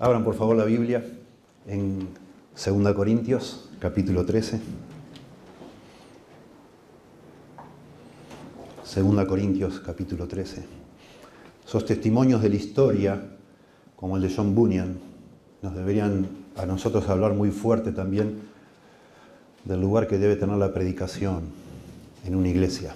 Abran 0.00 0.22
por 0.22 0.36
favor 0.36 0.56
la 0.56 0.64
Biblia 0.64 1.04
en 1.66 2.06
2 2.54 2.94
Corintios, 2.94 3.68
capítulo 3.80 4.24
13. 4.24 4.60
2 8.94 9.24
Corintios, 9.26 9.80
capítulo 9.80 10.28
13. 10.28 10.64
Esos 11.66 11.84
testimonios 11.84 12.40
de 12.42 12.48
la 12.48 12.54
historia, 12.54 13.20
como 13.96 14.16
el 14.16 14.22
de 14.22 14.32
John 14.32 14.54
Bunyan, 14.54 15.00
nos 15.62 15.74
deberían 15.74 16.28
a 16.56 16.64
nosotros 16.64 17.08
hablar 17.08 17.32
muy 17.34 17.50
fuerte 17.50 17.90
también 17.90 18.38
del 19.64 19.80
lugar 19.80 20.06
que 20.06 20.18
debe 20.18 20.36
tener 20.36 20.58
la 20.58 20.72
predicación 20.72 21.42
en 22.24 22.36
una 22.36 22.48
iglesia. 22.48 22.94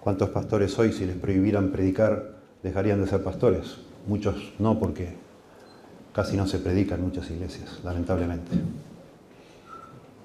¿Cuántos 0.00 0.30
pastores 0.30 0.78
hoy, 0.78 0.94
si 0.94 1.04
les 1.04 1.16
prohibieran 1.16 1.72
predicar, 1.72 2.38
dejarían 2.62 3.02
de 3.02 3.06
ser 3.06 3.22
pastores? 3.22 3.87
Muchos 4.06 4.52
no, 4.58 4.78
porque 4.78 5.14
casi 6.12 6.36
no 6.36 6.46
se 6.46 6.58
predica 6.58 6.94
en 6.94 7.02
muchas 7.02 7.30
iglesias, 7.30 7.80
lamentablemente. 7.84 8.50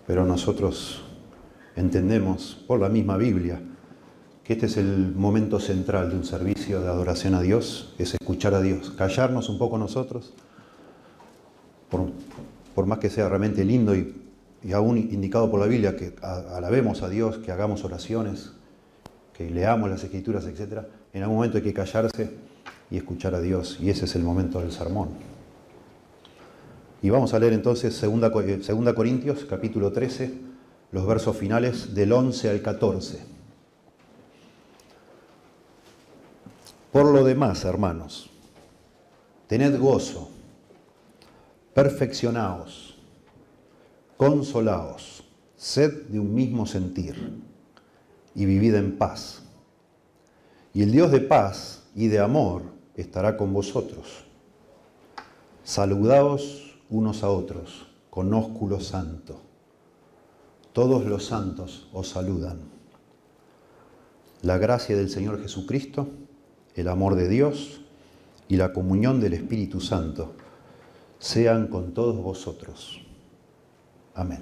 Pero 0.08 0.26
nosotros 0.26 1.02
entendemos 1.76 2.64
por 2.68 2.80
la 2.80 2.90
misma 2.90 3.18
Biblia 3.18 3.62
que 4.44 4.54
este 4.54 4.66
es 4.66 4.78
el 4.78 5.14
momento 5.16 5.60
central 5.60 6.10
de 6.10 6.18
un 6.18 6.26
servicio 6.26 6.82
de 6.82 6.88
adoración 6.88 7.34
a 7.34 7.42
Dios, 7.42 7.94
es 7.98 8.14
escuchar 8.14 8.54
a 8.54 8.62
Dios, 8.62 8.92
callarnos 8.92 9.48
un 9.48 9.58
poco 9.58 9.78
nosotros, 9.78 10.34
por, 11.90 12.12
por 12.76 12.86
más 12.86 13.00
que 13.00 13.10
sea 13.10 13.30
realmente 13.30 13.64
lindo 13.64 13.96
y, 13.96 14.22
y, 14.62 14.74
aún 14.74 14.98
indicado 14.98 15.50
por 15.50 15.62
la 15.62 15.68
Biblia 15.68 15.96
que 15.96 16.14
alabemos 16.22 17.04
a 17.04 17.10
Dios, 17.10 17.38
que 17.38 17.52
hagamos 17.54 17.86
oraciones, 17.86 18.52
que 19.34 19.50
leamos 19.50 19.90
las 19.90 20.04
escrituras, 20.04 20.46
etc., 20.46 20.88
en 21.14 21.22
algún 21.22 21.38
momento 21.38 21.58
hay 21.58 21.64
que 21.64 21.74
callarse 21.74 22.32
y 22.94 22.98
escuchar 22.98 23.34
a 23.34 23.42
Dios, 23.42 23.80
y 23.82 23.90
ese 23.90 24.06
es 24.06 24.16
el 24.16 24.22
momento 24.22 24.60
del 24.60 24.72
sermón. 24.72 25.10
Y 27.02 27.10
vamos 27.10 27.34
a 27.34 27.40
leer 27.40 27.54
entonces 27.54 28.00
2 28.00 28.22
eh, 28.46 28.94
Corintios, 28.94 29.46
capítulo 29.46 29.92
13, 29.92 30.32
los 30.92 31.08
versos 31.08 31.36
finales 31.36 31.96
del 31.96 32.14
11 32.14 32.52
al 32.52 32.62
14. 32.62 33.26
Por 36.92 37.06
lo 37.12 37.24
demás, 37.24 37.66
hermanos, 37.66 38.30
tened 39.48 39.76
gozo, 39.80 40.30
perfeccionaos, 41.74 42.96
consolaos, 44.18 45.24
sed 45.58 46.04
de 46.10 46.20
un 46.20 46.32
mismo 46.36 46.68
sentir 46.68 47.42
y 48.36 48.46
vivid 48.46 48.76
en 48.76 49.00
paz. 49.00 49.42
Y 50.76 50.84
el 50.84 50.92
Dios 50.92 51.12
de 51.12 51.22
paz 51.22 51.82
y 51.96 52.06
de 52.06 52.20
amor 52.20 52.83
estará 52.96 53.38
con 53.38 53.54
vosotros. 53.54 54.26
Saludaos 55.64 56.76
unos 56.90 57.24
a 57.24 57.30
otros 57.30 57.88
con 58.10 58.34
ósculo 58.34 58.80
santo. 58.80 59.40
Todos 60.74 61.06
los 61.06 61.26
santos 61.26 61.88
os 61.94 62.10
saludan. 62.10 62.60
La 64.42 64.58
gracia 64.58 64.96
del 64.96 65.10
Señor 65.10 65.42
Jesucristo 65.42 66.08
el 66.76 66.88
amor 66.88 67.16
de 67.16 67.30
Dios 67.30 67.82
y 68.48 68.58
la 68.58 68.74
comunión 68.74 69.20
del 69.20 69.34
Espíritu 69.34 69.80
Santo 69.80 70.34
sean 71.20 71.68
con 71.68 71.94
todos 71.94 72.18
vosotros. 72.22 73.02
Amén. 74.16 74.42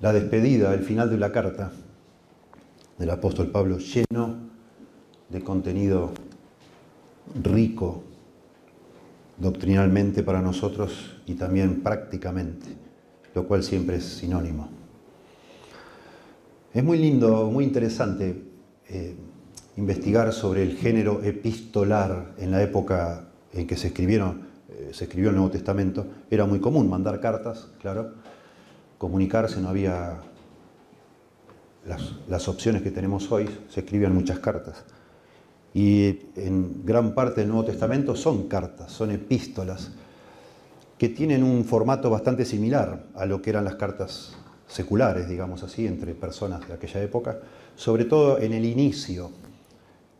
La 0.00 0.12
despedida, 0.12 0.72
el 0.72 0.82
final 0.82 1.10
de 1.10 1.18
la 1.18 1.30
carta 1.30 1.72
del 2.98 3.10
apóstol 3.10 3.50
Pablo, 3.50 3.78
lleno 3.78 4.50
de 5.30 5.40
contenido 5.40 6.10
rico 7.42 8.02
doctrinalmente 9.38 10.22
para 10.22 10.42
nosotros 10.42 11.16
y 11.26 11.34
también 11.34 11.82
prácticamente, 11.82 12.66
lo 13.34 13.46
cual 13.46 13.62
siempre 13.62 13.96
es 13.96 14.04
sinónimo. 14.04 14.68
Es 16.74 16.84
muy 16.84 16.98
lindo, 16.98 17.50
muy 17.50 17.64
interesante 17.64 18.44
eh, 18.88 19.16
investigar 19.76 20.32
sobre 20.32 20.62
el 20.62 20.76
género 20.76 21.22
epistolar 21.22 22.34
en 22.38 22.50
la 22.50 22.62
época 22.62 23.28
en 23.52 23.66
que 23.66 23.76
se, 23.76 23.88
escribieron, 23.88 24.46
eh, 24.68 24.90
se 24.92 25.04
escribió 25.04 25.30
el 25.30 25.36
Nuevo 25.36 25.50
Testamento, 25.50 26.06
era 26.30 26.44
muy 26.44 26.60
común 26.60 26.88
mandar 26.88 27.20
cartas, 27.20 27.70
claro, 27.80 28.14
comunicarse, 28.98 29.60
no 29.60 29.68
había 29.68 30.20
las, 31.86 32.14
las 32.28 32.46
opciones 32.46 32.82
que 32.82 32.90
tenemos 32.90 33.32
hoy, 33.32 33.48
se 33.68 33.80
escribían 33.80 34.14
muchas 34.14 34.38
cartas. 34.38 34.84
Y 35.72 36.18
en 36.36 36.84
gran 36.84 37.14
parte 37.14 37.42
del 37.42 37.50
Nuevo 37.50 37.64
Testamento 37.64 38.16
son 38.16 38.48
cartas, 38.48 38.90
son 38.90 39.10
epístolas, 39.10 39.92
que 40.98 41.08
tienen 41.08 41.42
un 41.42 41.64
formato 41.64 42.10
bastante 42.10 42.44
similar 42.44 43.06
a 43.14 43.24
lo 43.24 43.40
que 43.40 43.50
eran 43.50 43.64
las 43.64 43.76
cartas 43.76 44.36
seculares, 44.66 45.28
digamos 45.28 45.62
así, 45.62 45.86
entre 45.86 46.14
personas 46.14 46.66
de 46.68 46.74
aquella 46.74 47.02
época, 47.02 47.38
sobre 47.74 48.04
todo 48.04 48.38
en 48.38 48.52
el 48.52 48.64
inicio, 48.64 49.30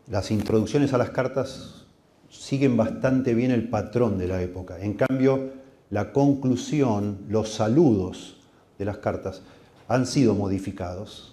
las 0.07 0.31
introducciones 0.31 0.93
a 0.93 0.97
las 0.97 1.11
cartas 1.11 1.85
siguen 2.29 2.75
bastante 2.75 3.33
bien 3.33 3.51
el 3.51 3.69
patrón 3.69 4.17
de 4.17 4.27
la 4.27 4.41
época. 4.41 4.79
En 4.79 4.93
cambio, 4.95 5.51
la 5.89 6.11
conclusión, 6.11 7.19
los 7.29 7.53
saludos 7.53 8.37
de 8.79 8.85
las 8.85 8.97
cartas 8.97 9.41
han 9.87 10.05
sido 10.07 10.33
modificados, 10.33 11.30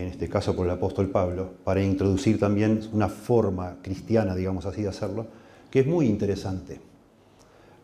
en 0.00 0.08
este 0.08 0.28
caso 0.28 0.56
por 0.56 0.66
el 0.66 0.72
apóstol 0.72 1.10
Pablo, 1.10 1.52
para 1.64 1.82
introducir 1.82 2.38
también 2.38 2.80
una 2.92 3.08
forma 3.08 3.76
cristiana, 3.82 4.34
digamos 4.34 4.64
así, 4.66 4.82
de 4.82 4.88
hacerlo, 4.88 5.26
que 5.70 5.80
es 5.80 5.86
muy 5.86 6.06
interesante. 6.06 6.80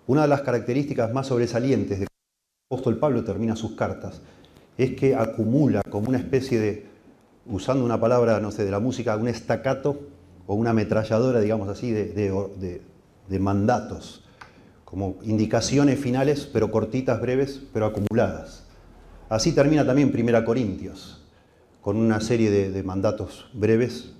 Una 0.06 0.22
de 0.22 0.28
las 0.28 0.42
características 0.42 1.12
más 1.12 1.26
sobresalientes 1.26 2.00
de 2.00 2.06
que 2.06 2.12
el 2.12 2.74
apóstol 2.74 2.98
Pablo 2.98 3.24
termina 3.24 3.56
sus 3.56 3.72
cartas 3.72 4.22
es 4.78 4.92
que 4.94 5.14
acumula 5.14 5.82
como 5.82 6.08
una 6.08 6.18
especie 6.18 6.58
de 6.58 6.86
usando 7.46 7.84
una 7.84 8.00
palabra, 8.00 8.40
no 8.40 8.50
sé, 8.50 8.64
de 8.64 8.70
la 8.70 8.80
música, 8.80 9.16
un 9.16 9.28
estacato 9.28 10.00
o 10.46 10.54
una 10.54 10.70
ametralladora, 10.70 11.40
digamos 11.40 11.68
así, 11.68 11.90
de, 11.90 13.40
mandatos, 13.40 14.24
como 14.84 15.16
indicaciones 15.22 15.98
finales, 15.98 16.48
pero 16.52 16.70
cortitas, 16.70 17.20
breves, 17.20 17.62
pero 17.72 17.86
acumuladas. 17.86 18.64
Así 19.28 19.52
termina 19.52 19.84
también 19.84 20.12
Primera 20.12 20.44
Corintios, 20.44 21.15
con 21.86 21.98
una 21.98 22.20
serie 22.20 22.50
de, 22.50 22.82
mandatos 22.82 23.46
breves 23.52 24.12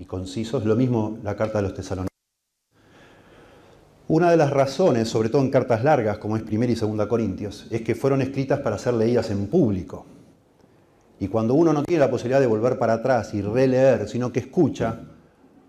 y 0.00 0.04
concisos. 0.04 0.64
Lo 0.64 0.74
mismo 0.74 1.16
la 1.22 1.36
carta 1.36 1.58
de 1.58 1.62
los 1.62 1.72
tesalonicenses. 1.72 2.10
Una 4.08 4.32
de 4.32 4.36
las 4.36 4.50
razones, 4.50 5.10
sobre 5.10 5.28
todo 5.28 5.40
en 5.42 5.50
cartas 5.50 5.84
largas, 5.84 6.18
como 6.18 6.36
es 6.36 6.42
Primera 6.42 6.72
y 6.72 6.74
Segunda 6.74 7.06
Corintios, 7.06 7.68
es 7.70 7.82
que 7.82 7.94
fueron 7.94 8.20
escritas 8.20 8.58
para 8.58 8.78
ser 8.78 8.94
leídas 8.94 9.30
en 9.30 9.46
público. 9.46 10.04
Y 11.20 11.28
cuando 11.28 11.54
uno 11.54 11.72
no 11.72 11.84
tiene 11.84 12.00
la 12.00 12.10
posibilidad 12.10 12.40
de 12.40 12.48
volver 12.48 12.80
para 12.80 12.94
atrás 12.94 13.32
y 13.32 13.42
releer, 13.42 14.08
sino 14.08 14.32
que 14.32 14.40
escucha, 14.40 15.02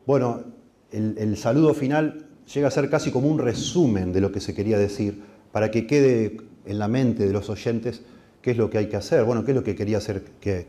bueno, 0.08 0.46
el, 0.90 1.38
saludo 1.38 1.76
final 1.76 2.26
llega 2.52 2.70
a 2.70 2.72
ser 2.72 2.90
casi 2.90 3.12
como 3.12 3.30
un 3.30 3.38
resumen 3.38 4.12
de 4.14 4.20
lo 4.20 4.32
que 4.32 4.40
se 4.40 4.56
quería 4.56 4.80
decir, 4.80 5.22
para 5.52 5.70
que 5.70 5.86
quede 5.86 6.38
en 6.66 6.80
la 6.80 6.88
mente 6.88 7.28
de 7.28 7.34
los 7.34 7.52
oyentes 7.52 8.02
qué 8.46 8.52
es 8.52 8.58
lo 8.58 8.70
que 8.70 8.78
hay 8.78 8.88
que 8.88 8.96
hacer, 8.96 9.24
bueno, 9.24 9.44
qué 9.44 9.54
es 9.54 9.56
lo 9.56 9.64
que 9.64 9.76
quería 9.76 9.98
hacer, 9.98 10.24
qué, 10.40 10.68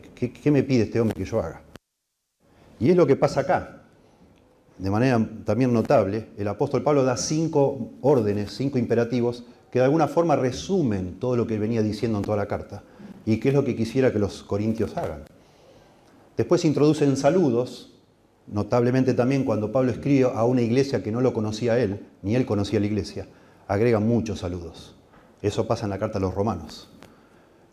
me 0.51 0.63
pide 0.63 0.85
este 0.85 0.99
hombre 0.99 1.13
que 1.15 1.25
yo 1.25 1.39
haga. 1.39 1.61
Y 2.79 2.89
es 2.89 2.95
lo 2.95 3.05
que 3.05 3.15
pasa 3.15 3.41
acá. 3.41 3.83
De 4.79 4.89
manera 4.89 5.23
también 5.45 5.71
notable, 5.71 6.29
el 6.39 6.47
apóstol 6.47 6.81
Pablo 6.81 7.03
da 7.03 7.15
cinco 7.17 7.91
órdenes, 8.01 8.51
cinco 8.51 8.79
imperativos, 8.79 9.43
que 9.69 9.77
de 9.77 9.85
alguna 9.85 10.07
forma 10.07 10.35
resumen 10.35 11.19
todo 11.19 11.35
lo 11.35 11.45
que 11.45 11.59
venía 11.59 11.83
diciendo 11.83 12.17
en 12.17 12.23
toda 12.23 12.37
la 12.37 12.47
carta 12.47 12.81
y 13.27 13.39
qué 13.39 13.49
es 13.49 13.53
lo 13.53 13.63
que 13.63 13.75
quisiera 13.75 14.11
que 14.11 14.17
los 14.17 14.41
corintios 14.41 14.97
hagan. 14.97 15.25
Después 16.35 16.65
introducen 16.65 17.15
saludos, 17.15 17.93
notablemente 18.47 19.13
también 19.13 19.43
cuando 19.43 19.71
Pablo 19.71 19.91
escribe 19.91 20.31
a 20.33 20.45
una 20.45 20.63
iglesia 20.63 21.03
que 21.03 21.11
no 21.11 21.21
lo 21.21 21.31
conocía 21.31 21.77
él, 21.77 22.07
ni 22.23 22.35
él 22.35 22.47
conocía 22.47 22.79
la 22.79 22.87
iglesia, 22.87 23.27
agrega 23.67 23.99
muchos 23.99 24.39
saludos. 24.39 24.95
Eso 25.43 25.67
pasa 25.67 25.85
en 25.85 25.91
la 25.91 25.99
carta 25.99 26.17
a 26.17 26.21
los 26.21 26.33
romanos. 26.33 26.89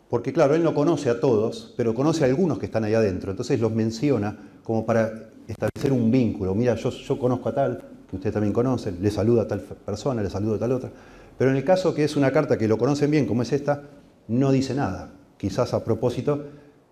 Porque 0.09 0.31
claro, 0.31 0.55
él 0.55 0.63
no 0.63 0.73
conoce 0.73 1.09
a 1.09 1.19
todos, 1.19 1.73
pero 1.75 1.93
conoce 1.93 2.23
a 2.23 2.27
algunos 2.27 2.59
que 2.59 2.67
están 2.67 2.83
ahí 2.83 2.93
adentro. 2.93 3.31
Entonces 3.31 3.59
los 3.59 3.71
menciona 3.71 4.37
como 4.63 4.85
para 4.85 5.29
establecer 5.47 5.91
un 5.91 6.11
vínculo. 6.11 6.53
Mira, 6.53 6.75
yo, 6.75 7.19
conozco 7.19 7.49
a 7.49 7.55
tal, 7.55 7.83
que 8.09 8.15
ustedes 8.15 8.33
también 8.33 8.53
conocen, 8.53 8.97
le 9.01 9.11
saluda 9.11 9.43
a 9.43 9.47
tal 9.47 9.61
persona, 9.61 10.21
le 10.21 10.29
saluda 10.29 10.55
a 10.55 10.59
tal 10.59 10.71
otra. 10.71 10.91
Pero 11.37 11.51
en 11.51 11.57
el 11.57 11.63
caso 11.63 11.93
que 11.93 12.03
es 12.03 12.15
una 12.15 12.31
carta 12.31 12.57
que 12.57 12.67
lo 12.67 12.77
conocen 12.77 13.11
bien, 13.11 13.25
como 13.25 13.41
es 13.41 13.51
esta, 13.51 13.83
no 14.27 14.51
dice 14.51 14.73
nada 14.73 15.11
quizás 15.37 15.73
a 15.73 15.83
propósito, 15.83 16.45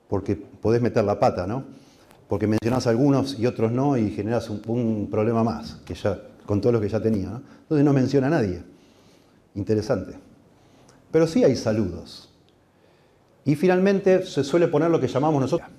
porque 0.08 0.36
podés 0.36 0.82
meter 0.82 1.04
la 1.04 1.20
pata, 1.20 1.48
¿no? 1.48 1.64
Porque 2.28 2.48
mencionás 2.48 2.88
algunos 2.88 3.40
y 3.40 3.46
otros 3.46 3.72
no 3.72 3.98
y 3.98 4.12
generas 4.12 4.50
un, 4.50 5.08
problema 5.10 5.44
más, 5.44 5.76
que 5.86 5.94
ya, 5.94 6.20
con 6.46 6.62
todo 6.62 6.74
lo 6.74 6.82
que 6.82 6.90
ya 6.90 7.02
tenía. 7.02 7.30
¿no? 7.30 7.42
Entonces 7.62 7.86
no 7.86 7.94
menciona 7.94 8.28
a 8.28 8.30
nadie. 8.32 8.62
Interesante. 9.56 10.14
Pero 11.12 11.28
sí 11.28 11.44
hay 11.44 11.56
saludos. 11.56 12.33
Y 13.46 13.56
finalmente 13.56 14.26
se 14.26 14.44
suele 14.44 14.68
poner 14.68 14.90
lo 14.90 15.00
que 15.00 15.08
llamamos 15.08 15.42
nosotros. 15.42 15.70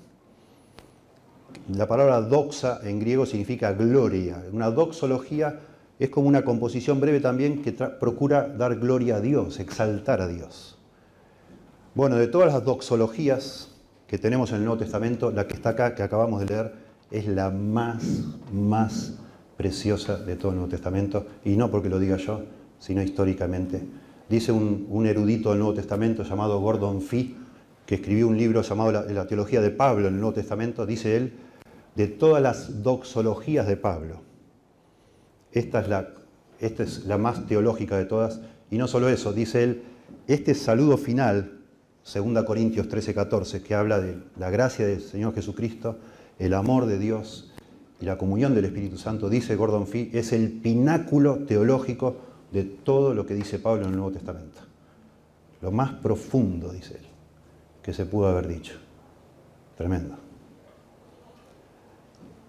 La 1.69 1.87
palabra 1.87 2.21
doxa 2.21 2.79
en 2.83 2.99
griego 2.99 3.25
significa 3.25 3.73
gloria. 3.73 4.43
Una 4.51 4.69
doxología 4.69 5.61
es 5.97 6.09
como 6.09 6.27
una 6.27 6.43
composición 6.43 6.99
breve 6.99 7.19
también 7.19 7.63
que 7.63 7.71
procura 7.71 8.47
dar 8.47 8.75
gloria 8.75 9.15
a 9.15 9.21
Dios, 9.21 9.59
exaltar 9.59 10.21
a 10.21 10.27
Dios. 10.27 10.77
Bueno, 11.95 12.17
de 12.17 12.27
todas 12.27 12.53
las 12.53 12.63
doxologías 12.63 13.71
que 14.07 14.17
tenemos 14.17 14.51
en 14.51 14.57
el 14.57 14.65
Nuevo 14.65 14.79
Testamento, 14.79 15.31
la 15.31 15.47
que 15.47 15.53
está 15.55 15.69
acá, 15.69 15.95
que 15.95 16.03
acabamos 16.03 16.41
de 16.41 16.45
leer, 16.45 16.73
es 17.09 17.27
la 17.27 17.49
más, 17.49 18.03
más 18.51 19.13
preciosa 19.57 20.17
de 20.17 20.35
todo 20.35 20.51
el 20.51 20.57
Nuevo 20.57 20.69
Testamento, 20.69 21.25
y 21.43 21.55
no 21.55 21.71
porque 21.71 21.89
lo 21.89 21.97
diga 21.97 22.17
yo, 22.17 22.43
sino 22.79 23.01
históricamente. 23.01 23.81
Dice 24.29 24.51
un, 24.51 25.05
erudito 25.05 25.49
del 25.51 25.59
Nuevo 25.59 25.73
Testamento 25.73 26.23
llamado 26.23 26.59
Gordon 26.59 27.01
Fee, 27.01 27.35
que 27.85 27.95
escribió 27.95 28.27
un 28.27 28.37
libro 28.37 28.61
llamado 28.61 28.91
la, 28.91 29.27
Teología 29.27 29.61
de 29.61 29.71
Pablo 29.71 30.07
en 30.07 30.15
el 30.15 30.19
Nuevo 30.19 30.33
Testamento, 30.33 30.85
dice 30.85 31.17
él, 31.17 31.33
de 31.95 32.07
todas 32.07 32.41
las 32.41 32.83
doxologías 32.83 33.67
de 33.67 33.77
Pablo, 33.77 34.21
esta 35.51 35.81
es 35.81 35.87
la, 35.87 36.09
esta 36.59 36.83
es 36.83 37.05
la 37.05 37.17
más 37.17 37.45
teológica 37.47 37.97
de 37.97 38.05
todas, 38.05 38.41
y 38.71 38.77
no 38.77 38.87
solo 38.87 39.07
eso, 39.09 39.33
dice 39.33 39.63
él, 39.63 39.83
este 40.27 40.55
saludo 40.55 40.97
final, 40.97 41.59
2 42.13 42.43
Corintios 42.43 42.89
13, 42.89 43.13
14, 43.13 43.61
que 43.61 43.75
habla 43.75 43.99
de 43.99 44.17
la 44.37 44.49
gracia 44.49 44.85
del 44.85 45.01
Señor 45.01 45.33
Jesucristo, 45.33 45.97
el 46.39 46.53
amor 46.53 46.85
de 46.85 46.99
Dios 46.99 47.51
y 48.01 48.05
la 48.05 48.17
comunión 48.17 48.53
del 48.53 48.65
Espíritu 48.65 48.97
Santo, 48.97 49.29
dice 49.29 49.55
Gordon 49.55 49.87
Fee, 49.87 50.09
es 50.13 50.33
el 50.33 50.51
pináculo 50.51 51.39
teológico 51.45 52.17
de 52.51 52.63
todo 52.63 53.13
lo 53.13 53.25
que 53.25 53.33
dice 53.33 53.59
Pablo 53.59 53.83
en 53.83 53.91
el 53.91 53.95
Nuevo 53.95 54.11
Testamento. 54.11 54.61
Lo 55.61 55.71
más 55.71 55.93
profundo, 55.93 56.71
dice 56.71 56.95
él, 56.95 57.04
que 57.85 57.93
se 57.93 58.07
pudo 58.07 58.27
haber 58.27 58.47
dicho. 58.47 58.79
Tremendo. 59.77 60.15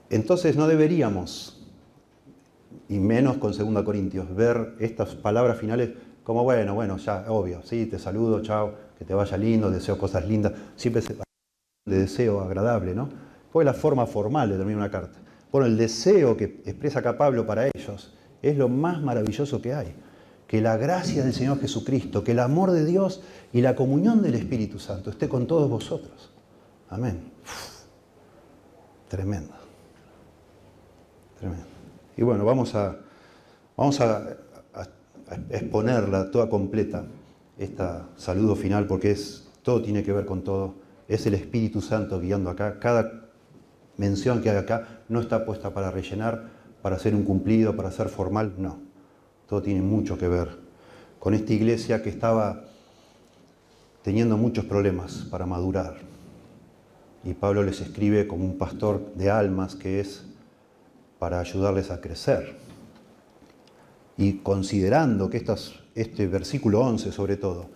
Entonces 0.09 0.57
no 0.57 0.67
deberíamos, 0.67 1.63
y 2.89 2.99
menos 2.99 3.37
con 3.37 3.53
2 3.53 3.83
Corintios, 3.83 4.35
ver 4.35 4.77
estas 4.81 5.15
palabras 5.15 5.59
finales 5.59 5.91
como, 6.25 6.43
bueno, 6.43 6.75
bueno, 6.75 6.97
ya, 6.97 7.27
obvio, 7.29 7.63
sí, 7.63 7.85
te 7.85 7.99
saludo, 7.99 8.41
chao, 8.41 8.75
que 8.99 9.05
te 9.05 9.13
vaya 9.13 9.37
lindo, 9.37 9.71
deseo 9.71 9.99
cosas 9.99 10.27
lindas, 10.27 10.55
siempre 10.75 11.03
se 11.03 11.15
de 11.15 11.99
deseo 11.99 12.41
agradable, 12.41 12.95
¿no? 12.95 13.11
Fue 13.53 13.63
la 13.63 13.75
forma 13.75 14.07
formal 14.07 14.49
de 14.49 14.57
terminar 14.57 14.79
una 14.79 14.91
carta. 14.91 15.19
Bueno, 15.53 15.67
el 15.67 15.77
deseo 15.77 16.35
que 16.35 16.63
expresa 16.65 17.01
acá 17.01 17.19
Pablo 17.19 17.47
para 17.47 17.67
ellos 17.67 18.15
es 18.41 18.57
lo 18.57 18.71
más 18.71 19.03
maravilloso 19.03 19.61
que 19.61 19.75
hay. 19.75 19.95
Que 20.47 20.61
la 20.61 20.77
gracia 20.77 21.25
del 21.25 21.35
Señor 21.35 21.61
Jesucristo, 21.61 22.23
que 22.23 22.33
el 22.33 22.39
amor 22.39 22.71
de 22.71 22.85
Dios 22.85 23.23
y 23.53 23.61
la 23.63 23.75
comunión 23.75 24.23
del 24.23 24.35
Espíritu 24.35 24.79
Santo 24.79 25.11
esté 25.11 25.29
con 25.29 25.47
todos 25.47 25.69
vosotros. 25.69 26.31
Amén. 26.89 27.33
Tremendo. 29.09 29.53
Tremendo. 31.39 31.67
Y 32.17 32.23
bueno, 32.23 32.45
vamos 32.45 32.75
a, 32.75 32.97
exponerla 35.51 36.31
toda 36.31 36.49
completa, 36.49 37.05
esta 37.59 38.09
saludo 38.17 38.55
final, 38.55 38.87
porque 38.87 39.11
es, 39.11 39.49
todo 39.63 39.83
tiene 39.83 40.03
que 40.03 40.13
ver 40.13 40.25
con 40.25 40.43
todo. 40.43 40.75
Es 41.09 41.27
el 41.27 41.35
Espíritu 41.35 41.81
Santo 41.81 42.21
guiando 42.21 42.51
acá. 42.51 42.79
Cada 42.79 43.29
mención 43.97 44.43
que 44.43 44.51
hay 44.51 44.57
acá 44.57 45.03
no 45.09 45.21
está 45.21 45.45
puesta 45.45 45.75
para 45.75 45.91
rellenar, 45.91 46.51
para 46.83 46.97
hacer 46.97 47.15
un 47.15 47.23
cumplido, 47.23 47.77
para 47.77 47.91
ser 47.91 48.09
formal, 48.09 48.55
no. 48.59 48.86
Todo 49.49 49.63
tiene 49.63 49.83
mucho 49.83 50.19
que 50.19 50.29
ver 50.29 50.59
con 51.19 51.35
esta 51.35 51.53
iglesia 51.53 52.03
que 52.03 52.09
estaba 52.09 52.65
teniendo 54.03 54.37
muchos 54.37 54.65
problemas 54.65 55.27
para 55.31 55.47
madurar. 55.47 55.97
Y 57.25 57.35
Pablo 57.35 57.63
les 57.63 57.81
escribe 57.81 58.27
como 58.27 58.45
un 58.45 58.59
pastor 58.59 59.13
de 59.15 59.31
almas 59.31 59.75
que 59.75 60.01
es 60.01 60.25
para 61.19 61.41
ayudarles 61.41 61.91
a 61.91 62.01
crecer. 62.01 62.57
Y 64.17 64.35
considerando 64.39 65.29
que 65.29 65.45
este 65.95 66.27
versículo 66.27 66.81
11 66.81 67.13
sobre 67.13 67.37
todo 67.37 67.69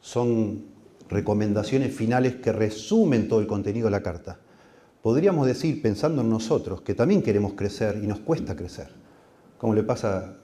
son 0.00 0.64
recomendaciones 1.08 1.94
finales 1.94 2.36
que 2.36 2.52
resumen 2.52 3.28
todo 3.28 3.40
el 3.40 3.46
contenido 3.46 3.86
de 3.86 3.92
la 3.92 4.02
carta, 4.02 4.38
podríamos 5.02 5.46
decir, 5.46 5.80
pensando 5.80 6.22
en 6.22 6.30
nosotros, 6.30 6.80
que 6.82 6.94
también 6.94 7.22
queremos 7.22 7.52
crecer 7.52 8.00
y 8.02 8.06
nos 8.06 8.18
cuesta 8.18 8.56
crecer, 8.56 8.88
como 9.56 9.74
le 9.74 9.84
pasa 9.84 10.36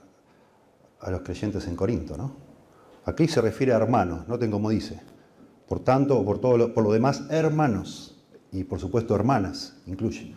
a 1.02 1.10
los 1.10 1.20
creyentes 1.20 1.66
en 1.66 1.76
Corinto. 1.76 2.16
¿no? 2.16 2.37
Aquí 3.04 3.28
se 3.28 3.40
refiere 3.40 3.72
a 3.72 3.76
hermanos, 3.76 4.26
noten 4.28 4.50
como 4.50 4.70
dice. 4.70 5.00
Por 5.69 5.81
tanto, 5.81 6.25
por, 6.25 6.38
todo 6.38 6.56
lo, 6.56 6.75
por 6.75 6.84
lo 6.84 6.93
demás, 6.93 7.25
hermanos, 7.31 8.19
y 8.50 8.64
por 8.64 8.81
supuesto 8.81 9.14
hermanas, 9.14 9.76
incluye. 9.87 10.34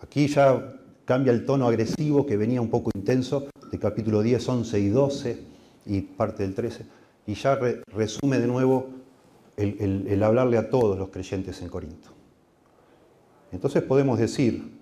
Aquí 0.00 0.26
ya 0.26 0.74
cambia 1.04 1.32
el 1.32 1.44
tono 1.44 1.66
agresivo 1.66 2.26
que 2.26 2.36
venía 2.36 2.60
un 2.60 2.70
poco 2.70 2.90
intenso 2.94 3.48
de 3.70 3.78
capítulo 3.78 4.22
10, 4.22 4.48
11 4.48 4.80
y 4.80 4.88
12 4.88 5.44
y 5.86 6.00
parte 6.00 6.42
del 6.42 6.54
13, 6.54 6.86
y 7.26 7.34
ya 7.34 7.58
resume 7.88 8.38
de 8.38 8.46
nuevo 8.46 8.88
el 9.56 10.22
hablarle 10.22 10.58
a 10.58 10.68
todos 10.68 10.98
los 10.98 11.10
creyentes 11.10 11.62
en 11.62 11.68
Corinto. 11.68 12.14
Entonces 13.54 13.84
podemos 13.84 14.18
decir, 14.18 14.74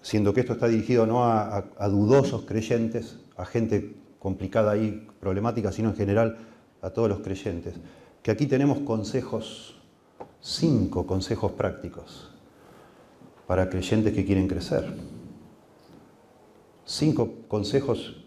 siendo 0.00 0.32
que 0.32 0.40
esto 0.40 0.54
está 0.54 0.66
dirigido 0.66 1.06
no 1.06 1.26
a, 1.26 1.62
dudosos 1.88 2.46
creyentes, 2.46 3.18
a 3.36 3.44
gente 3.44 3.94
complicada 4.22 4.76
y 4.76 5.08
problemática, 5.18 5.72
sino 5.72 5.88
en 5.88 5.96
general 5.96 6.38
a 6.80 6.90
todos 6.90 7.08
los 7.08 7.18
creyentes, 7.18 7.74
que 8.22 8.30
aquí 8.30 8.46
tenemos 8.46 8.78
consejos, 8.80 9.82
cinco 10.40 11.04
consejos 11.08 11.50
prácticos 11.50 12.30
para 13.48 13.68
creyentes 13.68 14.12
que 14.12 14.24
quieren 14.24 14.46
crecer. 14.46 14.94
Cinco 16.84 17.32
consejos, 17.48 18.24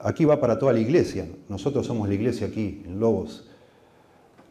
aquí 0.00 0.24
va 0.24 0.40
para 0.40 0.58
toda 0.58 0.72
la 0.72 0.80
iglesia, 0.80 1.28
nosotros 1.48 1.86
somos 1.86 2.08
la 2.08 2.14
iglesia 2.14 2.48
aquí, 2.48 2.82
en 2.84 2.98
Lobos. 2.98 3.48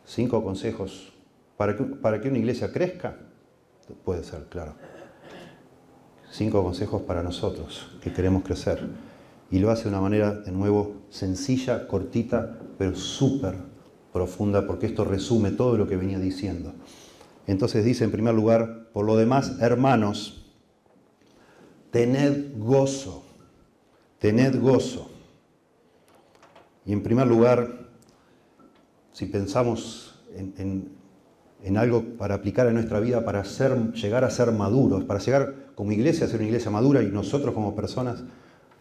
Cinco 0.06 0.42
consejos 0.42 1.12
para 1.58 1.78
para 2.02 2.22
que 2.22 2.30
una 2.30 2.38
iglesia 2.38 2.72
crezca 2.72 3.18
Puede 4.06 4.24
ser, 4.24 4.46
claro. 4.46 4.76
Cinco 6.32 6.64
consejos 6.64 7.02
para 7.02 7.22
nosotros 7.22 7.90
que 8.02 8.14
queremos 8.14 8.44
crecer. 8.44 9.11
Y 9.52 9.60
lo 9.60 9.70
hace 9.70 9.84
de 9.84 9.90
una 9.90 10.02
manera, 10.02 10.34
de 10.34 10.52
nuevo, 10.52 11.02
sencilla, 11.10 11.88
cortita, 11.88 12.58
pero 12.78 12.96
súper 12.96 13.56
profunda, 14.14 14.66
porque 14.66 14.88
esto 14.88 15.04
resume 15.04 15.52
todo 15.52 15.78
lo 15.78 15.88
que 15.88 15.98
venía 15.98 16.20
diciendo. 16.20 16.74
Entonces 17.48 17.84
dice, 17.84 18.06
en 18.06 18.12
primer 18.12 18.34
lugar, 18.34 18.90
por 18.94 19.06
lo 19.06 19.18
demás, 19.18 19.58
hermanos, 19.60 20.46
tened 21.92 22.58
gozo, 22.58 23.26
tened 24.20 24.60
gozo. 24.62 25.12
Y 26.86 26.94
en 26.94 27.04
primer 27.04 27.28
lugar, 27.28 27.90
si 29.12 29.26
pensamos 29.26 30.16
en, 30.34 30.96
en 31.64 31.78
algo 31.78 32.04
para 32.18 32.36
aplicar 32.36 32.68
a 32.68 32.72
nuestra 32.72 33.00
vida, 33.00 33.24
para 33.26 33.44
llegar 33.44 34.24
a 34.24 34.30
ser 34.30 34.52
maduros, 34.52 35.04
para 35.04 35.20
llegar 35.20 35.74
como 35.76 35.92
iglesia 35.92 36.26
a 36.26 36.30
ser 36.30 36.40
una 36.40 36.48
iglesia 36.48 36.72
madura 36.72 37.04
y 37.04 37.08
nosotros 37.08 37.54
como 37.54 37.76
personas, 37.76 38.24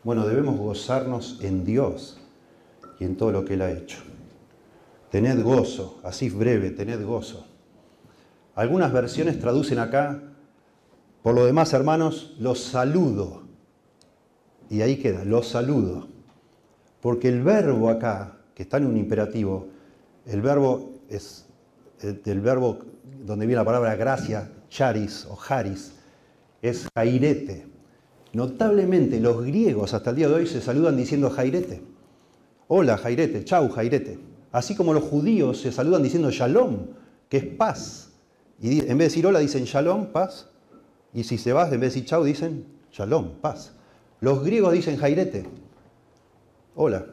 bueno, 0.02 0.26
debemos 0.26 0.58
gozarnos 0.58 1.38
en 1.42 1.64
Dios 1.64 2.18
y 2.98 3.04
en 3.04 3.16
todo 3.16 3.32
lo 3.32 3.44
que 3.44 3.54
Él 3.54 3.62
ha 3.62 3.70
hecho. 3.70 3.98
Tened 5.10 5.42
gozo, 5.42 6.00
así 6.04 6.30
breve, 6.30 6.70
tened 6.70 7.04
gozo. 7.04 7.46
Algunas 8.54 8.92
versiones 8.92 9.38
traducen 9.40 9.78
acá, 9.78 10.22
por 11.22 11.34
lo 11.34 11.44
demás, 11.44 11.72
hermanos, 11.72 12.34
los 12.38 12.60
saludo. 12.60 13.42
Y 14.68 14.82
ahí 14.82 14.96
queda, 14.96 15.24
los 15.24 15.48
saludo. 15.48 16.08
Porque 17.00 17.28
el 17.28 17.42
verbo 17.42 17.90
acá, 17.90 18.38
que 18.54 18.62
está 18.62 18.76
en 18.76 18.86
un 18.86 18.96
imperativo, 18.96 19.68
el 20.26 20.40
verbo 20.40 20.92
es 21.08 21.46
del 22.00 22.40
verbo 22.40 22.78
donde 23.24 23.46
viene 23.46 23.60
la 23.60 23.64
palabra 23.64 23.96
gracia, 23.96 24.50
charis 24.68 25.26
o 25.28 25.36
charis, 25.36 25.92
es 26.62 26.86
jairete. 26.94 27.66
Notablemente 28.32 29.20
los 29.20 29.44
griegos 29.44 29.94
hasta 29.94 30.10
el 30.10 30.16
día 30.16 30.28
de 30.28 30.34
hoy 30.34 30.46
se 30.46 30.60
saludan 30.60 30.96
diciendo 30.96 31.30
jairete. 31.30 31.82
Hola 32.68 32.96
jairete, 32.96 33.44
chau 33.44 33.68
jairete. 33.70 34.18
Así 34.52 34.74
como 34.74 34.92
los 34.94 35.04
judíos 35.04 35.60
se 35.60 35.72
saludan 35.72 36.02
diciendo 36.02 36.30
shalom, 36.30 36.86
que 37.28 37.38
es 37.38 37.44
paz. 37.44 38.12
Y 38.60 38.80
en 38.80 38.86
vez 38.86 38.98
de 38.98 39.04
decir 39.04 39.26
hola 39.26 39.40
dicen 39.40 39.64
shalom, 39.64 40.06
paz. 40.06 40.48
Y 41.12 41.24
si 41.24 41.38
se 41.38 41.52
va, 41.52 41.64
en 41.64 41.70
vez 41.72 41.80
de 41.80 41.86
decir 41.86 42.04
chau 42.04 42.24
dicen 42.24 42.64
shalom, 42.92 43.40
paz. 43.40 43.72
Los 44.20 44.44
griegos 44.44 44.72
dicen 44.72 44.96
jairete, 44.96 45.44
hola. 46.74 47.06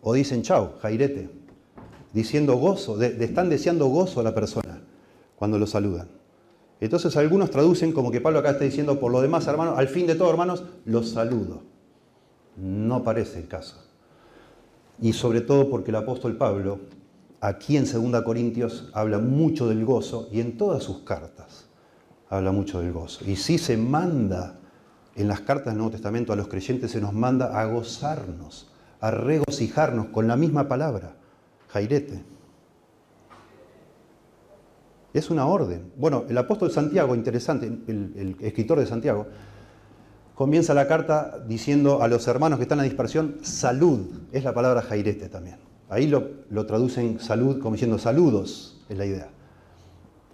O 0.00 0.12
dicen 0.12 0.42
chau, 0.42 0.78
jairete 0.80 1.44
diciendo 2.14 2.54
gozo, 2.54 3.02
están 3.02 3.50
deseando 3.50 3.88
gozo 3.88 4.20
a 4.20 4.22
la 4.22 4.34
persona 4.34 4.80
cuando 5.36 5.58
lo 5.58 5.66
saludan. 5.66 6.08
Entonces 6.80 7.16
algunos 7.16 7.50
traducen 7.50 7.92
como 7.92 8.10
que 8.10 8.20
Pablo 8.20 8.40
acá 8.40 8.50
está 8.50 8.64
diciendo, 8.64 8.98
por 9.00 9.12
lo 9.12 9.20
demás, 9.20 9.46
hermanos, 9.46 9.78
al 9.78 9.88
fin 9.88 10.06
de 10.06 10.14
todo, 10.14 10.30
hermanos, 10.30 10.64
los 10.84 11.10
saludo. 11.10 11.62
No 12.56 13.02
parece 13.02 13.40
el 13.40 13.48
caso. 13.48 13.82
Y 15.00 15.12
sobre 15.12 15.40
todo 15.40 15.70
porque 15.70 15.90
el 15.90 15.96
apóstol 15.96 16.36
Pablo, 16.36 16.80
aquí 17.40 17.76
en 17.76 17.84
2 17.90 18.22
Corintios, 18.22 18.90
habla 18.92 19.18
mucho 19.18 19.68
del 19.68 19.84
gozo 19.84 20.28
y 20.30 20.40
en 20.40 20.56
todas 20.56 20.82
sus 20.82 20.98
cartas 21.00 21.68
habla 22.28 22.52
mucho 22.52 22.80
del 22.80 22.92
gozo. 22.92 23.24
Y 23.28 23.36
sí 23.36 23.58
se 23.58 23.76
manda 23.76 24.58
en 25.16 25.28
las 25.28 25.40
cartas 25.40 25.66
del 25.66 25.76
Nuevo 25.76 25.92
Testamento 25.92 26.32
a 26.32 26.36
los 26.36 26.48
creyentes 26.48 26.90
se 26.90 27.00
nos 27.00 27.12
manda 27.12 27.60
a 27.60 27.64
gozarnos, 27.66 28.68
a 29.00 29.10
regocijarnos 29.10 30.06
con 30.06 30.26
la 30.26 30.36
misma 30.36 30.66
palabra, 30.66 31.16
jairete. 31.68 32.24
Es 35.14 35.30
una 35.30 35.46
orden. 35.46 35.92
Bueno, 35.96 36.24
el 36.28 36.36
apóstol 36.36 36.72
Santiago, 36.72 37.14
interesante, 37.14 37.66
el, 37.66 38.36
escritor 38.40 38.80
de 38.80 38.86
Santiago, 38.86 39.28
comienza 40.34 40.74
la 40.74 40.88
carta 40.88 41.38
diciendo 41.46 42.02
a 42.02 42.08
los 42.08 42.26
hermanos 42.26 42.58
que 42.58 42.64
están 42.64 42.78
en 42.78 42.84
la 42.84 42.88
dispersión, 42.88 43.36
salud, 43.42 44.10
es 44.32 44.42
la 44.42 44.52
palabra 44.52 44.82
jairete 44.82 45.28
también. 45.28 45.58
Ahí 45.88 46.08
lo, 46.08 46.66
traducen 46.66 47.20
salud 47.20 47.60
como 47.60 47.76
diciendo 47.76 47.96
saludos, 47.96 48.84
es 48.88 48.98
la 48.98 49.06
idea. 49.06 49.28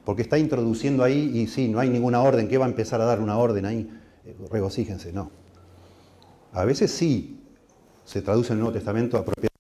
Porque 0.06 0.22
está 0.22 0.38
introduciendo 0.38 1.04
ahí 1.04 1.30
y 1.34 1.46
sí, 1.46 1.68
no 1.68 1.78
hay 1.78 1.90
ninguna 1.90 2.22
orden, 2.22 2.48
¿qué 2.48 2.56
va 2.56 2.64
a 2.64 2.68
empezar 2.70 3.02
a 3.02 3.04
dar 3.04 3.20
una 3.20 3.36
orden 3.36 3.66
ahí? 3.66 3.90
Eh, 4.24 4.34
regocíjense, 4.50 5.12
no. 5.12 5.30
A 6.52 6.64
veces 6.64 6.90
sí 6.90 7.44
se 8.04 8.22
traduce 8.22 8.54
en 8.54 8.58
el 8.58 8.60
Nuevo 8.60 8.72
Testamento 8.72 9.18
apropiadamente, 9.18 9.50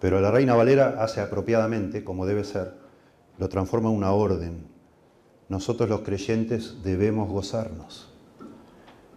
pero 0.00 0.20
la 0.20 0.30
Reina 0.30 0.54
Valera 0.54 1.02
hace 1.02 1.22
apropiadamente, 1.22 2.04
como 2.04 2.26
debe 2.26 2.44
ser, 2.44 2.82
lo 3.38 3.48
transforma 3.48 3.90
en 3.90 3.96
una 3.96 4.12
orden. 4.12 4.66
Nosotros 5.48 5.88
los 5.88 6.00
creyentes 6.00 6.76
debemos 6.82 7.30
gozarnos. 7.30 8.08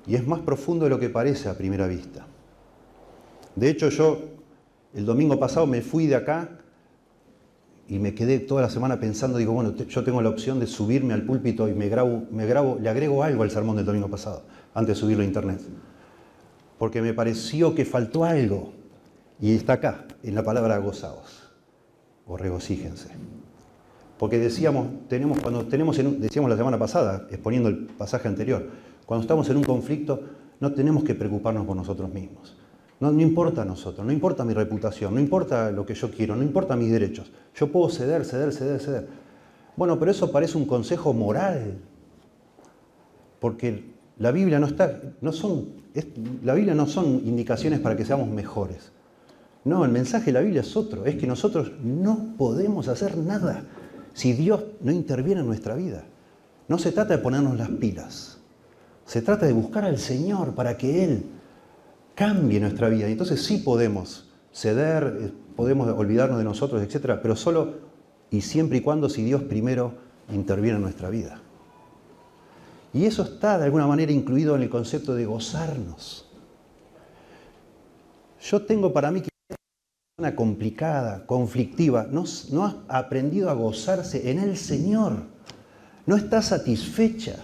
Y 0.08 0.16
es 0.16 0.28
más 0.28 0.40
profundo 0.42 0.86
de 0.86 0.90
lo 0.90 1.00
que 1.00 1.10
parece 1.10 1.50
a 1.50 1.58
primera 1.58 1.88
vista. 1.88 2.28
De 3.56 3.70
hecho, 3.70 3.90
yo 3.90 4.20
el 4.94 5.06
domingo 5.06 5.40
pasado 5.40 5.66
me 5.66 5.82
fui 5.82 6.08
de 6.08 6.16
acá 6.16 6.60
y 7.88 8.00
me 8.00 8.16
quedé 8.16 8.40
toda 8.40 8.62
la 8.64 8.70
semana 8.70 9.00
pensando, 9.00 9.38
digo, 9.38 9.54
bueno, 9.54 9.76
yo 9.76 10.04
tengo 10.04 10.22
la 10.22 10.30
opción 10.30 10.60
de 10.60 10.68
subirme 10.68 11.14
al 11.14 11.24
púlpito 11.24 11.68
y 11.70 11.74
me 11.74 11.88
grabo, 11.88 12.24
me 12.32 12.46
grabo, 12.46 12.78
le 12.82 12.90
agrego 12.90 13.24
algo 13.24 13.44
al 13.44 13.52
sermón 13.52 13.76
del 13.76 13.86
domingo 13.86 14.10
pasado, 14.10 14.44
antes 14.74 14.96
de 14.96 15.00
subirlo 15.00 15.24
a 15.24 15.26
internet. 15.26 15.62
Porque 16.78 17.02
me 17.02 17.14
pareció 17.14 17.76
que 17.76 17.86
faltó 17.86 18.26
algo. 18.26 18.74
Y 19.40 19.54
está 19.54 19.74
acá, 19.74 20.06
en 20.24 20.34
la 20.34 20.44
palabra 20.44 20.78
gozaos, 20.78 21.52
o 22.26 22.38
regocíjense. 22.38 23.10
Porque 24.18 24.40
decíamos, 24.40 24.88
tenemos, 25.10 25.40
cuando 25.40 25.66
tenemos, 25.66 25.98
decíamos 25.98 26.50
la 26.50 26.58
semana 26.58 26.80
pasada, 26.80 27.28
exponiendo 27.30 27.70
el 27.70 27.86
pasaje 27.86 28.28
anterior, 28.28 28.66
cuando 29.06 29.22
estamos 29.22 29.50
en 29.50 29.58
un 29.58 29.64
conflicto, 29.64 30.22
no 30.60 30.74
tenemos 30.74 31.04
que 31.04 31.16
preocuparnos 31.16 31.66
por 31.66 31.76
nosotros 31.76 32.12
mismos. 32.14 32.56
No, 33.00 33.12
no, 33.12 33.22
importa 33.22 33.64
a 33.64 33.66
nosotros, 33.66 34.06
no 34.06 34.14
importa 34.14 34.46
mi 34.46 34.54
reputación, 34.54 35.14
no 35.14 35.20
importa 35.20 35.70
lo 35.70 35.86
que 35.86 35.94
yo 35.94 36.10
quiero, 36.10 36.36
no 36.36 36.44
importa 36.44 36.78
mis 36.78 36.92
derechos. 36.92 37.30
Yo 37.54 37.70
puedo 37.70 37.90
ceder, 37.90 38.24
ceder, 38.24 38.54
ceder, 38.54 38.80
ceder. 38.80 39.08
Bueno, 39.76 40.00
pero 40.00 40.12
eso 40.12 40.32
parece 40.32 40.58
un 40.58 40.66
consejo 40.66 41.14
moral. 41.14 41.80
Porque 43.42 43.96
la 44.18 44.32
Biblia 44.32 44.60
no 44.60 44.68
está, 44.68 45.02
no 45.20 45.34
son, 45.34 45.68
la 46.42 46.54
Biblia 46.54 46.74
no 46.74 46.88
son 46.88 47.22
indicaciones 47.26 47.82
para 47.82 47.98
que 47.98 48.06
seamos 48.06 48.30
mejores. 48.30 48.94
No, 49.66 49.84
el 49.84 49.92
mensaje 49.92 50.28
de 50.28 50.32
la 50.32 50.40
Biblia 50.40 50.62
es 50.62 50.78
otro, 50.78 51.06
es 51.06 51.16
que 51.16 51.28
nosotros 51.28 51.74
no 51.84 52.36
podemos 52.38 52.88
hacer 52.88 53.18
nada 53.18 53.66
si 54.16 54.32
Dios 54.32 54.64
no 54.80 54.92
interviene 54.94 55.42
en 55.42 55.48
nuestra 55.48 55.76
vida. 55.76 56.06
No 56.70 56.80
se 56.80 56.94
trata 56.94 57.18
de 57.18 57.22
ponernos 57.22 57.58
las 57.58 57.70
pilas, 57.70 58.40
se 59.06 59.22
trata 59.22 59.46
de 59.46 59.54
buscar 59.54 59.84
al 59.84 60.00
Señor 60.00 60.56
para 60.56 60.78
que 60.78 61.04
Él 61.04 61.26
cambie 62.16 62.60
nuestra 62.62 62.88
vida. 62.88 63.08
Y 63.10 63.12
entonces 63.12 63.44
sí 63.44 63.58
podemos 63.58 64.32
ceder, 64.52 65.18
eh, 65.22 65.32
podemos 65.56 65.90
olvidarnos 65.90 66.40
de 66.40 66.46
nosotros, 66.46 66.82
etc. 66.82 67.20
Pero 67.22 67.36
solo 67.36 67.74
y 68.32 68.42
siempre 68.42 68.80
y 68.80 68.82
cuando 68.82 69.10
si 69.10 69.22
Dios 69.22 69.44
primero 69.44 69.94
interviene 70.32 70.78
en 70.78 70.84
nuestra 70.84 71.10
vida. 71.10 71.42
Y 72.94 73.06
eso 73.06 73.24
está 73.24 73.60
de 73.60 73.66
alguna 73.66 73.86
manera 73.86 74.14
incluido 74.14 74.56
en 74.56 74.64
el 74.64 74.70
concepto 74.70 75.14
de 75.14 75.26
gozarnos. 75.26 76.32
Yo 78.42 78.66
tengo 78.66 78.94
para 78.94 79.12
mí 79.12 79.22
que 79.22 79.35
una 80.18 80.34
complicada, 80.34 81.26
conflictiva, 81.26 82.08
no, 82.10 82.24
no 82.52 82.64
ha 82.88 82.98
aprendido 82.98 83.50
a 83.50 83.54
gozarse 83.54 84.32
en 84.32 84.40
el 84.40 84.56
Señor. 84.56 85.24
No 86.06 86.16
está 86.16 86.42
satisfecha. 86.42 87.36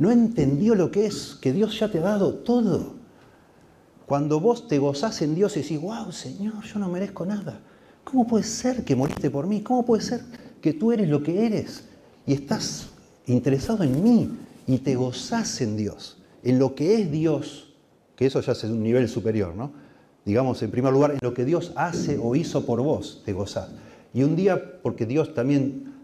No 0.00 0.10
entendió 0.10 0.74
lo 0.74 0.90
que 0.90 1.06
es, 1.06 1.38
que 1.40 1.52
Dios 1.52 1.78
ya 1.78 1.88
te 1.88 1.98
ha 1.98 2.02
dado 2.02 2.34
todo. 2.34 2.94
Cuando 4.04 4.40
vos 4.40 4.66
te 4.66 4.78
gozás 4.78 5.22
en 5.22 5.36
Dios 5.36 5.56
y 5.56 5.62
decís, 5.62 5.80
wow, 5.80 6.10
Señor, 6.10 6.64
yo 6.64 6.80
no 6.80 6.88
merezco 6.88 7.24
nada. 7.24 7.60
¿Cómo 8.02 8.26
puede 8.26 8.42
ser 8.42 8.84
que 8.84 8.96
moriste 8.96 9.30
por 9.30 9.46
mí? 9.46 9.60
¿Cómo 9.60 9.86
puede 9.86 10.02
ser 10.02 10.22
que 10.60 10.72
tú 10.72 10.90
eres 10.90 11.08
lo 11.08 11.22
que 11.22 11.46
eres 11.46 11.84
y 12.26 12.32
estás 12.32 12.88
interesado 13.26 13.84
en 13.84 14.02
mí 14.02 14.28
y 14.66 14.78
te 14.78 14.96
gozás 14.96 15.60
en 15.60 15.76
Dios, 15.76 16.20
en 16.42 16.58
lo 16.58 16.74
que 16.74 17.00
es 17.00 17.12
Dios? 17.12 17.76
Que 18.16 18.26
eso 18.26 18.40
ya 18.40 18.52
es 18.52 18.64
un 18.64 18.82
nivel 18.82 19.08
superior, 19.08 19.54
¿no? 19.54 19.86
Digamos, 20.28 20.62
en 20.62 20.70
primer 20.70 20.92
lugar, 20.92 21.12
en 21.12 21.20
lo 21.22 21.32
que 21.32 21.46
Dios 21.46 21.72
hace 21.74 22.18
o 22.22 22.36
hizo 22.36 22.66
por 22.66 22.82
vos, 22.82 23.22
te 23.24 23.32
gozás. 23.32 23.70
Y 24.12 24.24
un 24.24 24.36
día, 24.36 24.78
porque 24.82 25.06
Dios 25.06 25.32
también 25.32 25.94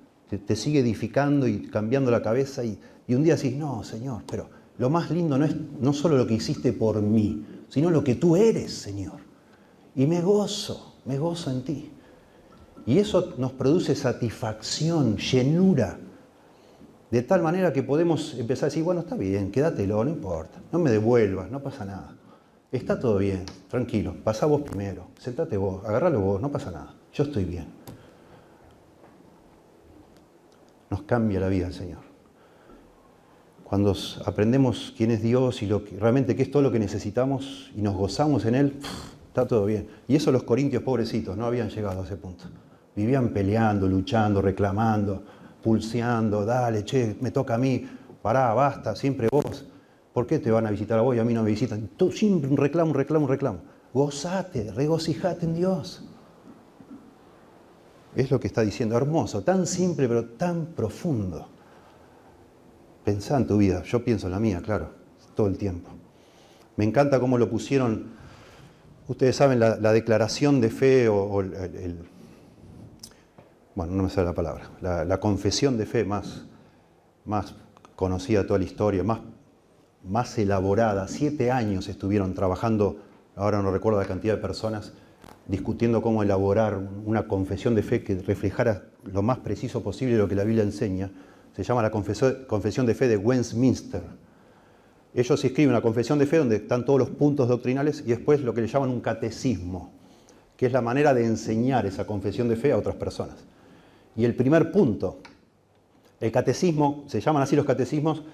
te, 0.46 0.56
sigue 0.56 0.80
edificando 0.80 1.46
y 1.46 1.66
cambiando 1.66 2.10
la 2.10 2.22
cabeza, 2.22 2.64
y, 2.64 2.78
y, 3.06 3.14
un 3.14 3.22
día 3.22 3.36
decís, 3.36 3.54
no, 3.54 3.84
Señor, 3.84 4.22
pero 4.26 4.48
lo 4.78 4.88
más 4.88 5.10
lindo 5.10 5.36
no 5.36 5.44
es 5.44 5.54
no 5.78 5.92
solo 5.92 6.16
lo 6.16 6.26
que 6.26 6.32
hiciste 6.32 6.72
por 6.72 7.02
mí, 7.02 7.44
sino 7.68 7.90
lo 7.90 8.02
que 8.02 8.14
tú 8.14 8.34
eres, 8.34 8.72
Señor. 8.72 9.20
Y 9.94 10.06
me 10.06 10.22
gozo, 10.22 10.94
me 11.04 11.18
gozo 11.18 11.50
en 11.50 11.62
ti. 11.62 11.90
Y 12.86 12.96
eso 12.96 13.34
nos 13.36 13.52
produce 13.52 13.94
satisfacción, 13.94 15.18
llenura, 15.18 15.98
de 17.10 17.20
tal 17.20 17.42
manera 17.42 17.74
que 17.74 17.82
podemos 17.82 18.32
empezar 18.38 18.68
a 18.68 18.70
decir, 18.70 18.84
bueno, 18.84 19.02
está 19.02 19.16
bien, 19.16 19.52
quédatelo, 19.52 20.02
no 20.02 20.10
importa, 20.10 20.62
no 20.72 20.78
me 20.78 20.90
devuelvas, 20.90 21.50
no 21.50 21.62
pasa 21.62 21.84
nada. 21.84 22.16
Está 22.74 22.98
todo 22.98 23.18
bien, 23.18 23.44
tranquilo, 23.68 24.16
pasa 24.24 24.46
vos 24.46 24.62
primero, 24.62 25.06
sentate 25.18 25.56
vos, 25.56 25.84
agarralo 25.84 26.20
vos, 26.20 26.40
no 26.40 26.50
pasa 26.50 26.70
nada, 26.70 26.94
yo 27.12 27.24
estoy 27.24 27.44
bien. 27.44 27.66
Nos 30.90 31.02
cambia 31.02 31.40
la 31.40 31.48
vida 31.48 31.68
el 31.68 31.72
Señor 31.72 32.14
cuando 33.74 33.92
aprendemos 34.24 34.94
quién 34.96 35.10
es 35.10 35.20
Dios 35.20 35.60
y 35.62 35.66
lo 35.66 35.82
realmente 35.98 36.36
qué 36.36 36.42
es 36.42 36.50
todo 36.52 36.62
lo 36.62 36.70
que 36.70 36.78
necesitamos 36.78 37.72
y 37.74 37.82
nos 37.82 37.96
gozamos 37.96 38.44
en 38.44 38.54
Él, 38.54 38.78
está 39.26 39.48
todo 39.48 39.64
bien. 39.64 39.88
Y 40.06 40.14
eso 40.14 40.30
los 40.30 40.44
corintios 40.44 40.84
pobrecitos 40.84 41.36
no 41.36 41.44
habían 41.44 41.70
llegado 41.70 42.02
a 42.02 42.04
ese 42.04 42.16
punto. 42.16 42.44
Vivían 42.94 43.30
peleando, 43.30 43.88
luchando, 43.88 44.40
reclamando, 44.40 45.24
pulseando, 45.60 46.44
dale, 46.44 46.84
che, 46.84 47.16
me 47.20 47.32
toca 47.32 47.56
a 47.56 47.58
mí, 47.58 47.84
pará, 48.22 48.54
basta, 48.54 48.94
siempre 48.94 49.26
vos. 49.28 49.64
¿Por 50.14 50.28
qué 50.28 50.38
te 50.38 50.52
van 50.52 50.64
a 50.64 50.70
visitar 50.70 50.96
a 50.96 51.02
vos 51.02 51.16
y 51.16 51.18
a 51.18 51.24
mí 51.24 51.34
no 51.34 51.42
me 51.42 51.50
visitan? 51.50 51.88
Tú, 51.96 52.12
siempre 52.12 52.48
un 52.48 52.56
reclamo, 52.56 52.92
un 52.92 52.96
reclamo, 52.96 53.24
un 53.24 53.30
reclamo. 53.30 53.58
Gozate, 53.92 54.72
regocijate 54.72 55.44
en 55.44 55.54
Dios. 55.54 56.04
Es 58.14 58.30
lo 58.30 58.38
que 58.38 58.46
está 58.46 58.60
diciendo, 58.62 58.96
hermoso, 58.96 59.42
tan 59.42 59.66
simple 59.66 60.06
pero 60.06 60.24
tan 60.24 60.66
profundo. 60.66 61.48
Pensá 63.04 63.36
en 63.36 63.46
tu 63.48 63.58
vida, 63.58 63.82
yo 63.82 64.04
pienso 64.04 64.28
en 64.28 64.32
la 64.32 64.38
mía, 64.38 64.62
claro, 64.62 64.90
todo 65.34 65.48
el 65.48 65.58
tiempo. 65.58 65.90
Me 66.76 66.84
encanta 66.84 67.18
cómo 67.18 67.36
lo 67.36 67.50
pusieron, 67.50 68.12
ustedes 69.08 69.34
saben, 69.34 69.58
la, 69.58 69.92
declaración 69.92 70.60
de 70.60 70.70
fe 70.70 71.08
o, 71.08 71.40
el, 71.40 71.98
bueno, 73.74 73.94
no 73.94 74.04
me 74.04 74.10
sale 74.10 74.28
la 74.28 74.34
palabra, 74.34 74.70
la, 74.80 75.18
confesión 75.18 75.76
de 75.76 75.86
fe 75.86 76.04
más, 76.04 76.46
más 77.24 77.56
conocida 77.96 78.46
toda 78.46 78.60
la 78.60 78.64
historia, 78.64 79.02
más, 79.02 79.18
más 80.08 80.36
elaborada. 80.38 81.08
Siete 81.08 81.50
años 81.50 81.88
estuvieron 81.88 82.34
trabajando, 82.34 82.98
ahora 83.36 83.62
no 83.62 83.70
recuerdo 83.70 84.00
la 84.00 84.06
cantidad 84.06 84.34
de 84.34 84.40
personas, 84.40 84.92
discutiendo 85.46 86.02
cómo 86.02 86.22
elaborar 86.22 86.78
una 87.04 87.28
confesión 87.28 87.74
de 87.74 87.82
fe 87.82 88.02
que 88.02 88.14
reflejara 88.16 88.84
lo 89.04 89.22
más 89.22 89.38
preciso 89.38 89.82
posible 89.82 90.16
lo 90.16 90.28
que 90.28 90.34
la 90.34 90.44
Biblia 90.44 90.64
enseña 90.64 91.10
se 91.54 91.62
llama 91.62 91.82
la 91.82 91.90
Confesión 91.90 92.86
de 92.86 92.94
Fe 92.94 93.06
de 93.06 93.16
Westminster. 93.16 94.02
Ellos 95.14 95.44
escriben 95.44 95.70
una 95.70 95.80
confesión 95.80 96.18
de 96.18 96.26
fe 96.26 96.38
donde 96.38 96.56
están 96.56 96.84
todos 96.84 96.98
los 96.98 97.10
puntos 97.10 97.48
doctrinales 97.48 98.02
y 98.04 98.08
después 98.08 98.40
lo 98.40 98.52
que 98.52 98.62
le 98.62 98.66
llaman 98.66 98.90
un 98.90 99.00
catecismo, 99.00 99.92
que 100.56 100.66
es 100.66 100.72
la 100.72 100.80
manera 100.80 101.14
de 101.14 101.24
enseñar 101.24 101.86
esa 101.86 102.04
confesión 102.04 102.48
de 102.48 102.56
fe 102.56 102.72
a 102.72 102.78
otras 102.78 102.96
personas. 102.96 103.36
Y 104.16 104.24
el 104.24 104.34
primer 104.34 104.72
punto, 104.72 105.20
el 106.18 106.32
catecismo, 106.32 107.04
se 107.06 107.20
llaman 107.20 107.44
así 107.44 107.54
los 107.54 107.64
catecismos 107.64 108.24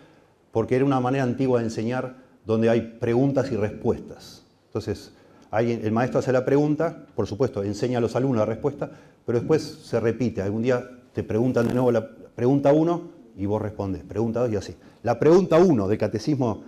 porque 0.52 0.76
era 0.76 0.84
una 0.84 1.00
manera 1.00 1.24
antigua 1.24 1.58
de 1.60 1.66
enseñar 1.66 2.16
donde 2.44 2.70
hay 2.70 2.96
preguntas 3.00 3.50
y 3.52 3.56
respuestas. 3.56 4.44
Entonces, 4.66 5.12
el 5.52 5.92
maestro 5.92 6.20
hace 6.20 6.32
la 6.32 6.44
pregunta, 6.44 7.06
por 7.14 7.26
supuesto, 7.26 7.62
enseña 7.62 7.98
a 7.98 8.00
los 8.00 8.16
alumnos 8.16 8.38
la 8.38 8.46
respuesta, 8.46 8.90
pero 9.26 9.38
después 9.38 9.62
se 9.62 10.00
repite. 10.00 10.42
Algún 10.42 10.62
día 10.62 10.88
te 11.12 11.22
preguntan 11.22 11.66
de 11.68 11.74
nuevo 11.74 11.90
la, 11.90 12.08
Pregunta 12.40 12.72
uno 12.72 13.02
y 13.36 13.44
vos 13.44 13.60
respondes. 13.60 14.02
Pregunta 14.02 14.40
dos 14.40 14.50
y 14.50 14.56
así. 14.56 14.74
La 15.02 15.18
pregunta 15.18 15.58
uno 15.58 15.88
del 15.88 15.98
Catecismo 15.98 16.62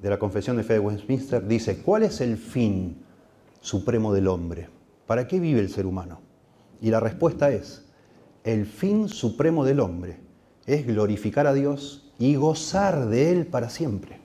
de 0.00 0.08
la 0.08 0.18
Confesión 0.18 0.56
de 0.56 0.62
Fe 0.62 0.72
de 0.72 0.78
Westminster 0.78 1.46
dice, 1.46 1.82
¿cuál 1.82 2.04
es 2.04 2.22
el 2.22 2.38
fin 2.38 2.96
supremo 3.60 4.14
del 4.14 4.28
hombre? 4.28 4.70
¿Para 5.06 5.26
qué 5.26 5.38
vive 5.38 5.60
el 5.60 5.68
ser 5.68 5.84
humano? 5.84 6.20
Y 6.80 6.90
la 6.90 6.98
respuesta 6.98 7.50
es, 7.50 7.84
el 8.42 8.64
fin 8.64 9.10
supremo 9.10 9.66
del 9.66 9.80
hombre 9.80 10.16
es 10.66 10.86
glorificar 10.86 11.46
a 11.46 11.54
Dios 11.54 12.12
y 12.18 12.36
gozar 12.36 13.06
de 13.06 13.32
Él 13.32 13.46
para 13.46 13.70
siempre. 13.70 14.20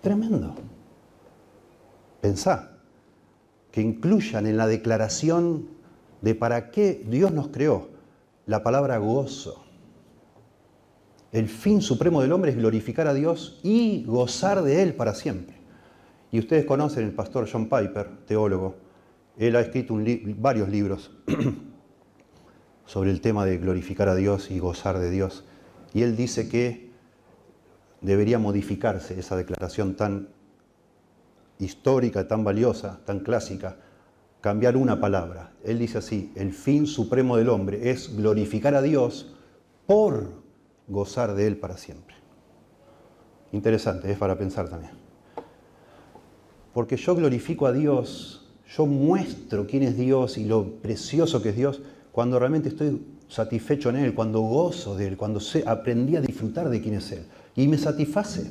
Tremendo. 0.00 0.54
Pensá 2.20 2.78
que 3.70 3.80
incluyan 3.80 4.46
en 4.46 4.56
la 4.56 4.66
declaración 4.66 5.68
de 6.22 6.34
para 6.34 6.70
qué 6.70 7.04
Dios 7.06 7.32
nos 7.32 7.48
creó 7.48 7.90
la 8.46 8.62
palabra 8.62 8.98
gozo. 8.98 9.64
El 11.32 11.48
fin 11.48 11.80
supremo 11.80 12.20
del 12.20 12.32
hombre 12.32 12.50
es 12.50 12.56
glorificar 12.56 13.06
a 13.06 13.14
Dios 13.14 13.60
y 13.62 14.04
gozar 14.04 14.62
de 14.62 14.82
Él 14.82 14.94
para 14.94 15.14
siempre. 15.14 15.56
Y 16.32 16.38
ustedes 16.38 16.64
conocen 16.64 17.04
el 17.04 17.12
pastor 17.12 17.48
John 17.50 17.68
Piper, 17.68 18.24
teólogo. 18.26 18.76
Él 19.38 19.54
ha 19.56 19.60
escrito 19.60 19.96
varios 20.36 20.68
libros 20.68 21.10
sobre 22.90 23.12
el 23.12 23.20
tema 23.20 23.46
de 23.46 23.56
glorificar 23.58 24.08
a 24.08 24.16
Dios 24.16 24.50
y 24.50 24.58
gozar 24.58 24.98
de 24.98 25.10
Dios. 25.10 25.44
Y 25.94 26.02
él 26.02 26.16
dice 26.16 26.48
que 26.48 26.90
debería 28.00 28.40
modificarse 28.40 29.16
esa 29.16 29.36
declaración 29.36 29.94
tan 29.94 30.30
histórica, 31.60 32.26
tan 32.26 32.42
valiosa, 32.42 32.98
tan 33.04 33.20
clásica, 33.20 33.76
cambiar 34.40 34.76
una 34.76 34.98
palabra. 34.98 35.52
Él 35.62 35.78
dice 35.78 35.98
así, 35.98 36.32
el 36.34 36.52
fin 36.52 36.88
supremo 36.88 37.36
del 37.36 37.50
hombre 37.50 37.90
es 37.90 38.16
glorificar 38.16 38.74
a 38.74 38.82
Dios 38.82 39.36
por 39.86 40.42
gozar 40.88 41.36
de 41.36 41.46
Él 41.46 41.58
para 41.58 41.76
siempre. 41.76 42.16
Interesante, 43.52 44.10
es 44.10 44.18
para 44.18 44.36
pensar 44.36 44.68
también. 44.68 44.94
Porque 46.74 46.96
yo 46.96 47.14
glorifico 47.14 47.68
a 47.68 47.72
Dios, 47.72 48.50
yo 48.66 48.84
muestro 48.86 49.68
quién 49.68 49.84
es 49.84 49.96
Dios 49.96 50.38
y 50.38 50.44
lo 50.44 50.72
precioso 50.82 51.40
que 51.40 51.50
es 51.50 51.56
Dios 51.56 51.82
cuando 52.12 52.38
realmente 52.38 52.70
estoy 52.70 53.00
satisfecho 53.28 53.90
en 53.90 53.96
Él, 53.96 54.14
cuando 54.14 54.40
gozo 54.40 54.96
de 54.96 55.06
Él, 55.06 55.16
cuando 55.16 55.40
aprendí 55.66 56.16
a 56.16 56.20
disfrutar 56.20 56.68
de 56.68 56.80
quién 56.80 56.94
es 56.94 57.12
Él. 57.12 57.24
Y 57.54 57.68
me 57.68 57.78
satisface. 57.78 58.50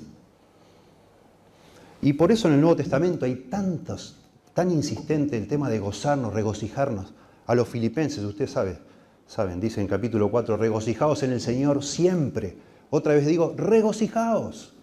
Y 2.01 2.13
por 2.13 2.31
eso 2.31 2.47
en 2.47 2.55
el 2.55 2.61
Nuevo 2.61 2.77
Testamento 2.77 3.25
hay 3.25 3.35
tantos, 3.49 4.15
tan 4.53 4.71
insistente 4.71 5.37
el 5.37 5.47
tema 5.47 5.69
de 5.69 5.79
gozarnos, 5.79 6.33
regocijarnos. 6.33 7.13
A 7.45 7.55
los 7.55 7.67
filipenses, 7.67 8.23
ustedes 8.23 8.51
saben, 8.51 8.79
saben, 9.27 9.59
dice 9.59 9.81
en 9.81 9.87
capítulo 9.87 10.29
4, 10.29 10.55
regocijaos 10.55 11.23
en 11.23 11.31
el 11.31 11.41
Señor 11.41 11.83
siempre. 11.83 12.57
Otra 12.89 13.15
vez 13.15 13.25
digo, 13.25 13.53
regocijaos. 13.57 14.73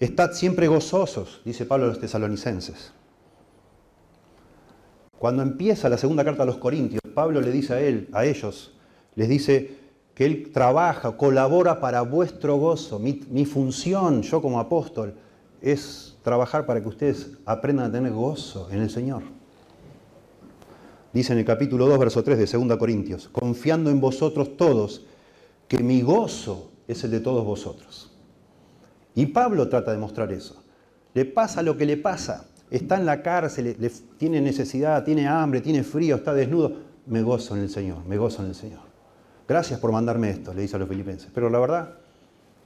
Estad 0.00 0.32
siempre 0.32 0.68
gozosos, 0.68 1.40
dice 1.44 1.66
Pablo 1.66 1.86
a 1.86 1.88
los 1.88 2.00
tesalonicenses. 2.00 2.92
Cuando 5.18 5.42
empieza 5.42 5.88
la 5.88 5.98
segunda 5.98 6.24
carta 6.24 6.44
a 6.44 6.46
los 6.46 6.58
Corintios, 6.58 7.02
Pablo 7.14 7.40
le 7.40 7.50
dice 7.50 7.74
a 7.74 7.80
él, 7.80 8.08
a 8.12 8.24
ellos, 8.24 8.72
les 9.16 9.28
dice 9.28 9.76
que 10.14 10.24
él 10.24 10.50
trabaja, 10.52 11.16
colabora 11.16 11.80
para 11.80 12.02
vuestro 12.02 12.56
gozo. 12.56 12.98
Mi, 12.98 13.20
mi 13.30 13.44
función, 13.44 14.22
yo 14.22 14.40
como 14.40 14.60
apóstol, 14.60 15.14
es 15.60 16.16
trabajar 16.22 16.66
para 16.66 16.80
que 16.80 16.88
ustedes 16.88 17.32
aprendan 17.44 17.86
a 17.86 17.92
tener 17.92 18.12
gozo 18.12 18.68
en 18.70 18.80
el 18.80 18.90
Señor. 18.90 19.22
Dice 21.12 21.32
en 21.32 21.40
el 21.40 21.44
capítulo 21.44 21.86
2, 21.86 21.98
verso 21.98 22.22
3 22.22 22.38
de 22.38 22.58
2 22.58 22.76
Corintios, 22.76 23.28
confiando 23.28 23.90
en 23.90 24.00
vosotros 24.00 24.56
todos, 24.56 25.04
que 25.66 25.78
mi 25.78 26.00
gozo 26.02 26.70
es 26.86 27.02
el 27.04 27.10
de 27.10 27.20
todos 27.20 27.44
vosotros. 27.44 28.12
Y 29.14 29.26
Pablo 29.26 29.68
trata 29.68 29.90
de 29.90 29.98
mostrar 29.98 30.32
eso. 30.32 30.62
Le 31.14 31.24
pasa 31.24 31.62
lo 31.62 31.76
que 31.76 31.86
le 31.86 31.96
pasa. 31.96 32.46
Está 32.70 32.96
en 32.96 33.06
la 33.06 33.22
cárcel, 33.22 33.76
tiene 34.18 34.40
necesidad, 34.40 35.04
tiene 35.04 35.26
hambre, 35.26 35.60
tiene 35.60 35.82
frío, 35.82 36.16
está 36.16 36.34
desnudo. 36.34 36.88
Me 37.06 37.22
gozo 37.22 37.56
en 37.56 37.62
el 37.62 37.70
Señor, 37.70 38.04
me 38.04 38.18
gozo 38.18 38.42
en 38.42 38.48
el 38.48 38.54
Señor. 38.54 38.80
Gracias 39.46 39.80
por 39.80 39.90
mandarme 39.90 40.30
esto, 40.30 40.52
le 40.52 40.62
dice 40.62 40.76
a 40.76 40.78
los 40.78 40.88
filipenses. 40.88 41.30
Pero 41.34 41.48
la 41.48 41.58
verdad, 41.58 41.94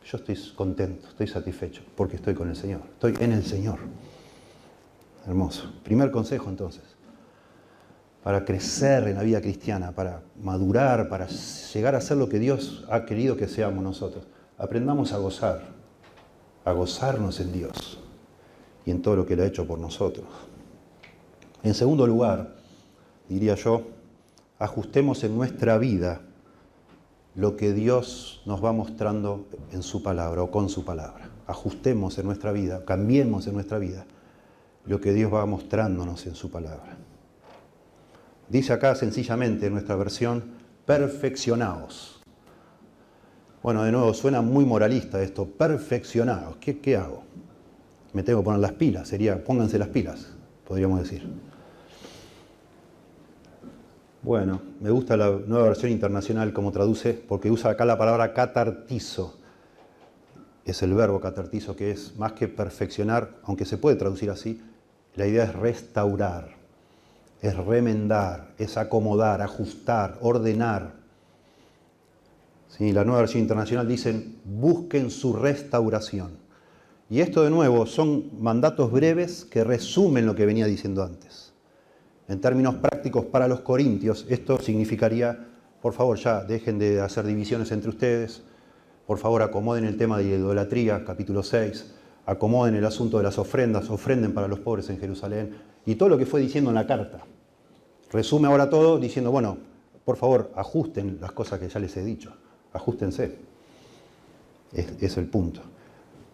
yo 0.04 0.18
estoy 0.18 0.36
contento, 0.56 1.08
estoy 1.08 1.28
satisfecho, 1.28 1.82
porque 1.94 2.16
estoy 2.16 2.34
con 2.34 2.48
el 2.48 2.56
Señor, 2.56 2.80
estoy 2.94 3.14
en 3.20 3.32
el 3.32 3.44
Señor. 3.44 3.78
Hermoso. 5.24 5.72
Primer 5.84 6.10
consejo 6.10 6.48
entonces, 6.48 6.82
para 8.24 8.44
crecer 8.44 9.06
en 9.06 9.14
la 9.14 9.22
vida 9.22 9.40
cristiana, 9.40 9.92
para 9.92 10.22
madurar, 10.42 11.08
para 11.08 11.28
llegar 11.28 11.94
a 11.94 12.00
ser 12.00 12.16
lo 12.16 12.28
que 12.28 12.40
Dios 12.40 12.84
ha 12.90 13.04
querido 13.04 13.36
que 13.36 13.46
seamos 13.46 13.84
nosotros. 13.84 14.26
Aprendamos 14.58 15.12
a 15.12 15.18
gozar, 15.18 15.62
a 16.64 16.72
gozarnos 16.72 17.38
en 17.38 17.52
Dios 17.52 18.01
y 18.84 18.90
en 18.90 19.02
todo 19.02 19.16
lo 19.16 19.26
que 19.26 19.34
Él 19.34 19.40
ha 19.40 19.46
hecho 19.46 19.66
por 19.66 19.78
nosotros. 19.78 20.26
En 21.62 21.74
segundo 21.74 22.06
lugar, 22.06 22.54
diría 23.28 23.54
yo, 23.54 23.82
ajustemos 24.58 25.22
en 25.24 25.36
nuestra 25.36 25.78
vida 25.78 26.20
lo 27.34 27.56
que 27.56 27.72
Dios 27.72 28.42
nos 28.46 28.62
va 28.62 28.72
mostrando 28.72 29.46
en 29.72 29.82
su 29.82 30.02
palabra 30.02 30.42
o 30.42 30.50
con 30.50 30.68
su 30.68 30.84
palabra. 30.84 31.30
Ajustemos 31.46 32.18
en 32.18 32.26
nuestra 32.26 32.52
vida, 32.52 32.84
cambiemos 32.84 33.46
en 33.46 33.54
nuestra 33.54 33.78
vida 33.78 34.06
lo 34.86 35.00
que 35.00 35.12
Dios 35.12 35.32
va 35.32 35.46
mostrándonos 35.46 36.26
en 36.26 36.34
su 36.34 36.50
palabra. 36.50 36.96
Dice 38.48 38.72
acá 38.72 38.94
sencillamente 38.94 39.66
en 39.66 39.72
nuestra 39.72 39.96
versión, 39.96 40.44
perfeccionaos. 40.84 42.20
Bueno, 43.62 43.84
de 43.84 43.92
nuevo, 43.92 44.12
suena 44.12 44.42
muy 44.42 44.64
moralista 44.64 45.22
esto, 45.22 45.46
perfeccionados. 45.46 46.56
¿Qué, 46.56 46.80
¿Qué, 46.80 46.96
hago? 46.96 47.22
Me 48.12 48.22
tengo 48.22 48.40
que 48.40 48.44
poner 48.44 48.60
las 48.60 48.72
pilas, 48.72 49.08
sería 49.08 49.42
pónganse 49.42 49.78
las 49.78 49.88
pilas, 49.88 50.28
podríamos 50.66 51.00
decir. 51.00 51.26
Bueno, 54.22 54.60
me 54.80 54.90
gusta 54.90 55.16
la 55.16 55.30
nueva 55.30 55.68
versión 55.68 55.90
internacional 55.90 56.52
como 56.52 56.70
traduce, 56.70 57.14
porque 57.14 57.50
usa 57.50 57.72
acá 57.72 57.84
la 57.84 57.98
palabra 57.98 58.32
catartizo. 58.34 59.38
Es 60.64 60.82
el 60.82 60.94
verbo 60.94 61.20
catartizo, 61.20 61.74
que 61.74 61.90
es 61.90 62.16
más 62.16 62.32
que 62.32 62.46
perfeccionar, 62.46 63.36
aunque 63.42 63.64
se 63.64 63.78
puede 63.78 63.96
traducir 63.96 64.30
así, 64.30 64.62
la 65.16 65.26
idea 65.26 65.44
es 65.44 65.54
restaurar, 65.54 66.50
es 67.40 67.56
remendar, 67.56 68.52
es 68.58 68.76
acomodar, 68.76 69.42
ajustar, 69.42 70.18
ordenar, 70.20 71.02
la 72.90 73.04
nueva 73.04 73.20
versión 73.20 73.42
internacional 73.42 73.86
dicen, 73.86 74.40
busquen 74.44 75.10
su 75.10 75.34
restauración. 75.34 76.41
Y 77.12 77.20
esto 77.20 77.44
de 77.44 77.50
nuevo 77.50 77.84
son 77.84 78.30
mandatos 78.40 78.90
breves 78.90 79.44
que 79.44 79.64
resumen 79.64 80.24
lo 80.24 80.34
que 80.34 80.46
venía 80.46 80.64
diciendo 80.64 81.02
antes. 81.02 81.52
En 82.26 82.40
términos 82.40 82.76
prácticos 82.76 83.26
para 83.26 83.46
los 83.46 83.60
corintios, 83.60 84.24
esto 84.30 84.58
significaría, 84.58 85.46
por 85.82 85.92
favor, 85.92 86.16
ya 86.16 86.42
dejen 86.42 86.78
de 86.78 87.02
hacer 87.02 87.26
divisiones 87.26 87.70
entre 87.70 87.90
ustedes, 87.90 88.40
por 89.06 89.18
favor, 89.18 89.42
acomoden 89.42 89.84
el 89.84 89.98
tema 89.98 90.16
de 90.16 90.24
idolatría, 90.24 91.04
capítulo 91.04 91.42
6, 91.42 91.92
acomoden 92.24 92.76
el 92.76 92.86
asunto 92.86 93.18
de 93.18 93.24
las 93.24 93.36
ofrendas, 93.36 93.90
ofrenden 93.90 94.32
para 94.32 94.48
los 94.48 94.60
pobres 94.60 94.88
en 94.88 94.98
Jerusalén, 94.98 95.54
y 95.84 95.96
todo 95.96 96.08
lo 96.08 96.16
que 96.16 96.24
fue 96.24 96.40
diciendo 96.40 96.70
en 96.70 96.76
la 96.76 96.86
carta. 96.86 97.18
Resume 98.10 98.48
ahora 98.48 98.70
todo 98.70 98.98
diciendo, 98.98 99.30
bueno, 99.30 99.58
por 100.06 100.16
favor, 100.16 100.50
ajusten 100.56 101.18
las 101.20 101.32
cosas 101.32 101.60
que 101.60 101.68
ya 101.68 101.78
les 101.78 101.94
he 101.98 102.02
dicho 102.02 102.32
ajustense. 102.72 103.36
Es, 104.72 105.18
el 105.18 105.26
punto. 105.26 105.60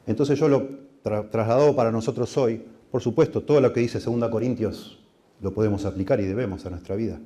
Entonces 0.09 0.39
yo 0.39 0.49
lo 0.49 0.67
trasladado 1.03 1.77
para 1.77 1.93
nosotros 1.93 2.35
hoy, 2.39 2.65
por 2.91 3.03
supuesto, 3.03 3.43
todo 3.43 3.61
lo 3.61 3.75
que 3.75 3.81
dice 3.81 4.01
2 4.01 4.31
Corintios 4.31 4.99
lo 5.43 5.53
podemos 5.53 5.85
aplicar 5.85 6.19
y 6.19 6.25
debemos 6.25 6.65
a 6.65 6.71
nuestra 6.71 6.97
vida. 6.97 7.21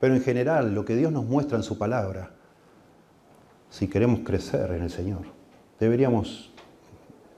Pero 0.00 0.14
en 0.14 0.22
general, 0.22 0.74
lo 0.74 0.86
que 0.86 0.96
Dios 0.96 1.12
nos 1.12 1.26
muestra 1.26 1.58
en 1.58 1.62
su 1.62 1.76
palabra, 1.76 2.30
si 3.68 3.88
queremos 3.88 4.20
crecer 4.20 4.70
en 4.72 4.82
el 4.82 4.90
Señor, 4.90 5.20
deberíamos 5.78 6.50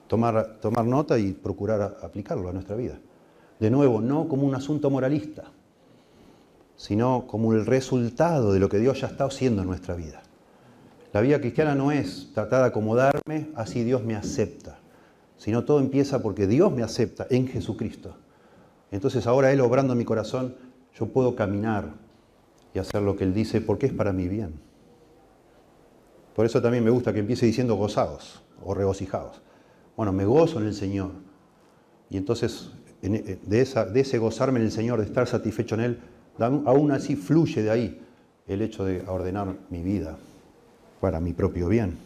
tomar, 0.07 0.57
tomar 0.61 0.85
nota 0.85 1.19
y 1.19 1.33
procurar 1.33 1.97
aplicarlo 2.01 2.47
a 2.47 2.53
nuestra 2.53 2.77
vida. 2.77 2.97
De 3.59 3.69
nuevo, 3.69 3.99
no 3.99 4.29
como 4.29 4.47
un 4.47 4.55
asunto 4.55 4.89
moralista, 4.89 5.51
sino 6.77 7.27
como 7.27 7.51
el 7.51 7.65
resultado 7.65 8.53
de 8.53 8.59
lo 8.61 8.69
que 8.69 8.79
Dios 8.79 9.01
ya 9.01 9.07
está 9.07 9.25
haciendo 9.25 9.63
en 9.63 9.67
nuestra 9.67 9.95
vida. 9.95 10.23
La 11.13 11.21
vida 11.21 11.39
cristiana 11.39 11.73
no 11.73 11.91
es 11.91 12.31
tratar 12.33 12.61
de 12.61 12.67
acomodarme, 12.67 13.49
así 13.55 13.83
Dios 13.83 14.03
me 14.03 14.15
acepta, 14.15 14.79
sino 15.37 15.63
todo 15.63 15.79
empieza 15.79 16.21
porque 16.21 16.47
Dios 16.47 16.71
me 16.71 16.83
acepta 16.83 17.27
en 17.29 17.47
Jesucristo. 17.47 18.17
Entonces 18.91 19.25
ahora 19.25 19.51
Él 19.51 19.61
obrando 19.61 19.93
en 19.93 19.99
mi 19.99 20.05
corazón, 20.05 20.55
yo 20.99 21.07
puedo 21.07 21.35
caminar 21.35 21.93
y 22.73 22.79
hacer 22.79 23.01
lo 23.01 23.15
que 23.15 23.23
Él 23.23 23.33
dice 23.33 23.61
porque 23.61 23.85
es 23.85 23.93
para 23.93 24.11
mi 24.11 24.27
bien. 24.27 24.59
Por 26.35 26.45
eso 26.45 26.61
también 26.61 26.83
me 26.83 26.91
gusta 26.91 27.13
que 27.13 27.19
empiece 27.19 27.45
diciendo 27.45 27.75
gozados 27.75 28.43
o 28.63 28.73
regocijados. 28.73 29.41
Bueno, 29.95 30.11
me 30.11 30.25
gozo 30.25 30.59
en 30.59 30.67
el 30.67 30.73
Señor. 30.73 31.11
Y 32.09 32.17
entonces 32.17 32.71
de, 33.01 33.39
de 33.45 33.99
ese 33.99 34.17
gozarme 34.17 34.59
en 34.59 34.65
el 34.65 34.71
Señor, 34.71 34.99
de 34.99 35.05
estar 35.05 35.25
satisfecho 35.25 35.75
en 35.75 35.81
Él, 35.81 35.99
aún 36.37 36.91
así 36.91 37.15
fluye 37.15 37.63
de 37.63 37.71
ahí 37.71 38.01
el 38.45 38.61
hecho 38.61 38.85
de 38.85 39.03
ordenar 39.07 39.55
mi 39.69 39.81
vida 39.81 40.17
para 40.99 41.19
mi 41.19 41.33
propio 41.33 41.67
bien. 41.67 41.97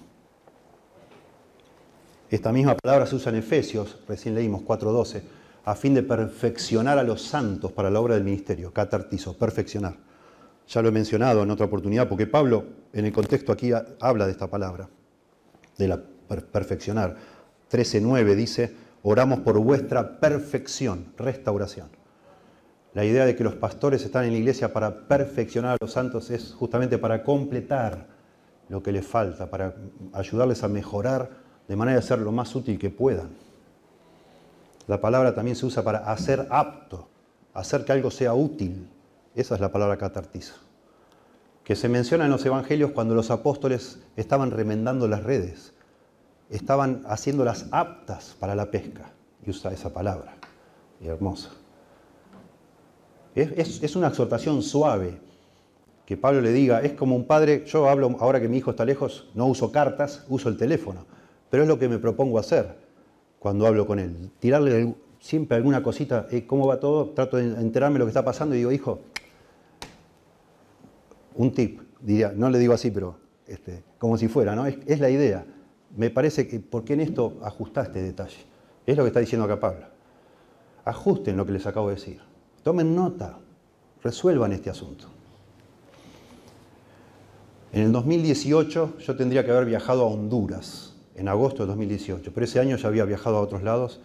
Esta 2.29 2.51
misma 2.51 2.75
palabra 2.75 3.05
se 3.05 3.15
usa 3.15 3.31
en 3.31 3.39
Efesios, 3.39 3.99
recién 4.07 4.35
leímos 4.35 4.61
4.12, 4.61 5.21
a 5.65 5.75
fin 5.75 5.93
de 5.93 6.03
perfeccionar 6.03 6.97
a 6.97 7.03
los 7.03 7.21
santos 7.21 7.71
para 7.71 7.89
la 7.89 7.99
obra 7.99 8.15
del 8.15 8.23
ministerio, 8.23 8.71
catartizo, 8.71 9.37
perfeccionar. 9.37 9.97
Ya 10.67 10.81
lo 10.81 10.89
he 10.89 10.91
mencionado 10.91 11.43
en 11.43 11.51
otra 11.51 11.65
oportunidad, 11.65 12.07
porque 12.07 12.27
Pablo 12.27 12.65
en 12.93 13.05
el 13.05 13.11
contexto 13.11 13.51
aquí 13.51 13.71
habla 13.99 14.25
de 14.25 14.31
esta 14.31 14.47
palabra, 14.47 14.89
de 15.77 15.87
la 15.87 16.01
perfeccionar. 16.39 17.17
13.9 17.69 18.35
dice, 18.35 18.73
oramos 19.03 19.39
por 19.41 19.59
vuestra 19.59 20.19
perfección, 20.19 21.13
restauración. 21.17 21.89
La 22.93 23.05
idea 23.05 23.25
de 23.25 23.35
que 23.35 23.43
los 23.43 23.55
pastores 23.55 24.03
están 24.03 24.25
en 24.25 24.31
la 24.31 24.37
iglesia 24.37 24.73
para 24.73 25.07
perfeccionar 25.07 25.73
a 25.73 25.77
los 25.79 25.91
santos 25.91 26.29
es 26.29 26.53
justamente 26.53 26.97
para 26.97 27.23
completar 27.23 28.07
lo 28.71 28.81
que 28.81 28.93
les 28.93 29.05
falta, 29.05 29.49
para 29.49 29.75
ayudarles 30.13 30.63
a 30.63 30.69
mejorar 30.69 31.29
de 31.67 31.75
manera 31.75 31.99
de 31.99 32.07
ser 32.07 32.19
lo 32.19 32.31
más 32.31 32.55
útil 32.55 32.79
que 32.79 32.89
puedan. 32.89 33.29
La 34.87 35.01
palabra 35.01 35.35
también 35.35 35.57
se 35.57 35.65
usa 35.65 35.83
para 35.83 35.99
hacer 35.99 36.47
apto, 36.49 37.09
hacer 37.53 37.83
que 37.83 37.91
algo 37.91 38.09
sea 38.09 38.33
útil. 38.33 38.89
Esa 39.35 39.55
es 39.55 39.61
la 39.61 39.73
palabra 39.73 39.97
catartizo. 39.97 40.53
Que 41.65 41.75
se 41.75 41.89
menciona 41.89 42.25
en 42.25 42.31
los 42.31 42.45
evangelios 42.45 42.91
cuando 42.91 43.13
los 43.13 43.29
apóstoles 43.29 43.99
estaban 44.15 44.51
remendando 44.51 45.05
las 45.09 45.23
redes, 45.23 45.73
estaban 46.49 47.03
haciéndolas 47.07 47.65
aptas 47.71 48.37
para 48.39 48.55
la 48.55 48.71
pesca. 48.71 49.11
Y 49.45 49.49
usa 49.49 49.73
esa 49.73 49.91
palabra, 49.91 50.35
y 51.01 51.07
hermosa. 51.07 51.49
Es, 53.35 53.83
es, 53.83 53.95
una 53.97 54.07
exhortación 54.07 54.61
suave 54.61 55.19
que 56.11 56.17
Pablo 56.17 56.41
le 56.41 56.51
diga, 56.51 56.81
es 56.81 56.91
como 56.91 57.15
un 57.15 57.23
padre, 57.23 57.63
yo 57.65 57.87
hablo, 57.87 58.17
ahora 58.19 58.41
que 58.41 58.49
mi 58.49 58.57
hijo 58.57 58.71
está 58.71 58.83
lejos, 58.83 59.29
no 59.33 59.45
uso 59.45 59.71
cartas, 59.71 60.25
uso 60.27 60.49
el 60.49 60.57
teléfono, 60.57 61.05
pero 61.49 61.63
es 61.63 61.69
lo 61.69 61.79
que 61.79 61.87
me 61.87 61.99
propongo 61.99 62.37
hacer 62.37 62.75
cuando 63.39 63.65
hablo 63.65 63.87
con 63.87 63.97
él, 63.97 64.29
tirarle 64.37 64.93
siempre 65.21 65.55
alguna 65.55 65.81
cosita, 65.81 66.27
eh, 66.29 66.45
cómo 66.45 66.67
va 66.67 66.81
todo, 66.81 67.11
trato 67.11 67.37
de 67.37 67.45
enterarme 67.45 67.93
de 67.93 67.99
lo 67.99 68.05
que 68.07 68.09
está 68.09 68.25
pasando 68.25 68.55
y 68.55 68.57
digo, 68.57 68.73
hijo, 68.73 68.99
un 71.35 71.53
tip, 71.53 71.79
diría, 72.01 72.33
no 72.35 72.49
le 72.49 72.59
digo 72.59 72.73
así, 72.73 72.91
pero 72.91 73.15
este, 73.47 73.81
como 73.97 74.17
si 74.17 74.27
fuera, 74.27 74.53
¿no? 74.53 74.65
Es, 74.65 74.79
es, 74.87 74.99
la 74.99 75.09
idea. 75.09 75.45
Me 75.95 76.09
parece 76.09 76.45
que, 76.45 76.59
¿por 76.59 76.83
qué 76.83 76.91
en 76.91 76.99
esto 76.99 77.37
ajustaste 77.41 78.01
detalle? 78.01 78.43
Es 78.85 78.97
lo 78.97 79.03
que 79.03 79.07
está 79.07 79.21
diciendo 79.21 79.45
acá 79.45 79.61
Pablo. 79.61 79.85
Ajusten 80.83 81.37
lo 81.37 81.45
que 81.45 81.53
les 81.53 81.65
acabo 81.65 81.87
de 81.87 81.95
decir. 81.95 82.19
Tomen 82.63 82.93
nota, 82.93 83.37
resuelvan 84.03 84.51
este 84.51 84.69
asunto. 84.69 85.07
En 87.73 87.83
el 87.83 87.91
2018 87.93 88.97
yo 88.99 89.15
tendría 89.15 89.45
que 89.45 89.51
haber 89.51 89.65
viajado 89.65 90.03
a 90.03 90.07
Honduras, 90.07 90.93
en 91.15 91.29
agosto 91.29 91.63
de 91.63 91.67
2018, 91.67 92.31
pero 92.33 92.43
ese 92.43 92.59
año 92.59 92.75
ya 92.75 92.89
había 92.89 93.05
viajado 93.05 93.37
a 93.37 93.41
otros 93.41 93.63
lados 93.63 94.01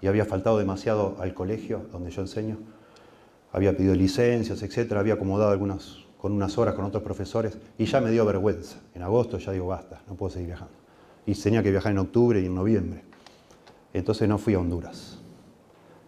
y 0.00 0.06
había 0.06 0.24
faltado 0.24 0.56
demasiado 0.56 1.16
al 1.20 1.34
colegio 1.34 1.82
donde 1.92 2.10
yo 2.10 2.22
enseño. 2.22 2.56
Había 3.52 3.76
pedido 3.76 3.94
licencias, 3.94 4.62
etcétera, 4.62 5.00
había 5.00 5.14
acomodado 5.14 5.50
algunas 5.50 5.98
con 6.16 6.32
unas 6.32 6.56
horas 6.56 6.74
con 6.74 6.86
otros 6.86 7.02
profesores 7.02 7.58
y 7.76 7.84
ya 7.84 8.00
me 8.00 8.10
dio 8.10 8.24
vergüenza. 8.24 8.78
En 8.94 9.02
agosto 9.02 9.36
ya 9.36 9.52
digo, 9.52 9.66
basta, 9.66 10.00
no 10.08 10.14
puedo 10.14 10.30
seguir 10.30 10.46
viajando. 10.46 10.72
Y 11.26 11.34
tenía 11.34 11.62
que 11.62 11.70
viajar 11.70 11.92
en 11.92 11.98
octubre 11.98 12.40
y 12.40 12.46
en 12.46 12.54
noviembre. 12.54 13.02
Entonces 13.92 14.26
no 14.26 14.38
fui 14.38 14.54
a 14.54 14.58
Honduras. 14.58 15.18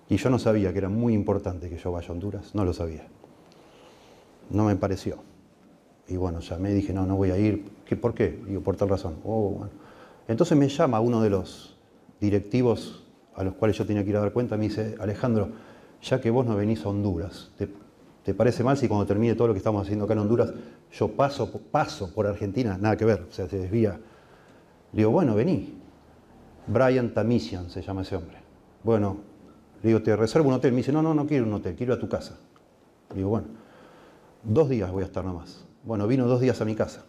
Y 0.09 0.17
yo 0.17 0.31
no 0.31 0.39
sabía 0.39 0.73
que 0.73 0.79
era 0.79 0.89
muy 0.89 1.13
importante 1.13 1.69
que 1.69 1.77
yo 1.77 1.93
vaya 1.93 2.09
a 2.09 2.13
Honduras, 2.13 2.55
no 2.55 2.65
lo 2.65 2.73
sabía. 2.73 3.07
No 4.49 4.65
me 4.65 4.77
pareció. 4.77 5.34
Y 6.09 6.17
bueno, 6.17 6.41
ya 6.41 6.59
me 6.59 6.73
dije, 6.73 6.93
no, 6.93 7.07
no 7.07 7.17
voy 7.17 7.31
a 7.31 7.39
ir. 7.39 7.65
¿Qué, 7.87 7.97
¿Por 7.97 8.15
qué? 8.15 8.43
Digo, 8.47 8.61
por 8.61 8.77
tal 8.77 8.89
razón. 8.89 9.17
Oh, 9.25 9.67
Entonces 10.29 10.57
me 10.57 10.69
llama 10.69 11.01
uno 11.01 11.23
de 11.23 11.31
los 11.31 11.77
directivos 12.21 13.05
a 13.35 13.45
los 13.45 13.55
cuales 13.55 13.77
yo 13.77 13.87
tenía 13.87 14.05
que 14.05 14.11
ir 14.11 14.17
a 14.17 14.21
dar 14.21 14.33
cuenta, 14.33 14.57
me 14.57 14.65
dice, 14.65 14.97
Alejandro, 15.01 15.49
ya 16.03 16.21
que 16.21 16.31
vos 16.31 16.47
no 16.47 16.57
venís 16.57 16.85
a 16.85 16.89
Honduras, 16.89 17.51
¿te, 17.57 18.35
parece 18.35 18.63
mal 18.63 18.77
si 18.77 18.89
cuando 18.89 19.07
termine 19.07 19.35
todo 19.35 19.49
lo 19.49 19.55
que 19.55 19.59
estamos 19.59 19.83
haciendo 19.83 20.05
acá 20.05 20.15
en 20.15 20.21
Honduras, 20.21 20.53
yo 20.93 21.09
paso, 21.09 21.51
paso 21.51 22.13
por 22.15 22.27
Argentina? 22.27 22.79
Nada 22.81 22.97
que 22.97 23.05
ver, 23.05 23.27
o 23.29 23.33
sea, 23.33 23.49
se 23.49 23.59
desvía. 23.59 23.99
Le 24.93 24.99
digo, 24.99 25.11
bueno, 25.11 25.35
vení. 25.35 25.81
Brian 26.67 27.13
Tamisian 27.13 27.69
se 27.69 27.83
llama 27.83 28.03
ese 28.03 28.17
hombre. 28.17 28.39
Bueno, 28.83 29.19
le 29.83 29.89
digo, 29.89 30.03
te 30.03 30.17
reservo 30.17 30.49
un 30.49 30.55
hotel. 30.55 30.73
Me 30.73 30.79
dice, 30.79 30.93
no, 30.93 31.03
no, 31.03 31.13
no 31.13 31.27
quiero 31.27 31.45
un 31.45 31.53
hotel, 31.53 31.75
quiero 31.75 31.93
ir 31.93 31.99
a 31.99 32.01
tu 32.01 32.09
casa. 32.09 32.39
Digo, 33.15 33.29
bueno, 33.29 33.49
dos 34.43 34.69
días 34.69 34.91
voy 34.91 35.03
a 35.03 35.07
estar 35.07 35.25
nomás. 35.25 35.67
Bueno, 35.85 36.07
vino 36.07 36.27
dos 36.27 36.41
días 36.41 36.61
a 36.61 36.65
mi 36.65 36.75
casa. 36.75 37.05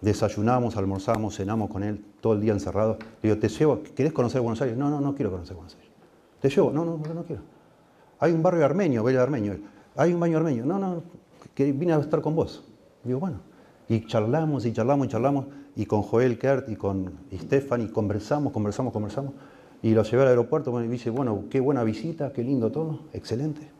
Desayunamos, 0.00 0.76
almorzamos, 0.76 1.36
cenamos 1.36 1.70
con 1.70 1.84
él, 1.84 2.04
todo 2.20 2.32
el 2.32 2.40
día 2.40 2.52
encerrado. 2.52 2.98
Le 3.22 3.28
digo, 3.28 3.40
te 3.40 3.48
llevo, 3.48 3.82
¿querés 3.94 4.12
conocer 4.12 4.40
Buenos 4.40 4.60
Aires? 4.60 4.76
No, 4.76 4.90
no, 4.90 5.00
no 5.00 5.14
quiero 5.14 5.30
conocer 5.30 5.54
Buenos 5.54 5.74
Aires. 5.76 5.90
Te 6.40 6.48
llevo, 6.48 6.72
no, 6.72 6.84
no, 6.84 6.98
no 6.98 7.22
quiero. 7.24 7.42
Hay 8.18 8.32
un 8.32 8.42
barrio 8.42 8.64
armenio, 8.64 9.04
bello 9.04 9.22
armenio. 9.22 9.58
Hay 9.94 10.12
un 10.12 10.18
baño 10.18 10.38
armenio. 10.38 10.66
No, 10.66 10.78
no, 10.78 11.02
vine 11.56 11.92
a 11.92 11.98
estar 11.98 12.20
con 12.20 12.34
vos. 12.34 12.64
Digo, 13.04 13.20
bueno. 13.20 13.38
Y 13.88 14.06
charlamos 14.06 14.66
y 14.66 14.72
charlamos 14.72 15.06
y 15.06 15.10
charlamos. 15.10 15.46
Y 15.76 15.86
con 15.86 16.02
Joel 16.02 16.38
Kert 16.38 16.68
y 16.68 16.74
con 16.74 17.12
Stephanie 17.32 17.90
conversamos, 17.90 18.52
conversamos, 18.52 18.92
conversamos. 18.92 19.34
Y 19.82 19.94
lo 19.94 20.02
llevé 20.02 20.22
al 20.22 20.28
aeropuerto 20.28 20.70
y 20.70 20.86
me 20.86 20.92
dice, 20.92 21.10
bueno, 21.10 21.44
qué 21.48 21.60
buena 21.60 21.84
visita, 21.84 22.32
qué 22.32 22.42
lindo 22.42 22.72
todo, 22.72 23.00
excelente. 23.12 23.70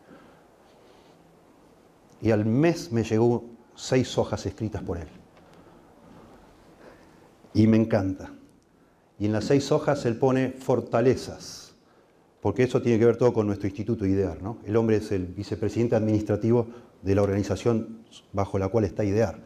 Y 2.20 2.30
al 2.30 2.44
mes 2.44 2.92
me 2.92 3.02
llegó 3.02 3.44
seis 3.74 4.16
hojas 4.18 4.44
escritas 4.46 4.82
por 4.82 4.98
él. 4.98 5.08
Y 7.54 7.66
me 7.66 7.76
encanta. 7.76 8.32
Y 9.18 9.26
en 9.26 9.32
las 9.32 9.44
seis 9.44 9.70
hojas 9.72 10.04
él 10.06 10.16
pone 10.16 10.52
fortalezas, 10.52 11.74
porque 12.40 12.64
eso 12.64 12.82
tiene 12.82 12.98
que 12.98 13.06
ver 13.06 13.16
todo 13.16 13.32
con 13.32 13.46
nuestro 13.46 13.68
instituto 13.68 14.06
IDEAR. 14.06 14.42
¿no? 14.42 14.58
El 14.64 14.76
hombre 14.76 14.96
es 14.96 15.12
el 15.12 15.26
vicepresidente 15.26 15.94
administrativo 15.94 16.66
de 17.02 17.14
la 17.14 17.22
organización 17.22 18.04
bajo 18.32 18.58
la 18.58 18.68
cual 18.68 18.84
está 18.84 19.04
IDEAR. 19.04 19.38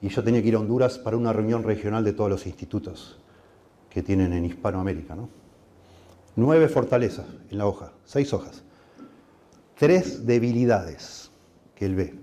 Y 0.00 0.08
yo 0.08 0.22
tenía 0.22 0.42
que 0.42 0.48
ir 0.48 0.56
a 0.56 0.60
Honduras 0.60 0.98
para 0.98 1.16
una 1.16 1.32
reunión 1.32 1.62
regional 1.62 2.04
de 2.04 2.12
todos 2.12 2.30
los 2.30 2.46
institutos 2.46 3.18
que 3.88 4.02
tienen 4.02 4.32
en 4.32 4.44
Hispanoamérica. 4.44 5.14
¿no? 5.14 5.28
Nueve 6.36 6.68
fortalezas 6.68 7.26
en 7.50 7.58
la 7.58 7.66
hoja, 7.66 7.92
seis 8.04 8.32
hojas. 8.32 8.62
Tres 9.76 10.26
debilidades 10.26 11.30
que 11.74 11.86
él 11.86 11.94
ve 11.94 12.21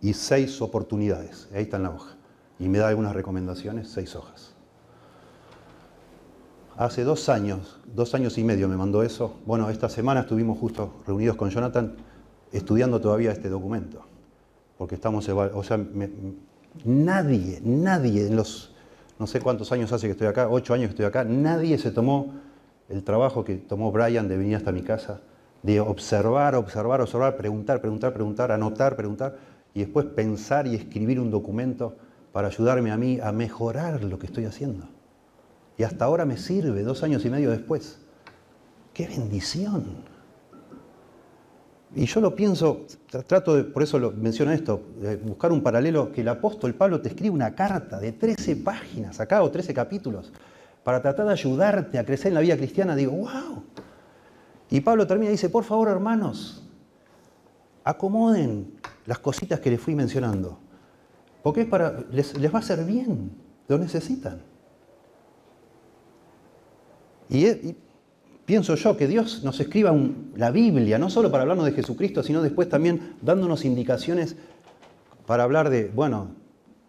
y 0.00 0.14
seis 0.14 0.60
oportunidades. 0.62 1.48
Ahí 1.54 1.62
está 1.62 1.76
en 1.76 1.84
la 1.84 1.90
hoja. 1.90 2.16
Y 2.58 2.68
me 2.68 2.78
da 2.78 2.88
algunas 2.88 3.14
recomendaciones, 3.14 3.88
seis 3.88 4.14
hojas. 4.16 4.54
Hace 6.76 7.02
dos 7.02 7.28
años, 7.28 7.80
dos 7.92 8.14
años 8.14 8.38
y 8.38 8.44
medio 8.44 8.68
me 8.68 8.76
mandó 8.76 9.02
eso. 9.02 9.36
Bueno, 9.46 9.68
esta 9.68 9.88
semana 9.88 10.20
estuvimos 10.20 10.58
justo 10.58 10.94
reunidos 11.06 11.36
con 11.36 11.50
Jonathan 11.50 11.96
estudiando 12.52 13.00
todavía 13.00 13.32
este 13.32 13.48
documento. 13.48 14.04
Porque 14.76 14.94
estamos, 14.94 15.28
o 15.28 15.62
sea, 15.64 15.84
nadie, 16.84 17.60
nadie 17.64 18.28
en 18.28 18.36
los, 18.36 18.72
no 19.18 19.26
sé 19.26 19.40
cuántos 19.40 19.72
años 19.72 19.92
hace 19.92 20.06
que 20.06 20.12
estoy 20.12 20.28
acá, 20.28 20.48
ocho 20.48 20.72
años 20.72 20.86
que 20.86 20.90
estoy 20.90 21.06
acá, 21.06 21.24
nadie 21.24 21.78
se 21.78 21.90
tomó 21.90 22.34
el 22.88 23.02
trabajo 23.02 23.44
que 23.44 23.56
tomó 23.56 23.90
Brian 23.90 24.28
de 24.28 24.36
venir 24.36 24.56
hasta 24.56 24.70
mi 24.70 24.82
casa, 24.82 25.20
de 25.62 25.80
observar, 25.80 26.54
observar, 26.54 27.00
observar, 27.00 27.36
preguntar, 27.36 27.80
preguntar, 27.80 28.12
preguntar, 28.12 28.52
anotar, 28.52 28.94
preguntar, 28.94 29.36
y 29.74 29.80
después 29.80 30.06
pensar 30.06 30.66
y 30.66 30.74
escribir 30.74 31.20
un 31.20 31.30
documento 31.30 31.96
para 32.32 32.48
ayudarme 32.48 32.90
a 32.90 32.96
mí 32.96 33.18
a 33.22 33.32
mejorar 33.32 34.04
lo 34.04 34.18
que 34.18 34.26
estoy 34.26 34.44
haciendo. 34.44 34.88
Y 35.76 35.84
hasta 35.84 36.04
ahora 36.04 36.24
me 36.24 36.36
sirve, 36.36 36.82
dos 36.82 37.02
años 37.02 37.24
y 37.24 37.30
medio 37.30 37.50
después. 37.50 37.98
¡Qué 38.92 39.06
bendición! 39.06 40.04
Y 41.94 42.04
yo 42.04 42.20
lo 42.20 42.34
pienso, 42.34 42.86
trato 43.26 43.56
de, 43.56 43.64
por 43.64 43.82
eso 43.82 43.98
lo 43.98 44.10
menciono 44.10 44.52
esto, 44.52 44.82
buscar 45.22 45.52
un 45.52 45.62
paralelo, 45.62 46.12
que 46.12 46.20
el 46.20 46.28
apóstol 46.28 46.74
Pablo 46.74 47.00
te 47.00 47.08
escribe 47.08 47.34
una 47.34 47.54
carta 47.54 47.98
de 47.98 48.12
13 48.12 48.56
páginas 48.56 49.20
acá 49.20 49.42
o 49.42 49.50
13 49.50 49.72
capítulos 49.72 50.32
para 50.84 51.00
tratar 51.00 51.26
de 51.26 51.32
ayudarte 51.32 51.98
a 51.98 52.04
crecer 52.04 52.28
en 52.28 52.34
la 52.34 52.40
vida 52.40 52.56
cristiana, 52.56 52.94
digo, 52.94 53.12
wow. 53.12 53.62
Y 54.70 54.80
Pablo 54.80 55.06
termina 55.06 55.30
y 55.30 55.32
dice, 55.32 55.48
por 55.48 55.64
favor, 55.64 55.88
hermanos, 55.88 56.62
acomoden 57.84 58.74
las 59.08 59.20
cositas 59.20 59.58
que 59.60 59.70
les 59.70 59.80
fui 59.80 59.94
mencionando, 59.94 60.58
porque 61.42 61.62
es 61.62 61.66
para, 61.66 62.04
les, 62.12 62.34
va 62.34 62.58
a 62.58 62.62
hacer 62.62 62.84
bien, 62.84 63.30
lo 63.66 63.78
necesitan. 63.78 64.42
Y, 67.30 67.74
pienso 68.44 68.74
yo 68.74 68.98
que 68.98 69.06
Dios 69.06 69.42
nos 69.44 69.58
escriba 69.60 69.96
la 70.36 70.50
Biblia, 70.50 70.98
no 70.98 71.08
solo 71.08 71.30
para 71.30 71.44
hablarnos 71.44 71.64
de 71.64 71.72
Jesucristo, 71.72 72.22
sino 72.22 72.42
después 72.42 72.68
también 72.68 73.14
dándonos 73.22 73.64
indicaciones 73.64 74.36
para 75.24 75.44
hablar 75.44 75.70
de, 75.70 75.88
bueno, 75.88 76.28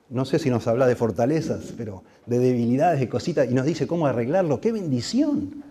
no 0.10 0.26
sé 0.26 0.40
si 0.40 0.50
nos 0.50 0.68
habla 0.68 0.88
de 0.88 0.98
fortalezas, 0.98 1.74
pero 1.78 2.04
de 2.26 2.40
debilidades, 2.40 3.00
de 3.00 3.08
cositas, 3.08 3.50
y 3.50 3.54
nos 3.54 3.66
dice 3.66 3.88
cómo 3.88 4.08
arreglarlo. 4.08 4.60
¡Qué 4.60 4.74
bendición! 4.74 5.64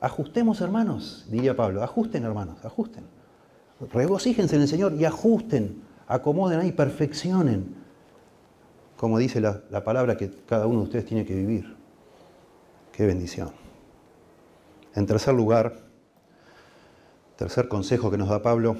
Ajustemos, 0.00 0.62
hermanos, 0.62 1.26
diría 1.30 1.54
Pablo, 1.54 1.82
ajusten, 1.82 2.24
hermanos, 2.24 2.64
ajusten. 2.64 3.04
Regocíjense 3.90 4.56
en 4.56 4.62
el 4.62 4.68
Señor 4.68 4.94
y 4.94 5.04
ajusten, 5.04 5.82
acomoden 6.06 6.60
ahí, 6.60 6.72
perfeccionen, 6.72 7.74
como 8.96 9.18
dice 9.18 9.40
la, 9.40 9.62
la 9.70 9.82
palabra 9.82 10.16
que 10.16 10.30
cada 10.46 10.66
uno 10.66 10.80
de 10.80 10.84
ustedes 10.84 11.06
tiene 11.06 11.24
que 11.24 11.34
vivir. 11.34 11.76
¡Qué 12.92 13.06
bendición! 13.06 13.50
En 14.94 15.06
tercer 15.06 15.34
lugar, 15.34 15.80
tercer 17.36 17.66
consejo 17.68 18.10
que 18.10 18.18
nos 18.18 18.28
da 18.28 18.42
Pablo, 18.42 18.76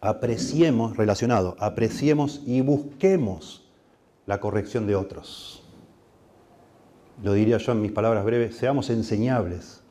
apreciemos, 0.00 0.96
relacionado, 0.96 1.56
apreciemos 1.58 2.42
y 2.44 2.62
busquemos 2.62 3.70
la 4.26 4.40
corrección 4.40 4.86
de 4.86 4.96
otros. 4.96 5.62
lo 7.22 7.32
diría 7.32 7.58
yo 7.58 7.72
en 7.72 7.80
mis 7.80 7.92
palabras 7.92 8.24
breves, 8.24 8.56
seamos 8.56 8.90
enseñables, 8.90 9.82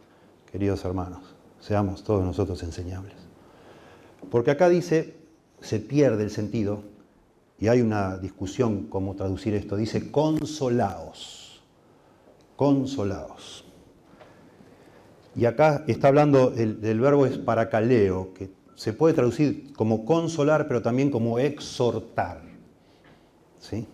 queridos 0.51 0.83
hermanos, 0.83 1.35
seamos 1.59 2.03
todos 2.03 2.25
nosotros 2.25 2.61
enseñables. 2.63 3.22
Porque 4.33 4.49
acá 4.49 4.67
dice, 4.67 5.13
se 5.61 5.79
pierde 5.79 6.23
el 6.23 6.31
sentido, 6.31 6.81
y 7.59 7.67
hay 7.67 7.81
una 7.81 8.17
discusión 8.17 8.87
cómo 8.89 9.13
traducir 9.13 9.53
esto, 9.53 9.75
dice 9.75 10.09
consolaos, 10.09 11.61
consolaos. 12.55 13.63
Y 15.35 15.45
acá 15.45 15.83
está 15.85 16.07
hablando, 16.07 16.49
del 16.49 16.99
verbo 16.99 17.27
es 17.27 17.37
paracaleo, 17.37 18.33
que 18.33 18.49
se 18.73 18.91
puede 18.93 19.13
traducir 19.13 19.71
como 19.73 20.03
consolar, 20.03 20.67
pero 20.67 20.81
también 20.81 21.11
como 21.11 21.37
exhortar. 21.37 22.41
¿Sí? 23.59 23.85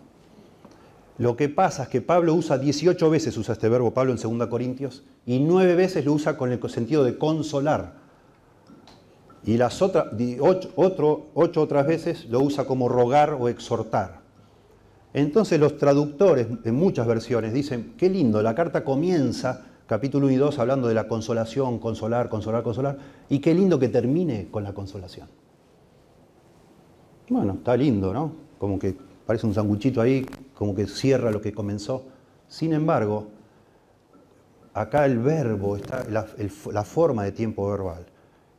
Lo 1.18 1.36
que 1.36 1.50
pasa 1.50 1.82
es 1.82 1.90
que 1.90 2.00
Pablo 2.00 2.32
usa 2.32 2.56
18 2.56 3.10
veces 3.10 3.36
usa 3.36 3.52
este 3.52 3.68
verbo 3.68 3.92
Pablo 3.92 4.12
en 4.12 4.38
2 4.38 4.48
Corintios 4.48 5.04
y 5.26 5.38
9 5.38 5.74
veces 5.74 6.06
lo 6.06 6.14
usa 6.14 6.38
con 6.38 6.50
el 6.50 6.70
sentido 6.70 7.04
de 7.04 7.18
consolar. 7.18 7.99
Y 9.44 9.56
las 9.56 9.80
otras, 9.80 10.06
ocho, 10.36 11.30
otras 11.34 11.86
veces 11.86 12.26
lo 12.26 12.40
usa 12.40 12.64
como 12.64 12.88
rogar 12.88 13.32
o 13.32 13.48
exhortar. 13.48 14.20
Entonces 15.12 15.58
los 15.58 15.76
traductores 15.76 16.46
en 16.64 16.74
muchas 16.74 17.06
versiones 17.06 17.52
dicen, 17.52 17.94
qué 17.96 18.08
lindo, 18.08 18.42
la 18.42 18.54
carta 18.54 18.84
comienza 18.84 19.66
capítulo 19.86 20.26
1 20.26 20.34
y 20.34 20.38
2 20.38 20.58
hablando 20.60 20.86
de 20.86 20.94
la 20.94 21.08
consolación, 21.08 21.80
consolar, 21.80 22.28
consolar, 22.28 22.62
consolar, 22.62 22.96
y 23.28 23.40
qué 23.40 23.52
lindo 23.52 23.76
que 23.76 23.88
termine 23.88 24.46
con 24.48 24.62
la 24.62 24.72
consolación. 24.72 25.26
Bueno, 27.28 27.54
está 27.54 27.76
lindo, 27.76 28.12
¿no? 28.12 28.32
Como 28.58 28.78
que 28.78 28.96
parece 29.26 29.48
un 29.48 29.54
sanguchito 29.54 30.00
ahí, 30.00 30.24
como 30.54 30.76
que 30.76 30.86
cierra 30.86 31.32
lo 31.32 31.40
que 31.40 31.52
comenzó. 31.52 32.04
Sin 32.46 32.72
embargo, 32.72 33.30
acá 34.74 35.06
el 35.06 35.18
verbo, 35.18 35.76
está, 35.76 36.06
la 36.08 36.84
forma 36.84 37.24
de 37.24 37.32
tiempo 37.32 37.68
verbal, 37.68 38.06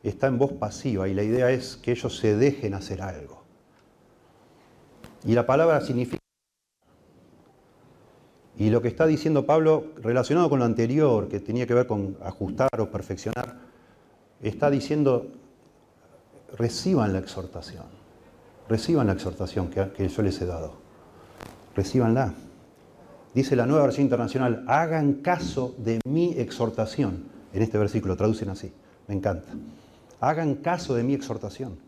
está 0.02 0.26
en 0.26 0.38
voz 0.38 0.52
pasiva 0.52 1.08
y 1.08 1.14
la 1.14 1.22
idea 1.22 1.50
es 1.50 1.76
que 1.76 1.92
ellos 1.92 2.16
se 2.16 2.36
dejen 2.36 2.74
hacer 2.74 3.02
algo. 3.02 3.42
Y 5.24 5.34
la 5.34 5.46
palabra 5.46 5.80
significa 5.80 6.22
y 8.58 8.70
lo 8.70 8.82
que 8.82 8.88
está 8.88 9.06
diciendo 9.06 9.46
Pablo, 9.46 9.86
relacionado 9.96 10.50
con 10.50 10.58
lo 10.58 10.64
anterior, 10.64 11.28
que 11.28 11.40
tenía 11.40 11.66
que 11.66 11.74
ver 11.74 11.86
con 11.86 12.16
ajustar 12.22 12.68
o 12.78 12.90
perfeccionar, 12.90 13.56
está 14.42 14.70
diciendo, 14.70 15.28
reciban 16.56 17.12
la 17.12 17.18
exhortación, 17.18 17.84
reciban 18.68 19.06
la 19.06 19.14
exhortación 19.14 19.68
que, 19.68 20.08
yo 20.08 20.22
les 20.22 20.40
he 20.40 20.46
dado, 20.46 20.74
recibanla. 21.74 22.34
Dice 23.34 23.56
la 23.56 23.64
nueva 23.64 23.84
versión 23.84 24.04
internacional, 24.04 24.64
hagan 24.68 25.14
caso 25.14 25.74
de 25.78 26.00
mi 26.04 26.34
exhortación. 26.34 27.24
En 27.54 27.62
este 27.62 27.78
versículo 27.78 28.16
traducen 28.16 28.50
así, 28.50 28.72
me 29.08 29.14
encanta. 29.14 29.48
Hagan 30.22 30.54
caso 30.54 30.94
de 30.94 31.02
mi 31.02 31.14
exhortación. 31.14 31.80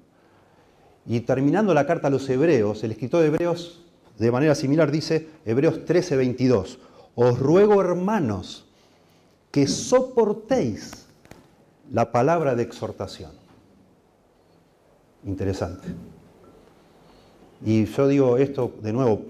Y 1.07 1.21
terminando 1.21 1.73
la 1.73 1.87
carta 1.87 2.09
a 2.09 2.11
los 2.11 2.29
hebreos, 2.29 2.83
el 2.83 2.91
escritor 2.91 3.21
de 3.21 3.29
Hebreos 3.29 3.85
de 4.19 4.33
manera 4.33 4.57
similar 4.57 4.91
dice 4.91 5.29
Hebreos 5.45 5.85
13, 5.85 6.17
22. 6.17 6.81
Os 7.15 7.39
ruego, 7.39 7.81
hermanos, 7.81 8.67
que 9.53 9.69
soportéis 9.69 11.07
la 11.93 12.11
palabra 12.11 12.57
de 12.57 12.65
exhortación. 12.65 13.31
Interesante. 15.25 15.87
Y 17.65 17.85
yo 17.85 18.09
digo 18.09 18.37
esto 18.37 18.75
de 18.83 18.93
nuevo, 18.93 19.27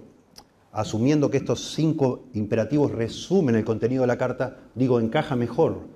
asumiendo 0.72 1.30
que 1.30 1.36
estos 1.36 1.74
cinco 1.74 2.24
imperativos 2.32 2.90
resumen 2.90 3.54
el 3.54 3.66
contenido 3.66 4.00
de 4.00 4.06
la 4.06 4.16
carta, 4.16 4.60
digo, 4.74 4.98
encaja 4.98 5.36
mejor 5.36 5.92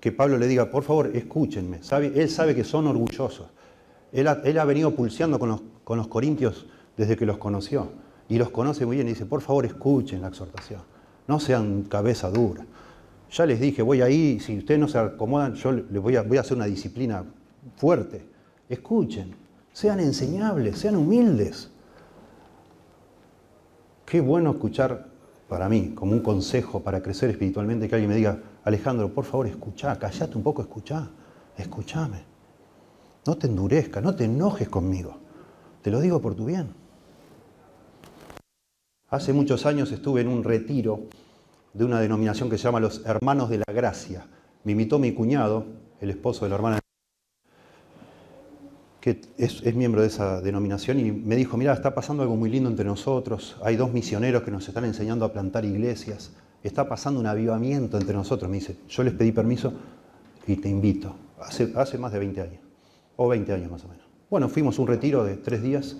que 0.00 0.12
Pablo 0.12 0.38
le 0.38 0.46
diga, 0.46 0.70
por 0.70 0.82
favor, 0.82 1.10
escúchenme. 1.14 1.80
él 2.14 2.30
sabe 2.30 2.54
que 2.54 2.64
son 2.64 2.86
orgullosos. 2.86 3.48
Él 4.12 4.26
ha, 4.26 4.64
venido 4.64 4.94
pulseando 4.94 5.38
con 5.38 5.70
con 5.84 5.98
los 5.98 6.08
corintios 6.08 6.66
desde 6.96 7.16
que 7.16 7.26
los 7.26 7.38
conoció 7.38 7.88
y 8.28 8.38
los 8.38 8.50
conoce 8.50 8.86
muy 8.86 8.96
bien 8.96 9.08
y 9.08 9.10
dice, 9.10 9.26
por 9.26 9.40
favor 9.40 9.66
escuchen 9.66 10.22
la 10.22 10.28
exhortación, 10.28 10.82
no 11.26 11.40
sean 11.40 11.82
cabeza 11.82 12.30
dura. 12.30 12.64
Ya 13.32 13.44
les 13.44 13.60
dije, 13.60 13.82
voy 13.82 14.00
ahí, 14.00 14.38
si 14.38 14.58
ustedes 14.58 14.78
no 14.78 14.86
se 14.86 14.98
acomodan, 14.98 15.54
yo 15.54 15.72
les 15.72 16.00
voy 16.00 16.14
a, 16.14 16.22
voy 16.22 16.36
a 16.36 16.42
hacer 16.42 16.56
una 16.56 16.66
disciplina 16.66 17.24
fuerte. 17.76 18.24
Escuchen, 18.68 19.34
sean 19.72 19.98
enseñables, 19.98 20.78
sean 20.78 20.94
humildes. 20.94 21.70
Qué 24.06 24.20
bueno 24.20 24.50
escuchar 24.50 25.08
para 25.48 25.68
mí, 25.68 25.92
como 25.94 26.12
un 26.12 26.20
consejo 26.20 26.84
para 26.84 27.02
crecer 27.02 27.30
espiritualmente, 27.30 27.88
que 27.88 27.94
alguien 27.96 28.10
me 28.10 28.16
diga, 28.16 28.38
Alejandro, 28.64 29.12
por 29.12 29.24
favor, 29.24 29.46
escucha, 29.46 29.98
callate 29.98 30.36
un 30.36 30.42
poco, 30.42 30.62
escucha, 30.62 31.08
escúchame. 31.56 32.24
No 33.26 33.36
te 33.36 33.46
endurezcas, 33.46 34.02
no 34.02 34.14
te 34.14 34.24
enojes 34.24 34.68
conmigo. 34.68 35.16
Te 35.82 35.90
lo 35.90 36.00
digo 36.00 36.20
por 36.20 36.34
tu 36.34 36.46
bien. 36.46 36.74
Hace 39.08 39.32
muchos 39.32 39.66
años 39.66 39.90
estuve 39.92 40.20
en 40.20 40.28
un 40.28 40.44
retiro 40.44 41.00
de 41.72 41.84
una 41.84 42.00
denominación 42.00 42.50
que 42.50 42.58
se 42.58 42.64
llama 42.64 42.80
los 42.80 43.04
Hermanos 43.06 43.50
de 43.50 43.58
la 43.58 43.72
Gracia. 43.72 44.26
Me 44.64 44.72
invitó 44.72 44.98
mi 44.98 45.12
cuñado, 45.12 45.64
el 46.00 46.10
esposo 46.10 46.44
de 46.44 46.50
la 46.50 46.56
hermana, 46.56 46.80
que 49.00 49.20
es, 49.38 49.74
miembro 49.74 50.02
de 50.02 50.08
esa 50.08 50.40
denominación, 50.40 51.00
y 51.00 51.10
me 51.10 51.36
dijo, 51.36 51.56
mira, 51.56 51.72
está 51.72 51.94
pasando 51.94 52.22
algo 52.22 52.36
muy 52.36 52.50
lindo 52.50 52.68
entre 52.68 52.84
nosotros, 52.84 53.56
hay 53.62 53.76
dos 53.76 53.92
misioneros 53.92 54.42
que 54.42 54.50
nos 54.50 54.68
están 54.68 54.84
enseñando 54.84 55.24
a 55.24 55.32
plantar 55.32 55.64
iglesias, 55.64 56.32
está 56.62 56.88
pasando 56.88 57.20
un 57.20 57.26
avivamiento 57.26 57.98
entre 57.98 58.14
nosotros. 58.14 58.50
Me 58.50 58.58
dice, 58.58 58.76
yo 58.88 59.02
les 59.02 59.14
pedí 59.14 59.32
permiso 59.32 59.72
y 60.46 60.56
te 60.56 60.68
invito, 60.68 61.14
hace, 61.40 61.98
más 61.98 62.12
de 62.12 62.18
20 62.18 62.40
años, 62.40 62.60
o 63.16 63.28
20 63.28 63.52
años 63.52 63.70
más 63.70 63.84
o 63.84 63.88
menos. 63.88 64.04
Bueno, 64.28 64.48
fuimos 64.48 64.78
un 64.78 64.86
retiro 64.86 65.24
de 65.24 65.36
tres 65.36 65.62
días 65.62 65.96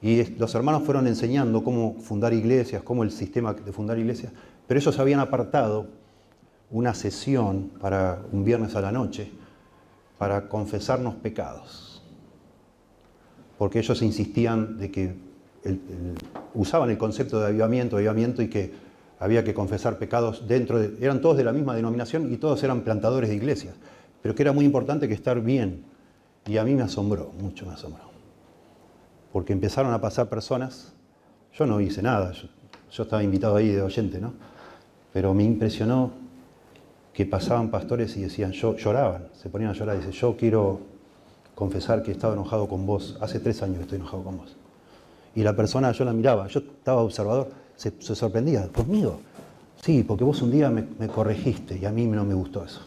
y 0.00 0.24
los 0.36 0.54
hermanos 0.54 0.84
fueron 0.84 1.06
enseñando 1.06 1.64
cómo 1.64 1.96
fundar 2.00 2.32
iglesias, 2.32 2.82
cómo 2.82 3.02
el 3.02 3.10
sistema 3.10 3.54
de 3.54 3.72
fundar 3.72 3.98
iglesias, 3.98 4.32
pero 4.66 4.78
ellos 4.78 4.98
habían 4.98 5.20
apartado 5.20 5.86
una 6.70 6.94
sesión 6.94 7.70
para 7.80 8.22
un 8.30 8.44
viernes 8.44 8.76
a 8.76 8.80
la 8.80 8.92
noche 8.92 9.30
para 10.18 10.48
confesarnos 10.48 11.14
pecados. 11.14 12.02
Porque 13.56 13.78
ellos 13.78 14.02
insistían 14.02 14.78
de 14.78 14.90
que 14.90 15.14
usaban 16.54 16.90
el 16.90 16.98
concepto 16.98 17.40
de 17.40 17.46
avivamiento, 17.46 17.96
avivamiento 17.96 18.42
y 18.42 18.48
que 18.48 18.87
había 19.18 19.44
que 19.44 19.54
confesar 19.54 19.98
pecados 19.98 20.46
dentro 20.46 20.78
de, 20.78 21.04
eran 21.04 21.20
todos 21.20 21.36
de 21.36 21.44
la 21.44 21.52
misma 21.52 21.74
denominación 21.74 22.32
y 22.32 22.36
todos 22.36 22.62
eran 22.62 22.82
plantadores 22.82 23.30
de 23.30 23.36
iglesias, 23.36 23.74
pero 24.22 24.34
que 24.34 24.42
era 24.42 24.52
muy 24.52 24.64
importante 24.64 25.08
que 25.08 25.14
estar 25.14 25.40
bien. 25.40 25.84
Y 26.46 26.56
a 26.56 26.64
mí 26.64 26.74
me 26.74 26.82
asombró, 26.82 27.32
mucho 27.38 27.66
me 27.66 27.72
asombró 27.72 28.08
porque 29.32 29.52
empezaron 29.52 29.92
a 29.92 30.00
pasar 30.00 30.28
personas, 30.28 30.92
yo 31.54 31.66
no 31.66 31.80
hice 31.80 32.02
nada, 32.02 32.32
yo, 32.32 33.02
estaba 33.02 33.22
invitado 33.22 33.56
ahí 33.56 33.68
de 33.68 33.82
oyente, 33.82 34.20
¿no? 34.20 34.32
Pero 35.12 35.34
me 35.34 35.44
impresionó 35.44 36.12
que 37.12 37.26
pasaban 37.26 37.70
pastores 37.70 38.16
y 38.16 38.22
decían, 38.22 38.52
lloraban, 38.52 39.28
se 39.32 39.48
ponían 39.48 39.70
a 39.70 39.74
llorar 39.74 39.98
y 39.98 40.12
yo 40.12 40.36
quiero 40.36 40.80
confesar 41.54 42.02
que 42.02 42.12
estaba 42.12 42.34
enojado 42.34 42.68
con 42.68 42.86
vos, 42.86 43.18
hace 43.20 43.40
tres 43.40 43.62
años 43.62 43.76
que 43.76 43.82
estoy 43.82 43.98
enojado 43.98 44.22
con 44.22 44.38
vos. 44.38 44.56
Y 45.34 45.42
la 45.42 45.54
persona, 45.54 45.92
yo 45.92 46.04
la 46.04 46.12
miraba, 46.12 46.46
yo 46.46 46.60
estaba 46.60 47.02
observador, 47.02 47.50
se, 47.78 48.14
sorprendía, 48.14 48.68
conmigo. 48.68 49.20
Sí, 49.80 50.02
porque 50.02 50.24
vos 50.24 50.42
un 50.42 50.50
día 50.50 50.68
me, 50.68 50.86
me 50.98 51.06
corregiste 51.06 51.78
y 51.78 51.84
a 51.86 51.92
mí 51.92 52.04
no 52.06 52.24
me 52.24 52.34
gustó 52.34 52.64
eso, 52.64 52.80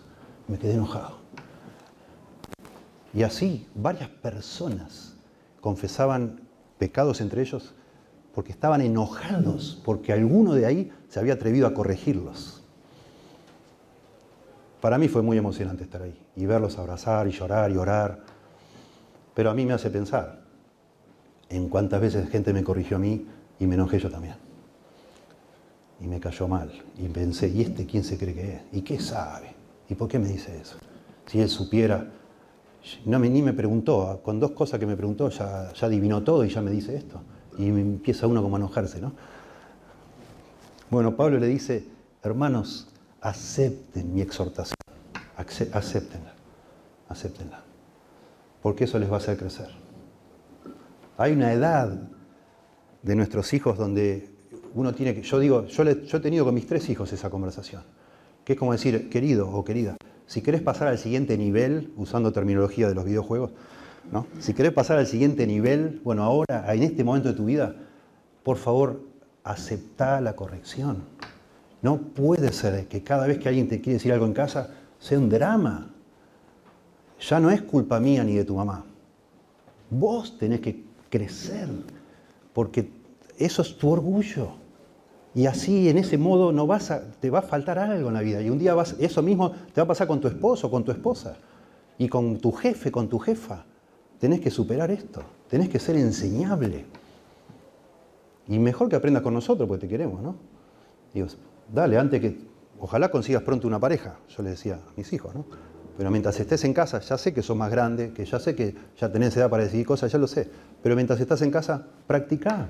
me 0.48 0.58
quedé 0.58 0.74
enojado. 0.74 1.20
Y 3.14 3.24
así, 3.24 3.68
varias 3.74 4.10
personas 4.10 5.16
confesaban 5.62 6.42
pecados 6.78 7.22
entre 7.22 7.42
ellos 7.42 7.74
porque 8.34 8.52
estaban 8.52 8.82
enojados, 8.82 9.82
porque 9.84 10.14
alguno 10.14 10.54
de 10.54 10.66
ahí 10.66 10.92
se 11.08 11.20
había 11.20 11.34
atrevido 11.34 11.68
a 11.68 11.74
corregirlos. 11.74 12.62
Para 14.82 14.98
mí 14.98 15.08
fue 15.08 15.22
muy 15.22 15.38
emocionante 15.38 15.84
estar 15.84 16.02
ahí 16.02 16.18
y 16.36 16.46
verlos 16.46 16.78
abrazar 16.78 17.28
y 17.28 17.32
llorar 17.32 17.72
y 17.72 17.78
orar, 17.78 18.24
pero 19.34 19.52
a 19.52 19.54
mí 19.54 19.66
me 19.66 19.74
hace 19.74 19.90
pensar 19.90 20.42
en 21.50 21.70
cuántas 21.70 22.02
veces 22.02 22.30
gente 22.30 22.52
me 22.52 22.64
corrigió 22.64 22.98
a 22.98 23.00
mí 23.00 23.26
y 23.60 23.68
me 23.68 23.76
enojé 23.76 24.00
yo 24.00 24.10
también. 24.10 24.51
Y 26.02 26.08
me 26.08 26.20
cayó 26.20 26.48
mal. 26.48 26.72
Y 26.98 27.08
pensé, 27.10 27.50
¿y 27.50 27.62
este 27.62 27.86
quién 27.86 28.04
se 28.04 28.18
cree 28.18 28.34
que 28.34 28.56
es? 28.56 28.62
¿Y 28.72 28.82
qué 28.82 29.00
sabe? 29.00 29.54
¿Y 29.90 29.96
por 29.96 30.08
qué 30.08 30.20
me 30.20 30.28
dice 30.28 30.60
eso? 30.60 30.78
Si 31.28 31.40
él 31.40 31.50
supiera 31.50 32.08
no 33.06 33.20
ni 33.20 33.42
me 33.42 33.54
preguntó, 33.54 34.20
con 34.24 34.40
dos 34.40 34.52
cosas 34.52 34.80
que 34.80 34.86
me 34.86 34.96
preguntó 34.96 35.30
ya, 35.30 35.72
ya 35.74 35.88
adivinó 35.88 36.24
todo 36.24 36.44
y 36.44 36.50
ya 36.50 36.62
me 36.62 36.72
dice 36.72 36.96
esto. 36.96 37.22
Y 37.58 37.70
me 37.72 37.82
empieza 37.82 38.28
uno 38.28 38.42
como 38.42 38.56
a 38.56 38.60
enojarse, 38.60 39.00
¿no? 39.00 39.14
Bueno, 40.90 41.16
Pablo 41.16 41.38
le 41.38 41.48
dice, 41.48 41.88
hermanos, 42.24 42.88
acepten 43.22 44.14
mi 44.14 44.22
exhortación, 44.22 44.76
acéptenla, 45.38 46.34
acéptenla, 47.08 47.62
porque 48.62 48.86
eso 48.86 49.00
les 49.00 49.10
va 49.10 49.16
a 49.16 49.18
hacer 49.18 49.38
crecer. 49.38 49.70
Hay 51.18 51.34
una 51.34 51.54
edad 51.54 52.10
de 53.04 53.16
nuestros 53.16 53.54
hijos 53.54 53.78
donde 53.78 54.31
uno 54.76 54.94
tiene 54.94 55.14
que, 55.14 55.22
yo 55.22 55.40
digo, 55.40 55.66
yo, 55.68 55.84
yo 55.84 56.18
he 56.18 56.22
tenido 56.22 56.46
con 56.46 56.54
mis 56.54 56.68
tres 56.68 56.90
hijos 56.90 57.12
esa 57.14 57.30
conversación, 57.30 57.84
que 58.44 58.54
es 58.54 58.60
como 58.60 58.72
decir, 58.72 59.10
querido 59.10 59.50
o 59.50 59.64
querida, 59.64 59.98
si 60.26 60.42
querés 60.42 60.62
pasar 60.62 60.88
al 60.88 60.98
siguiente 60.98 61.38
nivel, 61.38 61.92
usando 61.98 62.32
terminología 62.32 62.88
de 62.88 62.96
los 62.96 63.06
videojuegos, 63.06 63.52
¿no? 64.12 64.28
si 64.40 64.54
querés 64.54 64.72
pasar 64.72 64.98
al 64.98 65.08
siguiente 65.08 65.46
nivel, 65.46 66.02
bueno, 66.04 66.24
ahora, 66.24 66.74
en 66.74 66.84
este 66.84 67.04
momento 67.04 67.30
de 67.30 67.36
tu 67.36 67.46
vida, 67.46 67.76
por 68.44 68.58
favor, 68.58 69.02
aceptá 69.44 70.22
la 70.22 70.36
corrección. 70.36 71.04
No 71.82 71.98
puede 71.98 72.54
ser 72.54 72.88
que 72.88 73.04
cada 73.04 73.28
vez 73.28 73.40
que 73.40 73.50
alguien 73.50 73.68
te 73.68 73.82
quiere 73.82 73.94
decir 73.94 74.14
algo 74.14 74.26
en 74.26 74.34
casa 74.34 74.70
sea 75.00 75.18
un 75.18 75.30
drama. 75.30 75.90
Ya 77.20 77.40
no 77.40 77.50
es 77.50 77.62
culpa 77.62 78.00
mía 78.00 78.24
ni 78.24 78.36
de 78.36 78.46
tu 78.46 78.56
mamá. 78.56 78.86
Vos 79.90 80.38
tenés 80.38 80.62
que 80.62 80.84
crecer, 81.10 81.68
porque 82.54 82.90
eso 83.38 83.62
es 83.62 83.78
tu 83.78 83.90
orgullo. 83.90 84.61
Y 85.34 85.46
así, 85.46 85.90
en 85.90 85.98
ese 85.98 86.18
modo, 86.18 86.52
no 86.52 86.68
vas 86.68 86.92
a, 86.92 87.02
te 87.20 87.30
va 87.30 87.40
a 87.40 87.42
faltar 87.42 87.80
algo 87.80 88.10
en 88.10 88.14
la 88.14 88.22
vida. 88.22 88.42
Y 88.42 88.50
un 88.50 88.60
día 88.60 88.74
vas, 88.74 88.96
eso 89.00 89.22
mismo 89.22 89.52
te 89.52 89.80
va 89.80 89.84
a 89.84 89.88
pasar 89.88 90.08
con 90.08 90.20
tu 90.20 90.28
esposo, 90.28 90.70
con 90.70 90.84
tu 90.84 90.92
esposa, 90.92 91.38
y 91.98 92.10
con 92.10 92.38
tu 92.40 92.52
jefe, 92.52 92.92
con 92.92 93.08
tu 93.08 93.18
jefa. 93.18 93.66
Tenés 94.20 94.42
que 94.42 94.52
superar 94.52 94.92
esto, 94.92 95.24
tenés 95.50 95.70
que 95.70 95.80
ser 95.80 95.96
enseñable. 95.96 96.86
Y 98.48 98.60
mejor 98.60 98.90
que 98.90 98.98
aprendas 98.98 99.24
con 99.24 99.34
nosotros, 99.34 99.68
porque 99.68 99.88
te 99.88 99.90
queremos, 99.90 100.22
¿no? 100.22 100.36
Dios, 101.14 101.38
dale, 101.74 101.98
antes 101.98 102.20
que, 102.20 102.38
ojalá 102.80 103.10
consigas 103.10 103.44
pronto 103.44 103.68
una 103.68 103.80
pareja, 103.80 104.18
yo 104.28 104.44
les 104.44 104.54
decía 104.54 104.76
a 104.76 104.94
mis 104.98 105.12
hijos, 105.14 105.34
¿no? 105.34 105.46
Pero 105.98 106.12
mientras 106.12 106.40
estés 106.40 106.64
en 106.66 106.74
casa, 106.74 107.00
ya 107.00 107.18
sé 107.18 107.34
que 107.34 107.42
sos 107.42 107.56
más 107.56 107.72
grande, 107.72 108.12
que 108.12 108.26
ya 108.26 108.40
sé 108.40 108.56
que 108.56 108.76
ya 109.00 109.12
tenés 109.12 109.36
edad 109.38 109.50
para 109.50 109.64
decidir 109.64 109.86
cosas, 109.86 110.12
ya 110.12 110.18
lo 110.18 110.28
sé. 110.28 110.50
Pero 110.82 110.96
mientras 110.96 111.20
estás 111.20 111.42
en 111.42 111.52
casa, 111.52 111.86
practica. 112.08 112.70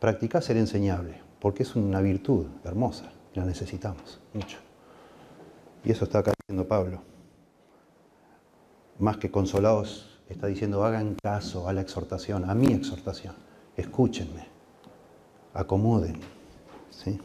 Practica 0.00 0.40
ser 0.40 0.56
enseñable 0.56 1.29
porque 1.40 1.62
es 1.62 1.74
una 1.74 2.00
virtud 2.00 2.46
hermosa, 2.64 3.10
la 3.34 3.44
necesitamos 3.44 4.20
mucho. 4.34 4.58
Y 5.84 5.90
eso 5.90 6.04
está 6.04 6.18
acá 6.18 6.32
diciendo 6.38 6.68
Pablo. 6.68 7.00
Más 8.98 9.16
que 9.16 9.30
consolados, 9.30 10.20
está 10.28 10.46
diciendo, 10.46 10.84
hagan 10.84 11.16
caso 11.22 11.68
a 11.68 11.72
la 11.72 11.80
exhortación, 11.80 12.48
a 12.48 12.54
mi 12.54 12.72
exhortación, 12.72 13.34
escúchenme, 13.76 14.46
acomoden. 15.54 16.20
¿sí? 16.90 17.18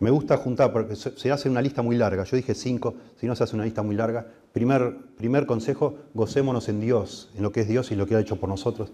Me 0.00 0.10
gusta 0.10 0.36
juntar, 0.36 0.72
porque 0.72 0.96
se 0.96 1.30
hace 1.30 1.48
una 1.48 1.62
lista 1.62 1.80
muy 1.80 1.96
larga, 1.96 2.24
yo 2.24 2.36
dije 2.36 2.56
cinco, 2.56 2.94
si 3.20 3.28
no 3.28 3.36
se 3.36 3.44
hace 3.44 3.54
una 3.54 3.64
lista 3.64 3.82
muy 3.82 3.94
larga. 3.94 4.26
Primer, 4.52 4.96
primer 5.16 5.46
consejo, 5.46 5.94
gocémonos 6.12 6.68
en 6.68 6.80
Dios, 6.80 7.30
en 7.36 7.44
lo 7.44 7.52
que 7.52 7.60
es 7.60 7.68
Dios 7.68 7.92
y 7.92 7.94
lo 7.94 8.06
que 8.06 8.16
ha 8.16 8.20
hecho 8.20 8.36
por 8.36 8.48
nosotros. 8.48 8.92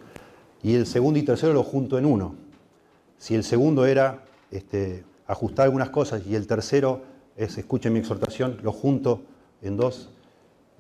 Y 0.63 0.75
el 0.75 0.87
segundo 0.87 1.19
y 1.19 1.23
tercero 1.23 1.55
lo 1.55 1.63
junto 1.63 1.99
en 1.99 2.05
uno, 2.05 2.35
si 3.19 3.35
el 3.35 3.45
segundo 3.45 3.87
era 3.87 4.25
este, 4.51 5.05
ajustar 5.27 5.65
algunas 5.65 5.91
cosas 5.91 6.23
y 6.27 6.35
el 6.35 6.47
tercero 6.47 7.03
es 7.37 7.59
escuchen 7.59 7.93
mi 7.93 8.01
exhortación, 8.01 8.59
lo 8.63 8.73
junto 8.73 9.23
en 9.63 9.77
dos. 9.77 10.11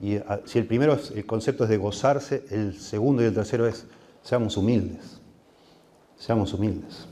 Y 0.01 0.17
ah, 0.17 0.41
si 0.45 0.59
el 0.59 0.67
primero 0.67 0.95
es, 0.95 1.11
el 1.11 1.27
concepto 1.27 1.65
es 1.65 1.71
de 1.71 1.77
gozarse, 1.77 2.45
el 2.51 2.79
segundo 2.79 3.23
y 3.23 3.27
el 3.27 3.35
tercero 3.35 3.67
es 3.67 3.87
seamos 4.23 4.57
humildes. 4.57 5.21
Seamos 6.17 6.53
humildes. 6.53 7.07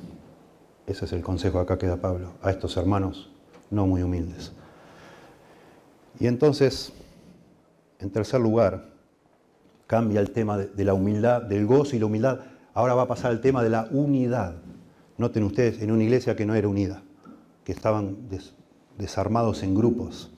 Ese 0.87 1.05
es 1.05 1.13
el 1.13 1.23
consejo 1.23 1.59
acá 1.59 1.79
que 1.79 1.87
da 1.87 1.97
Pablo 1.97 2.33
a 2.43 2.51
estos 2.51 2.77
hermanos 2.77 3.31
no 3.71 3.87
muy 3.87 4.03
humildes. 4.03 4.53
Y 6.19 6.27
entonces, 6.27 6.93
en 7.99 8.11
tercer 8.11 8.41
lugar, 8.41 8.87
cambia 9.87 10.21
el 10.21 10.31
tema 10.31 10.57
de 10.59 10.85
la 10.85 10.95
humildad, 10.95 11.43
del 11.43 11.67
gozo 11.67 11.97
y 11.97 11.99
la 11.99 12.07
humildad. 12.07 12.41
Ahora 12.75 12.95
va 12.95 13.03
a 13.03 13.09
pasar 13.09 13.33
el 13.33 13.41
tema 13.41 13.63
de 13.63 13.71
la 13.71 13.89
unidad. 13.91 14.55
Noten 15.19 15.45
ustedes, 15.45 15.81
en 15.81 15.91
una 15.91 16.05
iglesia 16.05 16.37
que 16.37 16.47
no 16.47 16.55
era 16.55 16.69
unida, 16.69 17.03
que 17.65 17.73
estaban 17.73 18.29
desarmados 18.99 19.63
en 19.63 19.75
grupos. 19.75 20.31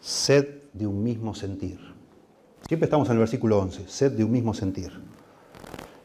Sed 0.00 0.62
de 0.72 0.86
un 0.86 1.02
mismo 1.02 1.34
sentir. 1.34 1.78
Siempre 2.66 2.86
estamos 2.86 3.08
en 3.08 3.14
el 3.14 3.18
versículo 3.18 3.58
11, 3.58 3.88
sed 3.88 4.12
de 4.12 4.24
un 4.24 4.32
mismo 4.32 4.54
sentir. 4.54 4.92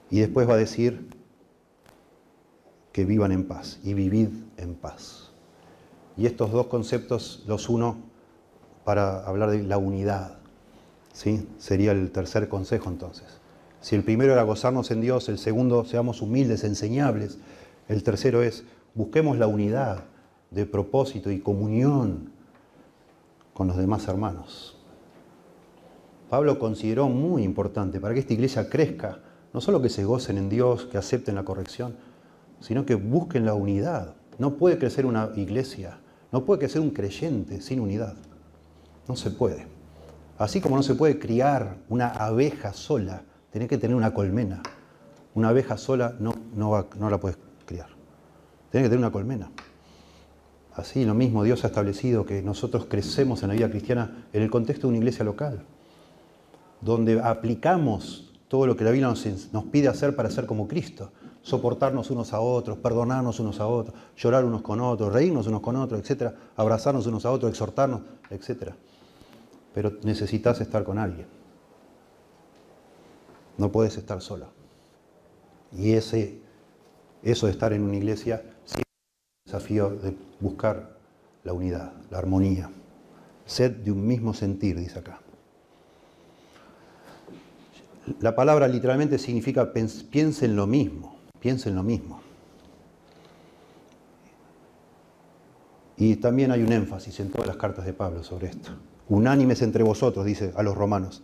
Y 0.09 0.19
después 0.19 0.49
va 0.49 0.53
a 0.53 0.57
decir 0.57 1.07
que 2.91 3.05
vivan 3.05 3.31
en 3.31 3.47
paz 3.47 3.79
y 3.83 3.93
vivid 3.93 4.29
en 4.57 4.75
paz. 4.75 5.31
Y 6.15 6.25
estos 6.25 6.51
dos 6.51 6.67
conceptos 6.67 7.43
los 7.47 7.69
uno 7.69 7.97
para 8.83 9.25
hablar 9.25 9.51
de 9.51 9.63
la 9.63 9.77
unidad. 9.77 10.39
¿sí? 11.13 11.47
Sería 11.59 11.91
el 11.91 12.11
tercer 12.11 12.49
consejo 12.49 12.89
entonces. 12.89 13.36
Si 13.87 13.95
el 13.95 14.03
primero 14.03 14.33
era 14.33 14.43
gozarnos 14.43 14.91
en 14.91 14.99
Dios, 14.99 15.29
el 15.29 15.37
segundo 15.37 15.85
seamos 15.85 16.21
humildes, 16.21 16.65
enseñables, 16.65 17.37
el 17.87 18.03
tercero 18.03 18.43
es 18.43 18.65
busquemos 18.95 19.37
la 19.37 19.47
unidad 19.47 20.03
de 20.51 20.65
propósito 20.65 21.31
y 21.31 21.39
comunión 21.39 22.33
con 23.53 23.69
los 23.69 23.77
demás 23.77 24.05
hermanos. 24.09 24.77
Pablo 26.29 26.59
consideró 26.59 27.07
muy 27.07 27.43
importante 27.43 28.01
para 28.01 28.13
que 28.13 28.19
esta 28.19 28.33
iglesia 28.33 28.69
crezca, 28.69 29.19
no 29.53 29.61
solo 29.61 29.81
que 29.81 29.87
se 29.87 30.03
gocen 30.03 30.37
en 30.37 30.49
Dios, 30.49 30.83
que 30.91 30.97
acepten 30.97 31.35
la 31.35 31.45
corrección, 31.45 31.95
sino 32.59 32.85
que 32.85 32.95
busquen 32.95 33.45
la 33.45 33.53
unidad. 33.53 34.15
No 34.37 34.57
puede 34.57 34.77
crecer 34.77 35.05
una 35.05 35.31
iglesia, 35.37 35.97
no 36.33 36.43
puede 36.43 36.59
crecer 36.59 36.81
un 36.81 36.89
creyente 36.89 37.61
sin 37.61 37.79
unidad. 37.79 38.15
No 39.07 39.15
se 39.15 39.31
puede. 39.31 39.65
Así 40.37 40.59
como 40.59 40.75
no 40.75 40.83
se 40.83 40.95
puede 40.95 41.19
criar 41.19 41.77
una 41.87 42.09
abeja 42.09 42.73
sola 42.73 43.23
Tenés 43.57 43.69
que 43.69 43.79
tener 43.79 43.95
una 43.95 44.13
colmena. 44.13 44.61
Una 45.33 45.49
abeja 45.49 45.77
sola 45.77 46.13
no, 46.19 46.35
no, 46.55 47.09
la 47.09 47.17
puedes 47.17 47.39
criar. 47.65 47.87
Tenés 48.69 48.85
que 48.85 48.89
tener 48.89 48.99
una 48.99 49.11
colmena. 49.11 49.49
Así, 50.75 51.05
lo 51.05 51.15
mismo 51.15 51.43
Dios 51.43 51.63
ha 51.63 51.67
establecido 51.69 52.23
que 52.23 52.43
nosotros 52.43 52.85
crecemos 52.87 53.41
en 53.41 53.47
la 53.47 53.55
vida 53.55 53.67
cristiana 53.71 54.27
en 54.31 54.43
el 54.43 54.51
contexto 54.51 54.85
de 54.85 54.89
una 54.89 54.97
iglesia 54.99 55.25
local, 55.25 55.65
donde 56.81 57.19
aplicamos 57.19 58.31
todo 58.47 58.67
lo 58.67 58.77
que 58.77 58.83
la 58.83 58.91
Biblia 58.91 59.07
nos, 59.07 59.51
nos, 59.51 59.63
pide 59.63 59.87
hacer 59.87 60.15
para 60.15 60.29
ser 60.29 60.45
como 60.45 60.67
Cristo, 60.67 61.11
soportarnos 61.41 62.11
unos 62.11 62.33
a 62.33 62.39
otros, 62.41 62.77
perdonarnos 62.77 63.39
unos 63.39 63.59
a 63.59 63.65
otros, 63.65 63.95
llorar 64.15 64.45
unos 64.45 64.61
con 64.61 64.81
otros, 64.81 65.11
reírnos 65.11 65.47
unos 65.47 65.61
con 65.61 65.77
otros, 65.77 66.07
etc., 66.07 66.31
abrazarnos 66.55 67.07
unos 67.07 67.25
a 67.25 67.31
otros, 67.31 67.49
exhortarnos, 67.49 68.01
etc. 68.29 68.73
Pero 69.73 69.93
necesitas 70.03 70.61
estar 70.61 70.83
con 70.83 70.99
alguien. 70.99 71.36
No 73.57 73.71
puedes 73.71 73.97
estar 73.97 74.21
sola. 74.21 74.47
Y 75.75 75.93
ese, 75.93 76.39
eso 77.23 77.47
de 77.47 77.51
estar 77.51 77.73
en 77.73 77.83
una 77.83 77.95
iglesia 77.95 78.43
es 78.65 78.75
el 78.75 78.83
desafío 79.45 79.89
de 79.89 80.15
buscar 80.39 80.97
la 81.43 81.53
unidad, 81.53 81.93
la 82.09 82.19
armonía. 82.19 82.69
Sed 83.45 83.71
de 83.71 83.91
un 83.91 84.05
mismo 84.05 84.33
sentir, 84.33 84.77
dice 84.77 84.99
acá. 84.99 85.19
La 88.21 88.35
palabra 88.35 88.67
literalmente 88.67 89.17
significa 89.17 89.73
piensen 89.73 90.55
lo 90.55 90.67
mismo, 90.67 91.17
piensen 91.39 91.75
lo 91.75 91.83
mismo. 91.83 92.21
Y 95.97 96.15
también 96.17 96.51
hay 96.51 96.61
un 96.61 96.71
énfasis 96.71 97.19
en 97.19 97.31
todas 97.31 97.47
las 97.47 97.57
cartas 97.57 97.85
de 97.85 97.93
Pablo 97.93 98.23
sobre 98.23 98.49
esto. 98.49 98.69
Unánimes 99.09 99.61
entre 99.61 99.83
vosotros, 99.83 100.25
dice 100.25 100.53
a 100.55 100.63
los 100.63 100.75
romanos 100.75 101.23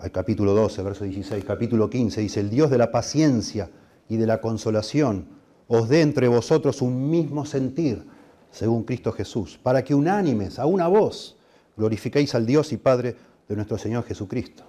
al 0.00 0.10
capítulo 0.10 0.54
12, 0.54 0.82
verso 0.82 1.04
16, 1.04 1.44
capítulo 1.44 1.90
15, 1.90 2.22
dice, 2.22 2.40
el 2.40 2.48
Dios 2.48 2.70
de 2.70 2.78
la 2.78 2.90
paciencia 2.90 3.70
y 4.08 4.16
de 4.16 4.26
la 4.26 4.40
consolación 4.40 5.26
os 5.68 5.88
dé 5.88 6.00
entre 6.00 6.26
vosotros 6.26 6.80
un 6.80 7.10
mismo 7.10 7.44
sentir, 7.44 8.06
según 8.50 8.84
Cristo 8.84 9.12
Jesús, 9.12 9.60
para 9.62 9.84
que 9.84 9.94
unánimes, 9.94 10.58
a 10.58 10.64
una 10.64 10.88
voz, 10.88 11.36
glorifiquéis 11.76 12.34
al 12.34 12.46
Dios 12.46 12.72
y 12.72 12.78
Padre 12.78 13.14
de 13.46 13.56
nuestro 13.56 13.76
Señor 13.76 14.04
Jesucristo. 14.04 14.64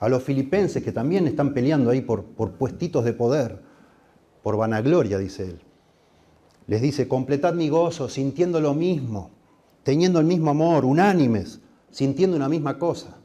A 0.00 0.08
los 0.08 0.22
filipenses 0.22 0.82
que 0.82 0.92
también 0.92 1.26
están 1.26 1.52
peleando 1.52 1.90
ahí 1.90 2.00
por, 2.00 2.24
por 2.24 2.52
puestitos 2.52 3.04
de 3.04 3.12
poder, 3.12 3.60
por 4.42 4.56
vanagloria, 4.56 5.18
dice 5.18 5.44
él. 5.44 5.60
Les 6.66 6.80
dice, 6.80 7.06
completad 7.06 7.52
mi 7.52 7.68
gozo 7.68 8.08
sintiendo 8.08 8.60
lo 8.60 8.74
mismo, 8.74 9.30
teniendo 9.82 10.18
el 10.18 10.26
mismo 10.26 10.50
amor, 10.50 10.84
unánimes, 10.84 11.60
sintiendo 11.90 12.36
una 12.36 12.48
misma 12.48 12.78
cosa 12.78 13.18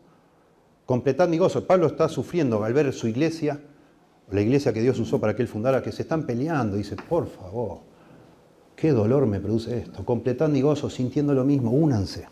completad 0.86 1.28
mi 1.28 1.38
gozo. 1.38 1.66
Pablo 1.66 1.88
está 1.88 2.10
sufriendo 2.10 2.64
al 2.64 2.74
ver 2.74 2.92
su 2.94 3.08
iglesia, 3.08 3.60
la 4.32 4.42
iglesia 4.42 4.74
que 4.74 4.82
Dios 4.82 5.00
usó 5.00 5.20
para 5.20 5.36
que 5.36 5.42
él 5.42 5.48
fundara, 5.48 5.82
que 5.82 5.92
se 5.92 6.04
están 6.04 6.26
peleando. 6.26 6.78
Dice, 6.78 6.96
por 6.96 7.28
favor, 7.28 7.80
qué 8.76 8.92
dolor 8.92 9.26
me 9.26 9.40
produce 9.40 9.78
esto. 9.80 10.04
Completad 10.06 10.50
mi 10.50 10.62
gozo 10.62 10.90
sintiendo 10.90 11.34
lo 11.34 11.44
mismo, 11.44 11.72
únanse. 11.72 12.28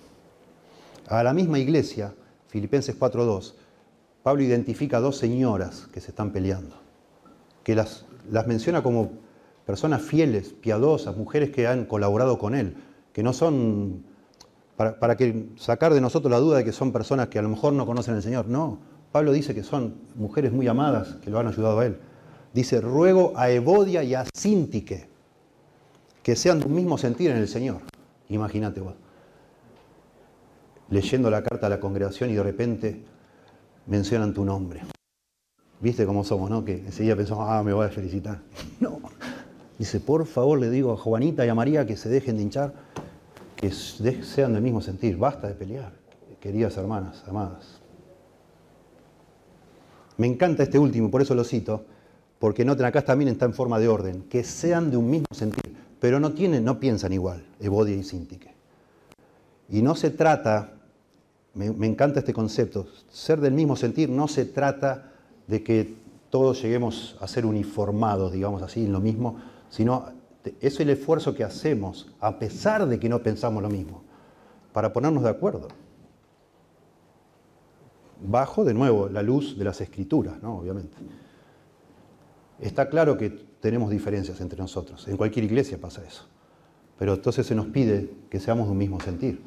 A 1.08 1.24
la 1.24 1.34
misma 1.34 1.60
iglesia, 1.60 2.14
Filipenses 2.48 2.98
4.2, 2.98 3.54
Pablo 4.24 4.44
identifica 4.44 4.98
a 4.98 5.02
dos 5.02 5.18
señoras 5.18 5.88
que 5.94 6.00
se 6.00 6.12
están 6.12 6.32
peleando, 6.32 6.76
que 7.64 7.76
las, 7.76 8.06
las 8.30 8.48
menciona 8.48 8.84
como 8.84 9.12
personas 9.66 10.02
fieles, 10.02 10.54
piadosas, 10.54 11.18
mujeres 11.18 11.50
que 11.50 11.68
han 11.68 11.86
colaborado 11.86 12.38
con 12.38 12.56
él, 12.56 12.76
que 13.14 13.24
no 13.24 13.34
son 13.34 14.04
para, 15.00 15.16
que 15.18 15.50
sacar 15.58 15.94
de 15.94 16.02
nosotros 16.02 16.32
la 16.32 16.40
duda 16.40 16.58
de 16.58 16.64
que 16.64 16.72
son 16.72 16.92
personas 16.92 17.28
que 17.28 17.40
a 17.40 17.42
lo 17.42 17.50
mejor 17.50 17.74
no 17.74 17.86
conocen 17.86 18.16
al 18.16 18.24
Señor. 18.24 18.48
No, 18.48 18.80
Pablo 19.12 19.32
dice 19.32 19.54
que 19.54 19.64
son 19.64 19.96
mujeres 20.16 20.52
muy 20.52 20.68
amadas 20.68 21.18
que 21.24 21.30
lo 21.30 21.40
han 21.40 21.48
ayudado 21.48 21.80
a 21.80 21.86
él. 21.86 21.98
Dice, 22.54 22.82
ruego 22.82 23.34
a 23.36 23.50
Evodia 23.50 24.04
y 24.04 24.14
a 24.14 24.26
Sintique 24.34 25.08
que 26.24 26.36
sean 26.36 26.60
de 26.60 26.66
un 26.66 26.76
mismo 26.76 26.98
sentir 26.98 27.32
en 27.32 27.38
el 27.38 27.48
Señor. 27.48 27.82
Imagínate 28.30 28.82
vos. 28.82 28.94
Leyendo 30.90 31.30
la 31.30 31.42
carta 31.42 31.68
a 31.68 31.70
la 31.70 31.80
congregación 31.80 32.30
y 32.30 32.36
de 32.36 32.44
repente 32.44 33.04
mencionan 33.88 34.34
tu 34.34 34.46
nombre. 34.46 34.82
¿Viste 35.80 36.06
cómo 36.06 36.24
somos, 36.24 36.50
no? 36.50 36.64
Que 36.64 36.74
enseguida 36.74 37.16
pensamos, 37.16 37.48
ah, 37.50 37.64
me 37.64 37.74
voy 37.74 37.86
a 37.86 37.90
felicitar. 37.90 38.40
No. 38.80 39.00
Dice, 39.78 40.00
por 40.00 40.28
favor, 40.28 40.60
le 40.60 40.70
digo 40.70 40.92
a 40.92 40.98
Juanita 40.98 41.44
y 41.44 41.50
a 41.50 41.56
María 41.56 41.88
que 41.88 41.98
se 41.98 42.08
dejen 42.08 42.38
de 42.38 42.44
hinchar, 42.44 42.74
que 43.62 43.72
sean 43.72 44.54
del 44.54 44.62
mismo 44.62 44.82
sentir. 44.82 45.18
Basta 45.18 45.48
de 45.48 45.54
pelear, 45.54 45.94
queridas 46.40 46.76
hermanas, 46.78 47.24
amadas. 47.28 47.80
Me 50.18 50.28
encanta 50.28 50.64
este 50.64 50.78
último, 50.78 51.10
por 51.10 51.22
eso 51.22 51.34
lo 51.36 51.44
cito, 51.44 51.86
porque 52.40 52.66
noten 52.66 52.86
acá 52.86 53.04
también 53.04 53.30
está 53.30 53.46
en 53.46 53.54
forma 53.54 53.80
de 53.80 53.88
orden, 53.88 54.24
que 54.24 54.44
sean 54.44 54.92
de 54.92 54.98
un 54.98 55.10
mismo 55.10 55.28
sentir, 55.32 55.76
pero 56.00 56.20
no 56.20 56.34
tienen, 56.34 56.66
no 56.66 56.80
piensan 56.80 57.14
igual, 57.14 57.46
Evodia 57.60 57.96
y 57.96 58.04
Sintique. 58.04 58.54
Y 59.70 59.82
no 59.82 59.96
se 59.96 60.10
trata, 60.10 60.74
me 61.54 61.88
encanta 61.88 62.20
este 62.20 62.34
concepto, 62.34 62.88
ser 63.10 63.40
del 63.40 63.54
mismo 63.54 63.76
sentir 63.76 64.10
no 64.10 64.28
se 64.28 64.46
trata 64.46 65.12
de 65.48 65.64
que 65.64 65.96
todos 66.30 66.62
lleguemos 66.62 67.16
a 67.20 67.28
ser 67.28 67.46
uniformados, 67.46 68.32
digamos 68.32 68.62
así, 68.64 68.86
en 68.86 68.94
lo 68.94 69.00
mismo, 69.00 69.38
sino 69.70 70.21
es 70.60 70.80
el 70.80 70.90
esfuerzo 70.90 71.34
que 71.34 71.44
hacemos, 71.44 72.14
a 72.20 72.40
pesar 72.40 72.88
de 72.88 73.00
que 73.00 73.10
no 73.10 73.22
pensamos 73.22 73.62
lo 73.62 73.70
mismo, 73.70 74.04
para 74.74 74.94
ponernos 74.94 75.24
de 75.24 75.30
acuerdo. 75.30 75.68
Bajo, 78.24 78.64
de 78.64 78.74
nuevo, 78.74 79.10
la 79.10 79.24
luz 79.24 79.58
de 79.58 79.66
las 79.66 79.82
escrituras, 79.82 80.42
¿no? 80.42 80.58
Obviamente. 80.58 80.96
Está 82.60 82.90
claro 82.90 83.18
que 83.18 83.30
tenemos 83.60 83.90
diferencias 83.90 84.40
entre 84.42 84.60
nosotros. 84.60 85.08
En 85.08 85.18
cualquier 85.18 85.46
iglesia 85.46 85.80
pasa 85.80 86.04
eso. 86.06 86.28
Pero 87.00 87.16
entonces 87.16 87.48
se 87.48 87.56
nos 87.56 87.68
pide 87.68 88.14
que 88.30 88.40
seamos 88.40 88.68
de 88.68 88.74
un 88.74 88.78
mismo 88.78 89.00
sentir, 89.00 89.42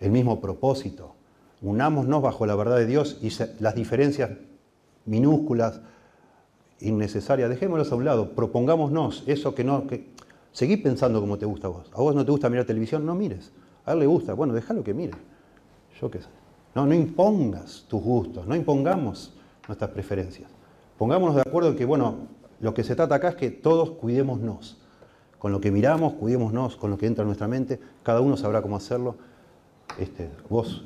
el 0.00 0.10
mismo 0.10 0.40
propósito. 0.40 1.14
Unámonos 1.62 2.20
bajo 2.20 2.44
la 2.44 2.54
verdad 2.54 2.76
de 2.76 2.86
Dios 2.86 3.18
y 3.22 3.30
las 3.60 3.74
diferencias 3.74 4.30
minúsculas, 5.06 5.80
innecesarias, 6.80 7.48
dejémoslas 7.48 7.90
a 7.90 7.94
un 7.94 8.04
lado, 8.04 8.32
propongámonos 8.32 9.24
eso 9.26 9.54
que 9.54 9.64
no... 9.64 9.86
Que, 9.86 10.13
seguí 10.54 10.78
pensando 10.78 11.20
como 11.20 11.36
te 11.36 11.44
gusta 11.44 11.66
a 11.66 11.70
vos. 11.70 11.90
¿A 11.92 12.00
vos 12.00 12.14
no 12.14 12.24
te 12.24 12.30
gusta 12.30 12.48
mirar 12.48 12.64
televisión? 12.64 13.04
No 13.04 13.14
mires. 13.14 13.52
A 13.84 13.92
él 13.92 13.98
le 13.98 14.06
gusta. 14.06 14.32
Bueno, 14.32 14.54
déjalo 14.54 14.82
que 14.82 14.94
mire. 14.94 15.12
Yo 16.00 16.10
qué 16.10 16.22
sé. 16.22 16.28
No, 16.74 16.86
no 16.86 16.94
impongas 16.94 17.84
tus 17.86 18.02
gustos, 18.02 18.46
no 18.46 18.56
impongamos 18.56 19.34
nuestras 19.68 19.90
preferencias. 19.90 20.50
Pongámonos 20.96 21.34
de 21.34 21.42
acuerdo 21.42 21.68
en 21.68 21.76
que, 21.76 21.84
bueno, 21.84 22.28
lo 22.60 22.72
que 22.72 22.82
se 22.82 22.96
trata 22.96 23.16
acá 23.16 23.28
es 23.28 23.36
que 23.36 23.50
todos 23.50 23.90
cuidémonos. 23.90 24.78
Con 25.38 25.52
lo 25.52 25.60
que 25.60 25.70
miramos, 25.70 26.14
cuidémonos, 26.14 26.76
con 26.76 26.90
lo 26.90 26.96
que 26.96 27.06
entra 27.06 27.22
en 27.22 27.28
nuestra 27.28 27.46
mente, 27.46 27.78
cada 28.02 28.22
uno 28.22 28.38
sabrá 28.38 28.62
cómo 28.62 28.76
hacerlo. 28.76 29.16
Este, 29.98 30.30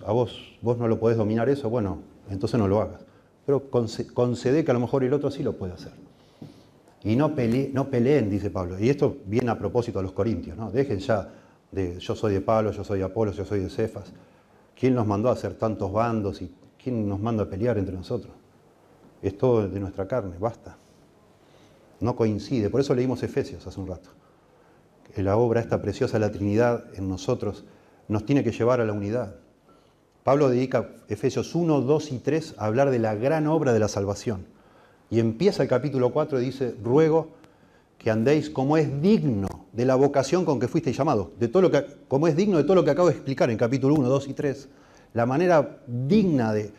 a 0.05 0.13
vos, 0.13 0.59
vos 0.61 0.77
no 0.77 0.89
lo 0.89 0.99
podés 0.99 1.17
dominar 1.17 1.49
eso, 1.49 1.71
bueno, 1.71 1.99
entonces 2.29 2.59
no 2.59 2.67
lo 2.67 2.83
hagas 2.83 3.09
pero 3.49 3.71
concede 3.71 4.63
que 4.63 4.71
a 4.71 4.75
lo 4.75 4.81
mejor 4.81 5.05
el 5.05 5.15
otro 5.15 5.31
sí 5.31 5.43
lo 5.43 5.55
puede 5.55 5.73
hacer. 5.73 5.93
Y 7.05 7.17
no, 7.17 7.29
no 7.73 7.91
peleen, 7.91 8.31
dice 8.31 8.51
Pablo. 8.51 8.79
Y 8.79 8.89
esto 8.89 9.19
viene 9.27 9.51
a 9.51 9.59
propósito 9.59 9.99
a 9.99 10.03
los 10.03 10.13
corintios, 10.13 10.57
¿no? 10.57 10.71
Dejen 10.71 10.99
ya 10.99 11.29
de 11.71 11.99
yo 11.99 12.15
soy 12.15 12.35
de 12.35 12.41
Pablo, 12.41 12.73
yo 12.73 12.83
soy 12.83 12.99
de 12.99 13.05
Apolo, 13.05 13.33
yo 13.33 13.45
soy 13.45 13.61
de 13.61 13.71
Cefas. 13.71 14.13
¿Quién 14.79 14.95
nos 14.95 15.07
mandó 15.07 15.29
a 15.29 15.33
hacer 15.33 15.55
tantos 15.55 15.93
bandos 15.93 16.43
y 16.43 16.53
quién 16.83 17.09
nos 17.09 17.21
manda 17.21 17.45
a 17.45 17.47
pelear 17.47 17.79
entre 17.79 17.95
nosotros? 17.95 18.33
Es 19.23 19.37
todo 19.37 19.69
de 19.69 19.81
nuestra 19.81 20.07
carne, 20.07 20.37
basta. 20.39 20.77
No 22.01 22.15
coincide. 22.15 22.71
Por 22.71 22.81
eso 22.81 22.95
leímos 22.95 23.23
Efesios 23.23 23.67
hace 23.67 23.81
un 23.81 23.89
rato. 23.89 24.11
La 25.17 25.37
obra 25.37 25.61
esta 25.61 25.83
preciosa 25.83 26.19
la 26.19 26.31
Trinidad 26.31 26.85
en 26.95 27.09
nosotros 27.09 27.65
nos 28.07 28.25
tiene 28.25 28.45
que 28.45 28.53
llevar 28.53 28.81
a 28.81 28.85
la 28.85 28.93
unidad. 28.93 29.37
Pablo 30.23 30.49
dedica 30.49 30.91
Efesios 31.09 31.55
1, 31.55 31.81
2 31.81 32.13
y 32.13 32.19
3 32.19 32.55
a 32.59 32.67
hablar 32.67 32.91
de 32.91 32.99
la 32.99 33.15
gran 33.15 33.47
obra 33.47 33.73
de 33.73 33.81
la 33.81 33.89
salvación. 33.89 34.47
Y 35.11 35.21
empieza 35.21 35.63
el 35.63 35.69
capítulo 35.69 36.11
4 36.11 36.41
y 36.41 36.45
dice, 36.45 36.75
ruego 36.83 37.29
que 37.97 38.11
andéis 38.11 38.51
como 38.51 38.77
es 38.77 39.01
digno 39.03 39.49
de 39.73 39.85
la 39.85 39.95
vocación 39.97 40.45
con 40.45 40.61
que 40.61 40.69
fuisteis 40.69 40.97
llamados, 40.97 41.29
de 41.39 41.49
todo 41.49 41.63
lo 41.63 41.71
que, 41.71 41.85
como 42.07 42.29
es 42.29 42.37
digno 42.37 42.59
de 42.59 42.65
todo 42.65 42.77
lo 42.77 42.85
que 42.85 42.91
acabo 42.91 43.09
de 43.09 43.15
explicar 43.15 43.51
en 43.51 43.57
capítulo 43.57 43.95
1, 43.95 44.09
2 44.09 44.29
y 44.29 44.35
3. 44.35 44.69
La 45.15 45.27
manera 45.27 45.81
digna 45.87 46.53
de, 46.53 46.73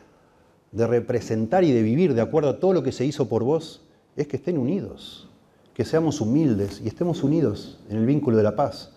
de 0.71 0.88
representar 0.88 1.63
y 1.63 1.71
de 1.71 1.82
vivir 1.82 2.13
de 2.13 2.21
acuerdo 2.21 2.49
a 2.49 2.59
todo 2.59 2.73
lo 2.73 2.84
que 2.84 2.91
se 2.91 3.05
hizo 3.05 3.27
por 3.27 3.43
vos 3.43 3.82
es 4.15 4.27
que 4.27 4.38
estén 4.38 4.57
unidos, 4.57 5.30
que 5.73 5.84
seamos 5.84 6.21
humildes 6.21 6.82
y 6.84 6.88
estemos 6.88 7.23
unidos 7.23 7.80
en 7.89 7.97
el 7.97 8.05
vínculo 8.05 8.38
de 8.38 8.43
la 8.43 8.55
paz 8.55 8.93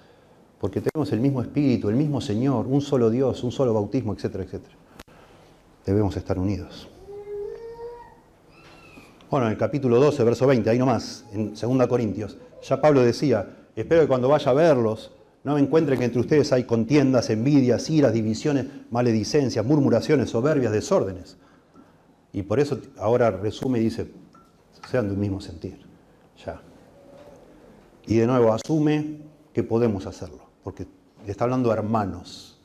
porque 0.62 0.80
tenemos 0.80 1.10
el 1.10 1.18
mismo 1.18 1.42
espíritu, 1.42 1.88
el 1.88 1.96
mismo 1.96 2.20
Señor, 2.20 2.68
un 2.68 2.80
solo 2.80 3.10
Dios, 3.10 3.42
un 3.42 3.50
solo 3.50 3.74
bautismo, 3.74 4.14
etcétera, 4.14 4.44
etcétera. 4.44 4.76
Debemos 5.84 6.16
estar 6.16 6.38
unidos. 6.38 6.88
Bueno, 9.32 9.46
en 9.46 9.52
el 9.52 9.58
capítulo 9.58 9.98
12, 9.98 10.24
verso 10.24 10.46
20, 10.46 10.68
ahí 10.68 10.78
nomás, 10.78 11.24
en 11.32 11.54
2 11.54 11.86
Corintios, 11.86 12.36
ya 12.62 12.82
Pablo 12.82 13.00
decía, 13.00 13.48
espero 13.74 14.02
que 14.02 14.06
cuando 14.06 14.28
vaya 14.28 14.50
a 14.50 14.52
verlos, 14.52 15.10
no 15.42 15.54
me 15.54 15.60
encuentren 15.62 15.98
que 15.98 16.04
entre 16.04 16.20
ustedes 16.20 16.52
hay 16.52 16.64
contiendas, 16.64 17.30
envidias, 17.30 17.88
iras, 17.88 18.12
divisiones, 18.12 18.66
maledicencias, 18.90 19.64
murmuraciones, 19.64 20.28
soberbias, 20.28 20.70
desórdenes. 20.70 21.38
Y 22.34 22.42
por 22.42 22.60
eso 22.60 22.78
ahora 22.98 23.30
resume 23.30 23.78
y 23.78 23.84
dice, 23.84 24.12
sean 24.90 25.08
del 25.08 25.16
mismo 25.16 25.40
sentir. 25.40 25.80
Ya. 26.44 26.60
Y 28.06 28.18
de 28.18 28.26
nuevo 28.26 28.52
asume 28.52 29.16
que 29.54 29.62
podemos 29.62 30.04
hacerlo 30.04 30.50
porque 30.62 30.86
está 31.26 31.44
hablando 31.44 31.70
de 31.70 31.76
hermanos, 31.76 32.60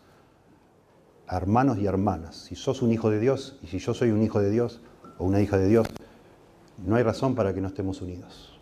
hermanos 1.31 1.77
y 1.77 1.85
hermanas. 1.85 2.35
Si 2.35 2.55
sos 2.55 2.81
un 2.81 2.91
hijo 2.91 3.09
de 3.09 3.21
Dios 3.21 3.57
y 3.63 3.67
si 3.67 3.79
yo 3.79 3.93
soy 3.93 4.11
un 4.11 4.21
hijo 4.21 4.41
de 4.41 4.51
Dios 4.51 4.81
o 5.17 5.23
una 5.23 5.39
hija 5.39 5.57
de 5.57 5.69
Dios, 5.69 5.87
no 6.85 6.95
hay 6.95 7.03
razón 7.03 7.35
para 7.35 7.53
que 7.53 7.61
no 7.61 7.67
estemos 7.67 8.01
unidos. 8.01 8.59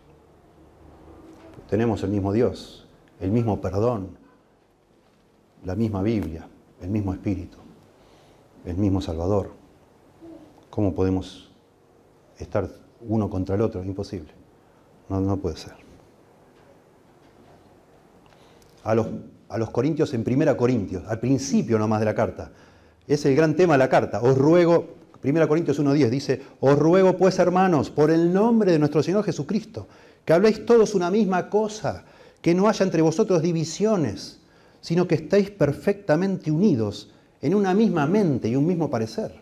Tenemos 1.68 2.02
el 2.02 2.10
mismo 2.10 2.32
Dios, 2.32 2.86
el 3.20 3.30
mismo 3.30 3.60
perdón, 3.60 4.16
la 5.64 5.74
misma 5.74 6.02
Biblia, 6.02 6.48
el 6.80 6.90
mismo 6.90 7.12
Espíritu, 7.12 7.58
el 8.64 8.76
mismo 8.76 9.00
Salvador. 9.00 9.50
¿Cómo 10.70 10.94
podemos 10.94 11.50
estar 12.38 12.68
uno 13.00 13.28
contra 13.28 13.54
el 13.54 13.62
otro? 13.62 13.82
Imposible. 13.82 14.32
No, 15.08 15.36
puede 15.36 15.56
ser. 15.56 15.86
a 18.86 18.94
los, 18.94 19.06
a 19.48 19.58
los 19.58 19.70
corintios 19.70 20.14
en 20.14 20.22
Primera 20.22 20.56
Corintios, 20.56 21.04
al 21.08 21.18
principio 21.18 21.78
nomás 21.78 21.98
de 22.00 22.06
la 22.06 22.14
carta. 22.14 22.52
Es 23.08 23.26
el 23.26 23.34
gran 23.34 23.56
tema 23.56 23.74
de 23.74 23.78
la 23.78 23.88
carta. 23.88 24.20
Os 24.22 24.38
ruego, 24.38 24.95
Primera 25.20 25.48
Corintios 25.48 25.80
1.10 25.80 26.08
dice, 26.10 26.42
os 26.60 26.78
ruego 26.78 27.16
pues 27.16 27.38
hermanos, 27.38 27.90
por 27.90 28.10
el 28.10 28.32
nombre 28.32 28.72
de 28.72 28.78
nuestro 28.78 29.02
Señor 29.02 29.24
Jesucristo, 29.24 29.86
que 30.24 30.32
habléis 30.32 30.66
todos 30.66 30.94
una 30.94 31.10
misma 31.10 31.48
cosa, 31.48 32.04
que 32.42 32.54
no 32.54 32.68
haya 32.68 32.84
entre 32.84 33.02
vosotros 33.02 33.42
divisiones, 33.42 34.38
sino 34.80 35.08
que 35.08 35.16
estéis 35.16 35.50
perfectamente 35.50 36.50
unidos 36.50 37.10
en 37.42 37.54
una 37.54 37.74
misma 37.74 38.06
mente 38.06 38.48
y 38.48 38.56
un 38.56 38.66
mismo 38.66 38.90
parecer. 38.90 39.32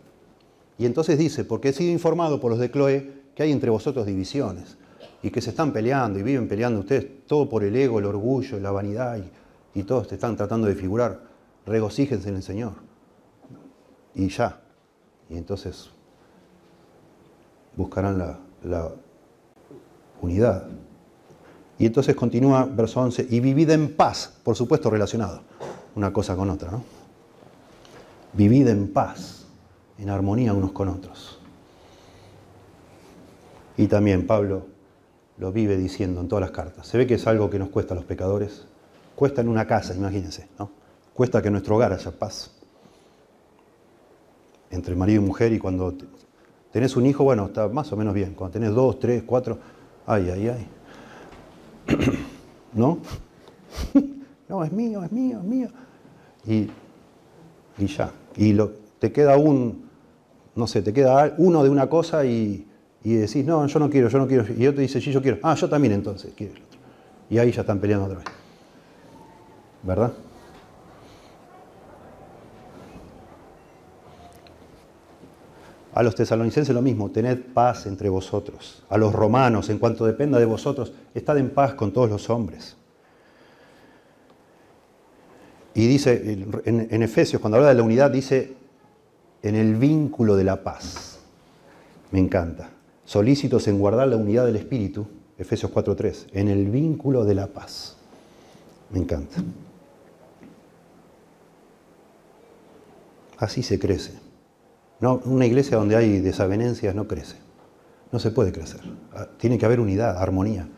Y 0.78 0.86
entonces 0.86 1.18
dice, 1.18 1.44
porque 1.44 1.68
he 1.68 1.72
sido 1.72 1.92
informado 1.92 2.40
por 2.40 2.50
los 2.50 2.60
de 2.60 2.70
Chloe 2.70 3.12
que 3.34 3.42
hay 3.42 3.52
entre 3.52 3.70
vosotros 3.70 4.06
divisiones 4.06 4.76
y 5.22 5.30
que 5.30 5.40
se 5.40 5.50
están 5.50 5.72
peleando 5.72 6.18
y 6.18 6.22
viven 6.22 6.48
peleando 6.48 6.80
ustedes 6.80 7.26
todo 7.26 7.48
por 7.48 7.64
el 7.64 7.74
ego, 7.76 7.98
el 7.98 8.04
orgullo, 8.06 8.58
la 8.60 8.70
vanidad 8.70 9.18
y, 9.74 9.82
todos 9.82 10.06
te 10.08 10.14
están 10.14 10.36
tratando 10.36 10.66
de 10.68 10.74
figurar. 10.74 11.20
Regocíjense 11.66 12.28
en 12.28 12.36
el 12.36 12.42
Señor. 12.42 12.72
Y 14.14 14.28
ya. 14.28 14.63
Y 15.28 15.36
entonces 15.36 15.90
buscarán 17.76 18.18
la, 18.18 18.90
unidad. 20.20 20.66
Y 21.78 21.86
entonces 21.86 22.14
continúa 22.14 22.64
verso 22.64 23.00
11, 23.00 23.26
y 23.28 23.40
vivid 23.40 23.70
en 23.70 23.94
paz, 23.94 24.32
por 24.42 24.56
supuesto 24.56 24.88
relacionado, 24.88 25.42
una 25.96 26.12
cosa 26.12 26.34
con 26.36 26.48
otra, 26.48 26.70
¿no? 26.70 26.82
Vivid 28.32 28.68
en 28.68 28.92
paz, 28.92 29.44
en 29.98 30.08
armonía 30.08 30.54
unos 30.54 30.72
con 30.72 30.88
otros. 30.88 31.38
Y 33.76 33.86
también 33.86 34.26
Pablo 34.26 34.66
lo 35.36 35.52
vive 35.52 35.76
diciendo 35.76 36.20
en 36.20 36.28
todas 36.28 36.42
las 36.42 36.52
cartas. 36.52 36.86
Se 36.86 36.96
ve 36.96 37.06
que 37.06 37.14
es 37.14 37.26
algo 37.26 37.50
que 37.50 37.58
nos 37.58 37.68
cuesta 37.68 37.94
a 37.94 37.96
los 37.96 38.04
pecadores. 38.04 38.64
Cuesta 39.14 39.40
en 39.40 39.48
una 39.48 39.66
casa, 39.66 39.94
imagínense, 39.94 40.48
¿no? 40.58 40.70
Cuesta 41.12 41.42
que 41.42 41.48
en 41.48 41.52
nuestro 41.52 41.76
hogar 41.76 41.92
haya 41.92 42.10
paz. 42.12 42.53
Entre 44.74 44.96
marido 44.96 45.22
y 45.22 45.24
mujer 45.24 45.52
y 45.52 45.58
cuando 45.58 45.94
tenés 46.72 46.96
un 46.96 47.06
hijo, 47.06 47.22
bueno, 47.22 47.46
está 47.46 47.68
más 47.68 47.92
o 47.92 47.96
menos 47.96 48.12
bien. 48.12 48.34
Cuando 48.34 48.54
tenés 48.54 48.74
dos, 48.74 48.98
tres, 48.98 49.22
cuatro, 49.24 49.58
ay, 50.04 50.30
ay, 50.32 50.48
ay. 50.48 50.66
¿No? 52.74 52.98
no, 54.48 54.64
es 54.64 54.72
mío, 54.72 55.04
es 55.04 55.12
mío, 55.12 55.38
es 55.38 55.44
mío. 55.44 55.68
Y, 56.46 57.86
ya. 57.86 58.10
Y 58.36 58.52
lo, 58.52 58.72
te 58.98 59.12
queda 59.12 59.36
un, 59.36 59.88
no 60.56 60.66
sé, 60.66 60.82
te 60.82 60.92
queda 60.92 61.34
uno 61.38 61.62
de 61.62 61.70
una 61.70 61.88
cosa 61.88 62.24
y, 62.24 62.66
y 63.04 63.14
decís, 63.14 63.44
no, 63.44 63.64
yo 63.66 63.78
no 63.78 63.88
quiero, 63.88 64.08
yo 64.08 64.18
no 64.18 64.26
quiero, 64.26 64.44
y 64.52 64.66
otro 64.66 64.80
dice, 64.80 65.00
sí, 65.00 65.12
yo 65.12 65.22
quiero, 65.22 65.38
ah, 65.42 65.54
yo 65.54 65.68
también 65.68 65.94
entonces 65.94 66.32
quiero 66.36 66.54
el 66.54 66.62
otro. 66.62 66.80
Y 67.30 67.38
ahí 67.38 67.52
ya 67.52 67.60
están 67.60 67.78
peleando 67.78 68.06
otra 68.06 68.18
vez. 68.18 68.26
¿Verdad? 69.84 70.12
A 75.94 76.02
los 76.02 76.16
tesalonicenses 76.16 76.74
lo 76.74 76.82
mismo, 76.82 77.10
tened 77.10 77.38
paz 77.54 77.86
entre 77.86 78.08
vosotros. 78.08 78.82
A 78.88 78.98
los 78.98 79.12
romanos, 79.12 79.70
en 79.70 79.78
cuanto 79.78 80.04
dependa 80.04 80.40
de 80.40 80.44
vosotros, 80.44 80.92
estad 81.14 81.38
en 81.38 81.50
paz 81.50 81.74
con 81.74 81.92
todos 81.92 82.10
los 82.10 82.28
hombres. 82.30 82.76
Y 85.72 85.86
dice, 85.86 86.46
en, 86.64 87.02
Efesios, 87.02 87.40
cuando 87.40 87.58
habla 87.58 87.68
de 87.68 87.76
la 87.76 87.82
unidad, 87.84 88.10
dice, 88.10 88.54
en 89.42 89.54
el 89.54 89.76
vínculo 89.76 90.34
de 90.34 90.44
la 90.44 90.64
paz. 90.64 91.20
Me 92.10 92.18
encanta. 92.18 92.70
Solícitos 93.04 93.68
en 93.68 93.78
guardar 93.78 94.08
la 94.08 94.16
unidad 94.16 94.46
del 94.46 94.56
Espíritu, 94.56 95.06
Efesios 95.38 95.72
4.3, 95.72 96.26
en 96.32 96.48
el 96.48 96.70
vínculo 96.70 97.24
de 97.24 97.34
la 97.36 97.46
paz. 97.46 97.96
Me 98.90 98.98
encanta. 98.98 99.36
Así 103.38 103.62
se 103.62 103.78
crece. 103.78 104.23
No, 105.00 105.20
una 105.24 105.46
iglesia 105.46 105.76
donde 105.76 105.96
hay 105.96 106.20
desavenencias 106.20 106.94
no 106.94 107.06
crece. 107.06 107.36
No 108.12 108.18
se 108.18 108.30
puede 108.30 108.52
crecer. 108.52 108.80
Ah, 109.12 109.26
tiene 109.38 109.58
que 109.58 109.66
haber 109.66 109.80
unidad, 109.80 110.18
armonía. 110.18 110.68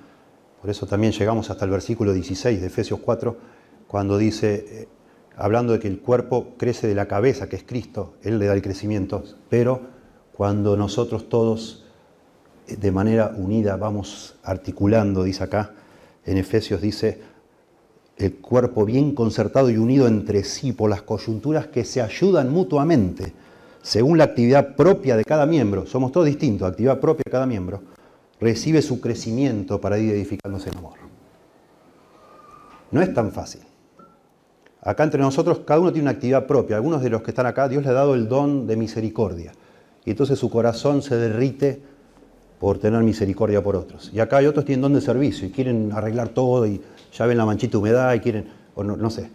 Por 0.61 0.71
eso 0.71 0.87
también 0.87 1.13
llegamos 1.13 1.51
hasta 1.51 1.65
el 1.65 1.71
versículo 1.71 2.13
16 2.13 2.61
de 2.61 2.67
Efesios 2.67 3.01
4, 3.01 3.37
cuando 3.87 4.19
dice, 4.19 4.65
eh, 4.69 4.89
hablando 5.37 5.73
de 5.73 5.79
que 5.79 5.89
el 5.89 6.01
cuerpo 6.01 6.55
crece 6.57 6.89
de 6.89 6.95
la 6.95 7.07
cabeza, 7.07 7.49
que 7.49 7.57
es 7.57 7.63
Cristo, 7.63 8.15
Él 8.23 8.39
le 8.39 8.47
da 8.47 8.55
el 8.55 8.63
crecimiento, 8.63 9.23
pero 9.49 9.81
cuando 10.33 10.77
nosotros 10.77 11.29
todos 11.29 11.85
eh, 12.67 12.77
de 12.77 12.91
manera 12.91 13.33
unida 13.37 13.77
vamos 13.77 14.37
articulando, 14.43 15.23
dice 15.23 15.45
acá, 15.45 15.73
en 16.25 16.39
Efesios 16.39 16.81
dice, 16.81 17.21
el 18.17 18.37
cuerpo 18.37 18.85
bien 18.85 19.15
concertado 19.15 19.71
y 19.71 19.77
unido 19.77 20.09
entre 20.09 20.43
sí 20.43 20.73
por 20.73 20.91
las 20.91 21.03
coyunturas 21.03 21.67
que 21.67 21.85
se 21.85 22.01
ayudan 22.01 22.51
mutuamente, 22.51 23.33
según 23.87 24.19
la 24.19 24.25
actividad 24.25 24.75
propia 24.75 25.17
de 25.17 25.25
cada 25.25 25.47
miembro, 25.47 25.87
somos 25.87 26.11
todos 26.11 26.27
distintos, 26.27 26.69
actividad 26.69 26.99
propia 26.99 27.23
de 27.25 27.31
cada 27.31 27.47
miembro, 27.47 27.83
recibe 28.41 28.83
su 28.83 29.01
crecimiento 29.01 29.81
para 29.81 29.97
ir 29.97 30.13
edificándose 30.13 30.71
en 30.71 30.79
amor. 30.79 30.95
No 32.91 33.01
es 33.01 33.15
tan 33.15 33.31
fácil. 33.31 33.61
Acá 34.83 35.05
entre 35.05 35.21
nosotros 35.21 35.61
cada 35.65 35.79
uno 35.79 35.93
tiene 35.93 36.07
una 36.07 36.17
actividad 36.17 36.49
propia. 36.49 36.75
Algunos 36.75 37.01
de 37.01 37.11
los 37.11 37.23
que 37.23 37.31
están 37.31 37.47
acá, 37.47 37.69
Dios 37.69 37.85
le 37.85 37.91
ha 37.91 37.93
dado 37.93 38.17
el 38.17 38.29
don 38.29 38.67
de 38.67 38.75
misericordia. 38.75 39.53
Y 40.05 40.11
entonces 40.11 40.37
su 40.37 40.51
corazón 40.51 41.01
se 41.01 41.15
derrite 41.15 41.81
por 42.59 42.79
tener 42.79 43.01
misericordia 43.05 43.63
por 43.63 43.77
otros. 43.77 44.11
Y 44.13 44.19
acá 44.19 44.39
hay 44.39 44.47
otros 44.47 44.65
que 44.65 44.71
tienen 44.71 44.83
don 44.83 44.95
de 44.95 45.01
servicio 45.01 45.47
y 45.47 45.53
quieren 45.53 45.93
arreglar 45.93 46.31
todo 46.31 46.67
y 46.67 46.83
ya 47.13 47.25
ven 47.27 47.39
la 47.39 47.47
manchita 47.47 47.79
humedad 47.79 48.13
y 48.15 48.19
quieren, 48.19 48.49
o 48.75 48.83
no, 48.83 48.97
no 48.97 49.11
sé. 49.11 49.31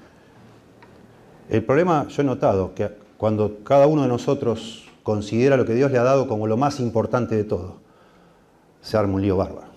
El 1.48 1.64
problema, 1.64 2.10
yo 2.10 2.22
he 2.22 2.26
notado 2.26 2.76
que 2.76 3.01
cuando 3.22 3.64
cada 3.64 3.86
uno 3.86 4.02
de 4.02 4.08
nosotros 4.08 4.90
considera 5.04 5.56
lo 5.56 5.64
que 5.64 5.76
Dios 5.76 5.92
le 5.92 6.00
ha 6.00 6.04
dado 6.04 6.28
como 6.28 6.48
lo 6.48 6.58
más 6.58 6.80
importante 6.80 7.36
de 7.36 7.44
todo, 7.44 7.76
se 8.82 8.98
arma 8.98 9.14
un 9.14 9.22
lío 9.22 9.38
bárbaro. 9.38 9.68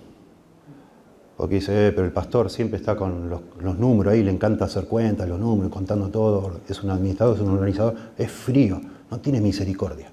Porque 1.36 1.56
dice, 1.56 1.88
eh, 1.88 1.92
pero 1.92 2.06
el 2.06 2.12
pastor 2.14 2.48
siempre 2.48 2.78
está 2.78 2.96
con 2.96 3.28
los, 3.28 3.78
números 3.78 4.14
ahí, 4.14 4.22
le 4.22 4.30
encanta 4.30 4.64
hacer 4.64 4.86
cuentas, 4.86 5.28
los 5.28 5.38
números, 5.38 5.70
contando 5.70 6.08
todo, 6.08 6.60
es 6.66 6.82
un 6.82 6.88
administrador, 6.88 7.36
es 7.36 7.42
un 7.42 7.50
organizador, 7.50 7.94
es 8.16 8.30
frío, 8.32 8.80
no 9.10 9.20
tiene 9.20 9.42
misericordia. 9.42 10.10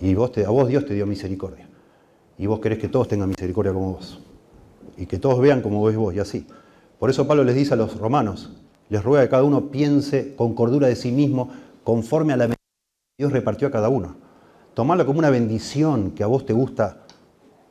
Y 0.00 0.14
vos 0.14 0.30
te, 0.30 0.44
a 0.44 0.50
vos 0.50 0.68
Dios 0.68 0.86
te 0.86 0.94
dio 0.94 1.04
misericordia. 1.04 1.68
Y 2.38 2.46
vos 2.46 2.60
querés 2.60 2.78
que 2.78 2.86
todos 2.86 3.08
tengan 3.08 3.28
misericordia 3.28 3.72
como 3.72 3.94
vos. 3.94 4.20
Y 4.96 5.06
que 5.06 5.18
todos 5.18 5.40
vean 5.40 5.62
como 5.62 5.82
ves 5.82 5.96
vos, 5.96 6.14
y 6.14 6.20
así. 6.20 6.46
Por 7.00 7.10
eso 7.10 7.26
Pablo 7.26 7.42
les 7.42 7.56
dice 7.56 7.74
a 7.74 7.76
los 7.76 7.98
romanos, 7.98 8.52
les 8.88 9.02
ruega 9.02 9.24
que 9.24 9.30
cada 9.30 9.42
uno 9.42 9.72
piense 9.72 10.36
con 10.36 10.54
cordura 10.54 10.86
de 10.86 10.94
sí 10.94 11.10
mismo, 11.10 11.50
conforme 11.84 12.32
a 12.32 12.36
la 12.36 12.44
bendición 12.44 12.58
que 13.16 13.22
Dios 13.22 13.32
repartió 13.32 13.68
a 13.68 13.70
cada 13.70 13.88
uno. 13.88 14.16
Tomarlo 14.74 15.04
como 15.04 15.18
una 15.18 15.30
bendición 15.30 16.12
que 16.12 16.22
a 16.22 16.26
vos 16.26 16.46
te 16.46 16.52
gusta 16.52 17.02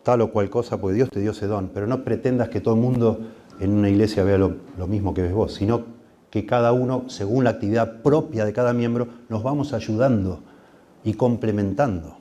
tal 0.03 0.21
o 0.21 0.31
cual 0.31 0.49
cosa, 0.49 0.79
porque 0.79 0.95
Dios 0.95 1.09
te 1.09 1.19
dio 1.19 1.31
ese 1.31 1.47
don, 1.47 1.69
pero 1.73 1.87
no 1.87 2.03
pretendas 2.03 2.49
que 2.49 2.61
todo 2.61 2.75
el 2.75 2.81
mundo 2.81 3.19
en 3.59 3.71
una 3.73 3.89
iglesia 3.89 4.23
vea 4.23 4.37
lo, 4.37 4.55
lo 4.77 4.87
mismo 4.87 5.13
que 5.13 5.21
ves 5.21 5.33
vos, 5.33 5.53
sino 5.53 5.83
que 6.29 6.45
cada 6.45 6.71
uno, 6.71 7.09
según 7.09 7.43
la 7.43 7.51
actividad 7.51 8.01
propia 8.01 8.45
de 8.45 8.53
cada 8.53 8.73
miembro, 8.73 9.07
nos 9.29 9.43
vamos 9.43 9.73
ayudando 9.73 10.41
y 11.03 11.13
complementando 11.13 12.17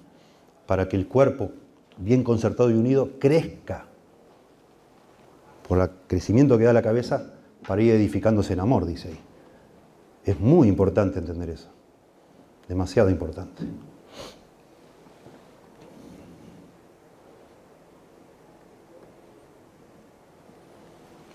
para 0.67 0.89
que 0.89 0.97
el 0.97 1.07
cuerpo, 1.07 1.53
bien 1.97 2.25
concertado 2.25 2.71
y 2.71 2.75
unido, 2.75 3.19
crezca 3.19 3.87
por 5.67 5.79
el 5.79 5.91
crecimiento 6.07 6.59
que 6.59 6.65
da 6.65 6.73
la 6.73 6.83
cabeza 6.83 7.35
para 7.67 7.83
ir 7.83 7.93
edificándose 7.93 8.53
en 8.55 8.61
amor, 8.61 8.87
dice 8.87 9.09
ahí. 9.09 9.21
Es 10.25 10.39
muy 10.39 10.69
importante 10.69 11.19
entender 11.19 11.51
eso. 11.51 11.69
Demasiado 12.71 13.11
importante. 13.11 13.65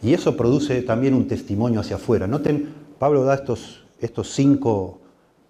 Y 0.01 0.13
eso 0.13 0.37
produce 0.37 0.81
también 0.81 1.13
un 1.13 1.27
testimonio 1.27 1.81
hacia 1.81 1.97
afuera. 1.97 2.25
Noten, 2.25 2.73
Pablo 2.97 3.25
da 3.25 3.35
estos, 3.35 3.83
estos 3.99 4.31
cinco 4.31 5.01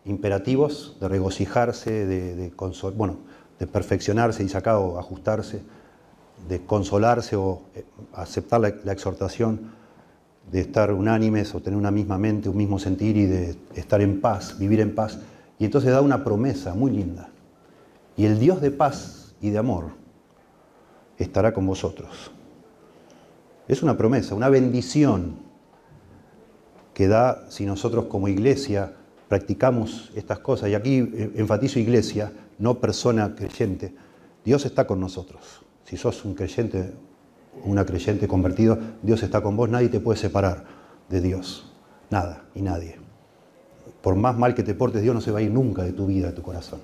imperativos 0.06 0.98
de 1.00 1.08
regocijarse, 1.08 2.08
de, 2.08 2.36
de, 2.36 2.52
bueno, 2.96 3.18
de 3.60 3.68
perfeccionarse 3.68 4.44
y 4.44 4.50
sacar 4.50 4.78
o 4.78 4.98
ajustarse, 4.98 5.62
de 6.50 6.66
consolarse 6.66 7.36
o 7.36 7.62
eh, 7.76 7.86
aceptar 8.12 8.60
la, 8.60 8.92
exhortación 8.92 9.70
de 10.52 10.62
estar 10.62 10.92
unánimes 10.92 11.54
o 11.54 11.62
tener 11.62 11.78
una 11.78 11.92
misma 11.92 12.18
mente, 12.18 12.50
un 12.50 12.58
mismo 12.58 12.80
sentir 12.80 13.18
y 13.18 13.28
de 13.28 13.56
estar 13.76 14.02
en 14.02 14.20
paz, 14.20 14.58
vivir 14.58 14.80
en 14.80 14.96
paz. 14.96 15.20
Y 15.60 15.66
entonces 15.66 15.91
da 15.91 16.01
una 16.01 16.24
promesa 16.24 16.74
muy 16.74 16.91
linda. 16.91 17.30
Y 18.18 18.26
el 18.26 18.39
Dios 18.39 18.62
de 18.62 18.72
paz 18.72 19.36
y 19.41 19.49
de 19.49 19.58
amor 19.58 19.91
estará 21.18 21.53
con 21.53 21.66
vosotros. 21.66 22.32
Es 23.68 23.82
una 23.84 23.97
promesa, 23.97 24.36
una 24.36 24.49
bendición 24.49 25.38
que 26.93 27.08
da 27.08 27.49
si 27.49 27.66
nosotros 27.66 28.06
como 28.06 28.28
iglesia 28.28 28.93
practicamos 29.28 30.12
estas 30.16 30.39
cosas. 30.39 30.70
Y 30.70 30.76
aquí 30.76 30.97
enfatizo 31.36 31.80
iglesia, 31.80 32.32
no 32.58 32.80
persona 32.80 33.36
creyente. 33.36 33.93
Dios 34.43 34.66
está 34.66 34.86
con 34.86 34.99
nosotros. 34.99 35.62
Si 35.84 35.97
sos 35.97 36.24
un 36.26 36.36
creyente, 36.36 36.93
una 37.64 37.86
creyente 37.86 38.28
convertido, 38.28 38.78
Dios 39.01 39.24
está 39.24 39.41
con 39.41 39.58
vos, 39.58 39.70
nadie 39.70 39.89
te 39.89 39.99
puede 39.99 40.18
separar 40.18 40.66
de 41.10 41.22
Dios. 41.22 41.72
Nada 42.10 42.45
y 42.53 42.62
nadie. 42.62 43.05
Por 44.06 44.14
más 44.14 44.38
mal 44.38 44.53
que 44.53 44.62
te 44.62 44.76
portes, 44.76 45.01
Dios 45.01 45.16
no 45.16 45.20
se 45.20 45.32
va 45.32 45.39
a 45.39 45.41
ir 45.41 45.49
nunca 45.49 45.82
de 45.82 45.91
tu 45.91 46.06
vida, 46.06 46.28
de 46.28 46.34
tu 46.34 46.43
corazón. 46.43 46.80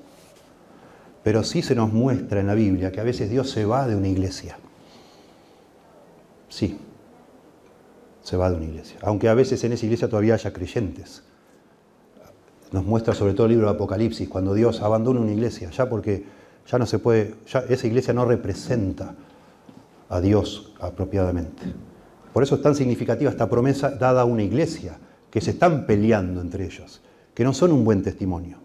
Pero 1.23 1.43
sí 1.43 1.61
se 1.61 1.75
nos 1.75 1.93
muestra 1.93 2.39
en 2.39 2.47
la 2.47 2.55
Biblia 2.55 2.91
que 2.91 2.99
a 2.99 3.03
veces 3.03 3.29
Dios 3.29 3.47
se 3.51 3.63
va 3.63 3.87
de 3.87 3.95
una 3.95 4.07
iglesia. 4.07 4.57
Sí, 6.49 6.79
se 8.23 8.37
va 8.37 8.49
de 8.49 8.55
una 8.55 8.65
iglesia. 8.65 8.97
Aunque 9.03 9.29
a 9.29 9.35
veces 9.35 9.63
en 9.63 9.73
esa 9.73 9.85
iglesia 9.85 10.09
todavía 10.09 10.33
haya 10.33 10.51
creyentes. 10.51 11.21
Nos 12.71 12.85
muestra 12.85 13.13
sobre 13.13 13.35
todo 13.35 13.45
el 13.45 13.51
libro 13.51 13.67
de 13.67 13.75
Apocalipsis, 13.75 14.27
cuando 14.27 14.55
Dios 14.55 14.81
abandona 14.81 15.19
una 15.19 15.31
iglesia, 15.31 15.69
ya 15.69 15.87
porque 15.87 16.25
ya 16.67 16.79
no 16.79 16.87
se 16.87 16.97
puede, 16.97 17.35
esa 17.45 17.85
iglesia 17.85 18.15
no 18.15 18.25
representa 18.25 19.13
a 20.09 20.19
Dios 20.21 20.73
apropiadamente. 20.79 21.61
Por 22.33 22.41
eso 22.41 22.55
es 22.55 22.63
tan 22.63 22.73
significativa 22.73 23.29
esta 23.29 23.47
promesa 23.47 23.91
dada 23.91 24.21
a 24.21 24.25
una 24.25 24.41
iglesia, 24.41 24.97
que 25.29 25.39
se 25.39 25.51
están 25.51 25.85
peleando 25.85 26.41
entre 26.41 26.65
ellos, 26.65 26.99
que 27.33 27.43
no 27.43 27.53
son 27.53 27.71
un 27.71 27.83
buen 27.83 28.03
testimonio, 28.03 28.57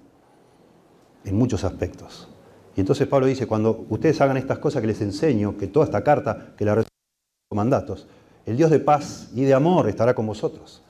en 1.25 1.37
muchos 1.37 1.65
aspectos. 1.65 2.29
Y 2.77 2.81
entonces 2.81 3.07
Pablo 3.07 3.27
dice, 3.27 3.47
cuando 3.47 3.87
ustedes 3.89 4.21
hagan 4.21 4.37
estas 4.37 4.59
cosas 4.59 4.81
que 4.81 4.87
les 4.87 5.01
enseño, 5.01 5.57
que 5.57 5.67
toda 5.67 5.87
esta 5.87 6.05
carta, 6.05 6.55
que 6.57 6.65
la 6.65 6.75
reciben 6.75 6.91
mandatos, 7.55 8.07
el 8.45 8.57
Dios 8.57 8.71
de 8.71 8.81
paz 8.81 9.31
y 9.35 9.45
de 9.45 9.55
amor 9.55 9.89
estará 9.89 10.15
con 10.15 10.27
vosotros. 10.27 10.83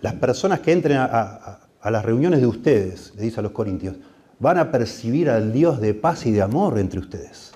Las 0.00 0.14
personas 0.14 0.60
que 0.60 0.72
entren 0.72 0.98
a, 0.98 1.60
a 1.80 1.90
las 1.90 2.04
reuniones 2.04 2.40
de 2.40 2.46
ustedes, 2.46 3.12
le 3.16 3.22
dice 3.22 3.40
a 3.40 3.42
los 3.42 3.52
corintios, 3.52 3.96
van 4.38 4.58
a 4.58 4.70
percibir 4.70 5.30
al 5.30 5.52
Dios 5.52 5.80
de 5.80 5.94
paz 5.94 6.26
y 6.26 6.32
de 6.32 6.42
amor 6.42 6.78
entre 6.78 7.00
ustedes. 7.00 7.52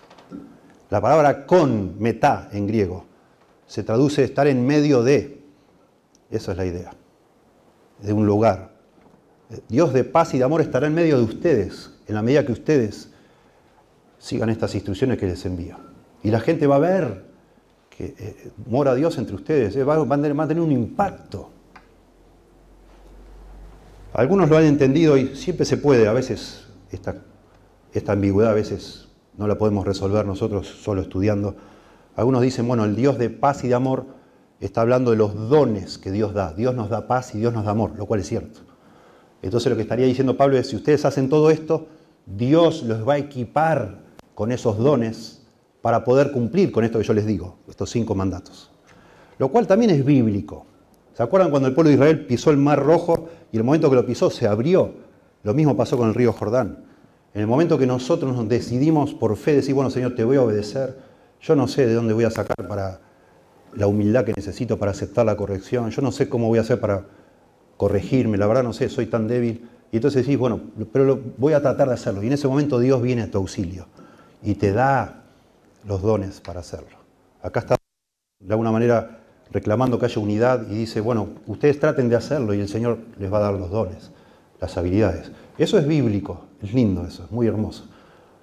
La 0.88 1.00
palabra 1.00 1.46
con, 1.46 1.98
metá 1.98 2.48
en 2.52 2.66
griego, 2.66 3.04
se 3.66 3.82
traduce 3.82 4.22
estar 4.22 4.46
en 4.46 4.64
medio 4.64 5.02
de. 5.02 5.42
Esa 6.30 6.52
es 6.52 6.58
la 6.58 6.64
idea. 6.64 6.92
De 8.00 8.12
un 8.12 8.26
lugar. 8.26 8.75
Dios 9.68 9.92
de 9.92 10.04
paz 10.04 10.34
y 10.34 10.38
de 10.38 10.44
amor 10.44 10.60
estará 10.60 10.86
en 10.86 10.94
medio 10.94 11.18
de 11.18 11.24
ustedes, 11.24 11.92
en 12.06 12.14
la 12.14 12.22
medida 12.22 12.44
que 12.44 12.52
ustedes 12.52 13.10
sigan 14.18 14.48
estas 14.48 14.74
instrucciones 14.74 15.18
que 15.18 15.26
les 15.26 15.44
envía. 15.46 15.78
Y 16.22 16.30
la 16.30 16.40
gente 16.40 16.66
va 16.66 16.76
a 16.76 16.80
ver 16.80 17.26
que 17.96 18.14
eh, 18.18 18.50
mora 18.66 18.94
Dios 18.94 19.16
entre 19.18 19.36
ustedes, 19.36 19.76
eh, 19.76 19.84
va, 19.84 19.94
a 19.94 20.48
tener 20.48 20.60
un 20.60 20.72
impacto. 20.72 21.50
Algunos 24.12 24.48
lo 24.48 24.56
han 24.56 24.64
entendido 24.64 25.16
y 25.16 25.36
siempre 25.36 25.64
se 25.64 25.76
puede, 25.76 26.08
a 26.08 26.12
veces 26.12 26.66
esta, 26.90 27.16
esta 27.92 28.12
ambigüedad 28.12 28.52
a 28.52 28.54
veces 28.54 29.08
no 29.36 29.46
la 29.46 29.56
podemos 29.56 29.86
resolver 29.86 30.26
nosotros 30.26 30.66
solo 30.66 31.02
estudiando. 31.02 31.56
Algunos 32.16 32.42
dicen, 32.42 32.66
bueno, 32.66 32.84
el 32.84 32.96
Dios 32.96 33.18
de 33.18 33.30
paz 33.30 33.62
y 33.64 33.68
de 33.68 33.74
amor 33.74 34.06
está 34.58 34.80
hablando 34.80 35.10
de 35.10 35.18
los 35.18 35.48
dones 35.48 35.98
que 35.98 36.10
Dios 36.10 36.34
da. 36.34 36.54
Dios 36.54 36.74
nos 36.74 36.88
da 36.88 37.06
paz 37.06 37.34
y 37.34 37.38
Dios 37.38 37.52
nos 37.52 37.64
da 37.64 37.72
amor, 37.72 37.92
lo 37.96 38.06
cual 38.06 38.20
es 38.20 38.26
cierto. 38.26 38.65
Entonces 39.42 39.70
lo 39.70 39.76
que 39.76 39.82
estaría 39.82 40.06
diciendo 40.06 40.36
Pablo 40.36 40.56
es, 40.56 40.68
si 40.68 40.76
ustedes 40.76 41.04
hacen 41.04 41.28
todo 41.28 41.50
esto, 41.50 41.86
Dios 42.26 42.82
los 42.82 43.06
va 43.06 43.14
a 43.14 43.18
equipar 43.18 44.00
con 44.34 44.52
esos 44.52 44.78
dones 44.78 45.42
para 45.82 46.04
poder 46.04 46.32
cumplir 46.32 46.72
con 46.72 46.84
esto 46.84 46.98
que 46.98 47.04
yo 47.04 47.14
les 47.14 47.26
digo, 47.26 47.58
estos 47.68 47.90
cinco 47.90 48.14
mandatos. 48.14 48.70
Lo 49.38 49.48
cual 49.48 49.66
también 49.66 49.90
es 49.90 50.04
bíblico. 50.04 50.66
¿Se 51.14 51.22
acuerdan 51.22 51.50
cuando 51.50 51.68
el 51.68 51.74
pueblo 51.74 51.90
de 51.90 51.94
Israel 51.94 52.26
pisó 52.26 52.50
el 52.50 52.56
mar 52.56 52.82
rojo 52.82 53.28
y 53.52 53.56
el 53.56 53.64
momento 53.64 53.88
que 53.88 53.96
lo 53.96 54.04
pisó 54.04 54.28
se 54.30 54.46
abrió? 54.46 54.94
Lo 55.44 55.54
mismo 55.54 55.76
pasó 55.76 55.96
con 55.96 56.08
el 56.08 56.14
río 56.14 56.32
Jordán. 56.32 56.84
En 57.32 57.42
el 57.42 57.46
momento 57.46 57.78
que 57.78 57.86
nosotros 57.86 58.34
nos 58.34 58.48
decidimos 58.48 59.14
por 59.14 59.36
fe 59.36 59.54
decir, 59.54 59.74
bueno 59.74 59.90
Señor, 59.90 60.14
te 60.14 60.24
voy 60.24 60.38
a 60.38 60.42
obedecer, 60.42 60.98
yo 61.40 61.54
no 61.54 61.68
sé 61.68 61.86
de 61.86 61.94
dónde 61.94 62.14
voy 62.14 62.24
a 62.24 62.30
sacar 62.30 62.66
para 62.66 63.00
la 63.74 63.86
humildad 63.86 64.24
que 64.24 64.32
necesito 64.32 64.78
para 64.78 64.90
aceptar 64.90 65.26
la 65.26 65.36
corrección, 65.36 65.90
yo 65.90 66.02
no 66.02 66.10
sé 66.10 66.28
cómo 66.28 66.48
voy 66.48 66.58
a 66.58 66.62
hacer 66.62 66.80
para 66.80 67.04
corregirme, 67.76 68.38
la 68.38 68.46
verdad 68.46 68.62
no 68.62 68.72
sé, 68.72 68.88
soy 68.88 69.06
tan 69.06 69.28
débil. 69.28 69.68
Y 69.92 69.96
entonces 69.96 70.26
decís, 70.26 70.38
bueno, 70.38 70.60
pero 70.92 71.20
voy 71.36 71.52
a 71.52 71.62
tratar 71.62 71.88
de 71.88 71.94
hacerlo. 71.94 72.22
Y 72.22 72.26
en 72.26 72.32
ese 72.32 72.48
momento 72.48 72.78
Dios 72.78 73.00
viene 73.02 73.22
a 73.22 73.30
tu 73.30 73.38
auxilio 73.38 73.86
y 74.42 74.54
te 74.54 74.72
da 74.72 75.24
los 75.84 76.02
dones 76.02 76.40
para 76.40 76.60
hacerlo. 76.60 76.96
Acá 77.42 77.60
está 77.60 77.76
de 78.40 78.52
alguna 78.52 78.72
manera 78.72 79.20
reclamando 79.50 79.98
que 79.98 80.06
haya 80.06 80.20
unidad 80.20 80.66
y 80.68 80.74
dice, 80.74 81.00
bueno, 81.00 81.28
ustedes 81.46 81.78
traten 81.78 82.08
de 82.08 82.16
hacerlo 82.16 82.52
y 82.54 82.60
el 82.60 82.68
Señor 82.68 82.98
les 83.18 83.32
va 83.32 83.38
a 83.38 83.42
dar 83.42 83.54
los 83.54 83.70
dones, 83.70 84.10
las 84.60 84.76
habilidades. 84.76 85.30
Eso 85.58 85.78
es 85.78 85.86
bíblico, 85.86 86.42
es 86.62 86.74
lindo 86.74 87.06
eso, 87.06 87.24
es 87.24 87.30
muy 87.30 87.46
hermoso. 87.46 87.86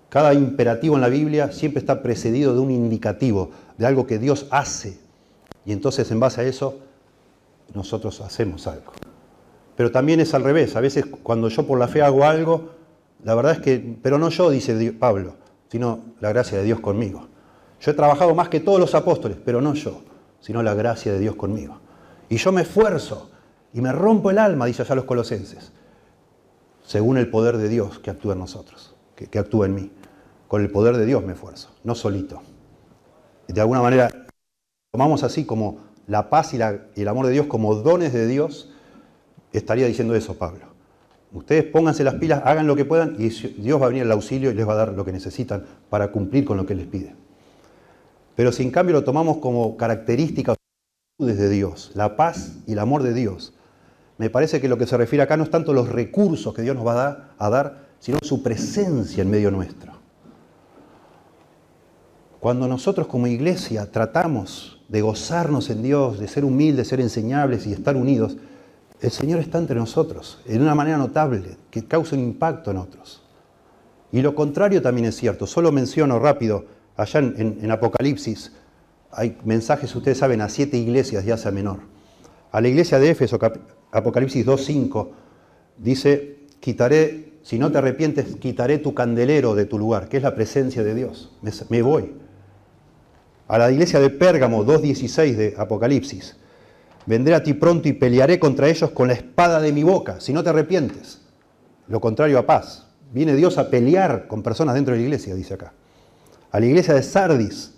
Cada 0.09 0.33
imperativo 0.33 0.95
en 0.95 1.01
la 1.01 1.09
Biblia 1.09 1.51
siempre 1.51 1.79
está 1.79 2.01
precedido 2.01 2.53
de 2.53 2.59
un 2.59 2.71
indicativo, 2.71 3.51
de 3.77 3.85
algo 3.85 4.07
que 4.07 4.19
Dios 4.19 4.47
hace. 4.51 4.99
Y 5.65 5.71
entonces 5.71 6.09
en 6.11 6.19
base 6.19 6.41
a 6.41 6.43
eso 6.45 6.79
nosotros 7.73 8.21
hacemos 8.21 8.67
algo. 8.67 8.93
Pero 9.75 9.91
también 9.91 10.19
es 10.19 10.33
al 10.33 10.43
revés. 10.43 10.75
A 10.75 10.81
veces 10.81 11.05
cuando 11.23 11.49
yo 11.49 11.65
por 11.65 11.79
la 11.79 11.87
fe 11.87 12.01
hago 12.01 12.25
algo, 12.25 12.71
la 13.23 13.35
verdad 13.35 13.53
es 13.53 13.59
que, 13.59 13.97
pero 14.01 14.17
no 14.17 14.29
yo, 14.29 14.49
dice 14.49 14.93
Pablo, 14.93 15.35
sino 15.69 15.99
la 16.19 16.29
gracia 16.29 16.57
de 16.57 16.63
Dios 16.63 16.79
conmigo. 16.79 17.27
Yo 17.79 17.91
he 17.91 17.93
trabajado 17.93 18.35
más 18.35 18.49
que 18.49 18.59
todos 18.59 18.79
los 18.79 18.95
apóstoles, 18.95 19.37
pero 19.43 19.61
no 19.61 19.73
yo, 19.73 20.01
sino 20.39 20.63
la 20.63 20.73
gracia 20.73 21.11
de 21.11 21.19
Dios 21.19 21.35
conmigo. 21.35 21.79
Y 22.29 22.37
yo 22.37 22.51
me 22.51 22.61
esfuerzo 22.61 23.31
y 23.73 23.81
me 23.81 23.91
rompo 23.91 24.31
el 24.31 24.37
alma, 24.37 24.65
dice 24.65 24.83
allá 24.83 24.95
los 24.95 25.05
colosenses 25.05 25.71
según 26.83 27.17
el 27.17 27.29
poder 27.29 27.57
de 27.57 27.69
Dios 27.69 27.99
que 27.99 28.11
actúa 28.11 28.33
en 28.33 28.39
nosotros, 28.39 28.93
que, 29.15 29.39
actúa 29.39 29.65
en 29.65 29.75
mí. 29.75 29.91
Con 30.47 30.61
el 30.61 30.69
poder 30.69 30.97
de 30.97 31.05
Dios 31.05 31.23
me 31.23 31.33
esfuerzo, 31.33 31.69
no 31.83 31.95
solito. 31.95 32.41
De 33.47 33.59
alguna 33.59 33.81
manera, 33.81 34.11
tomamos 34.91 35.23
así 35.23 35.45
como 35.45 35.79
la 36.05 36.29
paz 36.29 36.53
y, 36.53 36.57
el 36.57 37.07
amor 37.07 37.25
de 37.25 37.31
Dios 37.31 37.47
como 37.47 37.73
dones 37.75 38.13
de 38.13 38.27
Dios, 38.27 38.69
estaría 39.57 39.87
diciendo 39.87 40.15
eso 40.15 40.35
Pablo. 40.35 40.73
Ustedes 41.31 41.63
pónganse 41.63 42.03
las 42.03 42.15
pilas, 42.15 42.43
hagan 42.45 42.67
lo 42.67 42.75
que 42.75 42.85
puedan 42.85 43.15
y 43.17 43.29
Dios 43.29 43.81
va 43.81 43.87
a 43.87 43.89
venir 43.89 44.03
al 44.03 44.11
auxilio 44.11 44.51
y 44.51 44.53
les 44.53 44.67
va 44.67 44.73
a 44.73 44.77
dar 44.77 44.93
lo 44.93 45.03
que 45.03 45.11
necesitan 45.11 45.65
para 45.89 46.11
cumplir 46.11 46.45
con 46.45 46.57
lo 46.57 46.65
que 46.65 46.75
les 46.75 46.85
pide. 46.85 47.15
Pero 48.35 48.51
si 48.51 48.63
en 48.63 48.71
cambio 48.71 48.93
lo 48.93 49.03
tomamos 49.03 49.37
como 49.37 49.75
características 49.77 50.57
de 51.19 51.49
Dios, 51.49 51.91
la 51.95 52.15
paz 52.15 52.53
y 52.67 52.73
el 52.73 52.79
amor 52.79 53.03
de 53.03 53.13
Dios, 53.13 53.53
me 54.17 54.29
parece 54.29 54.61
que 54.61 54.67
lo 54.67 54.77
que 54.77 54.85
se 54.85 54.97
refiere 54.97 55.23
acá 55.23 55.37
no 55.37 55.43
es 55.43 55.49
tanto 55.49 55.73
los 55.73 55.89
recursos 55.89 56.53
que 56.53 56.61
Dios 56.61 56.75
nos 56.75 56.85
va 56.85 57.33
a 57.37 57.49
dar, 57.49 57.87
sino 57.99 58.19
su 58.21 58.43
presencia 58.43 59.23
en 59.23 59.31
medio 59.31 59.49
nuestro. 59.49 59.93
Cuando 62.39 62.67
nosotros 62.67 63.07
como 63.07 63.27
iglesia 63.27 63.89
tratamos 63.89 64.81
de 64.89 65.01
gozarnos 65.01 65.69
en 65.69 65.81
Dios, 65.81 66.19
de 66.19 66.27
ser 66.27 66.45
humildes, 66.45 66.89
ser 66.89 66.99
enseñables 66.99 67.65
y 67.65 67.73
estar 67.73 67.95
unidos, 67.95 68.37
el 69.03 69.11
Señor 69.11 69.41
está 69.41 69.57
entre 69.57 69.75
nosotros 69.75 70.39
en 70.45 70.61
una 70.61 70.73
manera 70.73 70.97
notable 70.97 71.57
que 71.69 71.85
causa 71.85 72.15
un 72.15 72.21
impacto 72.21 72.71
en 72.71 72.77
otros. 72.77 73.21
Y 74.13 74.21
lo 74.21 74.33
contrario 74.33 74.81
también 74.81 75.07
es 75.07 75.17
cierto. 75.17 75.45
Solo 75.45 75.71
menciono 75.71 76.19
rápido, 76.19 76.65
allá 76.95 77.19
en, 77.19 77.69
Apocalipsis 77.69 78.53
hay 79.11 79.37
mensajes, 79.43 79.93
ustedes 79.95 80.17
saben, 80.17 80.39
a 80.39 80.49
siete 80.49 80.77
iglesias 80.77 81.25
de 81.25 81.33
Asia 81.33 81.51
Menor. 81.51 81.79
A 82.51 82.61
la 82.61 82.67
iglesia 82.67 82.97
de 82.97 83.09
Éfeso, 83.09 83.37
Apocalipsis 83.91 84.45
2.5 84.45 85.09
dice, 85.77 86.39
quitaré, 86.59 87.33
si 87.41 87.59
no 87.59 87.71
te 87.71 87.79
arrepientes, 87.79 88.37
quitaré 88.37 88.77
tu 88.77 88.93
candelero 88.93 89.53
de 89.53 89.65
tu 89.65 89.77
lugar, 89.77 90.07
que 90.07 90.17
es 90.17 90.23
la 90.23 90.33
presencia 90.33 90.81
de 90.83 90.95
Dios. 90.95 91.35
Me, 91.69 91.81
voy. 91.81 92.13
A 93.49 93.57
la 93.57 93.69
iglesia 93.69 93.99
de 93.99 94.09
Pérgamo 94.09 94.63
2.16 94.63 95.35
de 95.35 95.55
Apocalipsis, 95.57 96.37
vendré 97.05 97.35
a 97.35 97.43
ti 97.43 97.53
pronto 97.53 97.87
y 97.87 97.93
pelearé 97.93 98.39
contra 98.39 98.69
ellos 98.69 98.91
con 98.91 99.07
la 99.07 99.13
espada 99.13 99.59
de 99.59 99.71
mi 99.71 99.83
boca, 99.83 100.19
si 100.19 100.33
no 100.33 100.43
te 100.43 100.49
arrepientes. 100.49 101.21
Lo 101.87 101.99
contrario 101.99 102.39
a 102.39 102.45
paz. 102.45 102.87
Viene 103.11 103.35
Dios 103.35 103.57
a 103.57 103.69
pelear 103.69 104.27
con 104.27 104.41
personas 104.41 104.75
dentro 104.75 104.93
de 104.93 104.99
la 104.99 105.05
iglesia, 105.05 105.35
dice 105.35 105.53
acá. 105.53 105.73
A 106.51 106.59
la 106.59 106.65
iglesia 106.65 106.93
de 106.93 107.03
Sardis, 107.03 107.73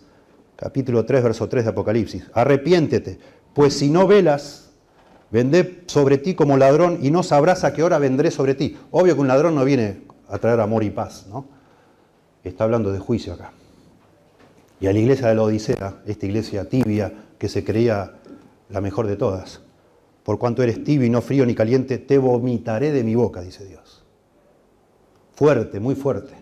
capítulo 0.55 1.05
3, 1.05 1.23
verso 1.23 1.49
3 1.49 1.65
de 1.65 1.69
Apocalipsis, 1.71 2.23
arrepiéntete, 2.33 3.19
pues 3.53 3.73
si 3.73 3.89
no 3.89 4.07
velas, 4.07 4.65
Vendé 5.31 5.83
sobre 5.87 6.17
ti 6.17 6.35
como 6.35 6.55
ladrón 6.55 6.99
y 7.01 7.11
no 7.11 7.23
sabrás 7.23 7.63
a 7.63 7.73
qué 7.73 7.83
hora 7.83 7.99
vendré 7.99 8.31
sobre 8.31 8.55
ti. 8.55 8.77
Obvio 8.91 9.15
que 9.15 9.21
un 9.21 9.27
ladrón 9.27 9.55
no 9.55 9.65
viene 9.65 10.01
a 10.29 10.37
traer 10.37 10.59
amor 10.59 10.83
y 10.83 10.91
paz, 10.91 11.25
¿no? 11.29 11.45
Está 12.43 12.63
hablando 12.63 12.91
de 12.91 12.99
juicio 12.99 13.33
acá. 13.33 13.51
Y 14.79 14.87
a 14.87 14.93
la 14.93 14.99
iglesia 14.99 15.27
de 15.27 15.35
la 15.35 15.41
Odisea, 15.41 15.95
esta 16.05 16.25
iglesia 16.25 16.69
tibia 16.69 17.11
que 17.37 17.49
se 17.49 17.63
creía 17.63 18.13
la 18.69 18.81
mejor 18.81 19.07
de 19.07 19.15
todas, 19.15 19.61
por 20.23 20.39
cuanto 20.39 20.63
eres 20.63 20.83
tibio 20.83 21.05
y 21.05 21.09
no 21.09 21.21
frío 21.21 21.45
ni 21.45 21.53
caliente, 21.53 21.99
te 21.99 22.17
vomitaré 22.17 22.91
de 22.91 23.03
mi 23.03 23.13
boca, 23.13 23.41
dice 23.41 23.63
Dios. 23.65 24.03
Fuerte, 25.33 25.79
muy 25.79 25.93
fuerte. 25.93 26.33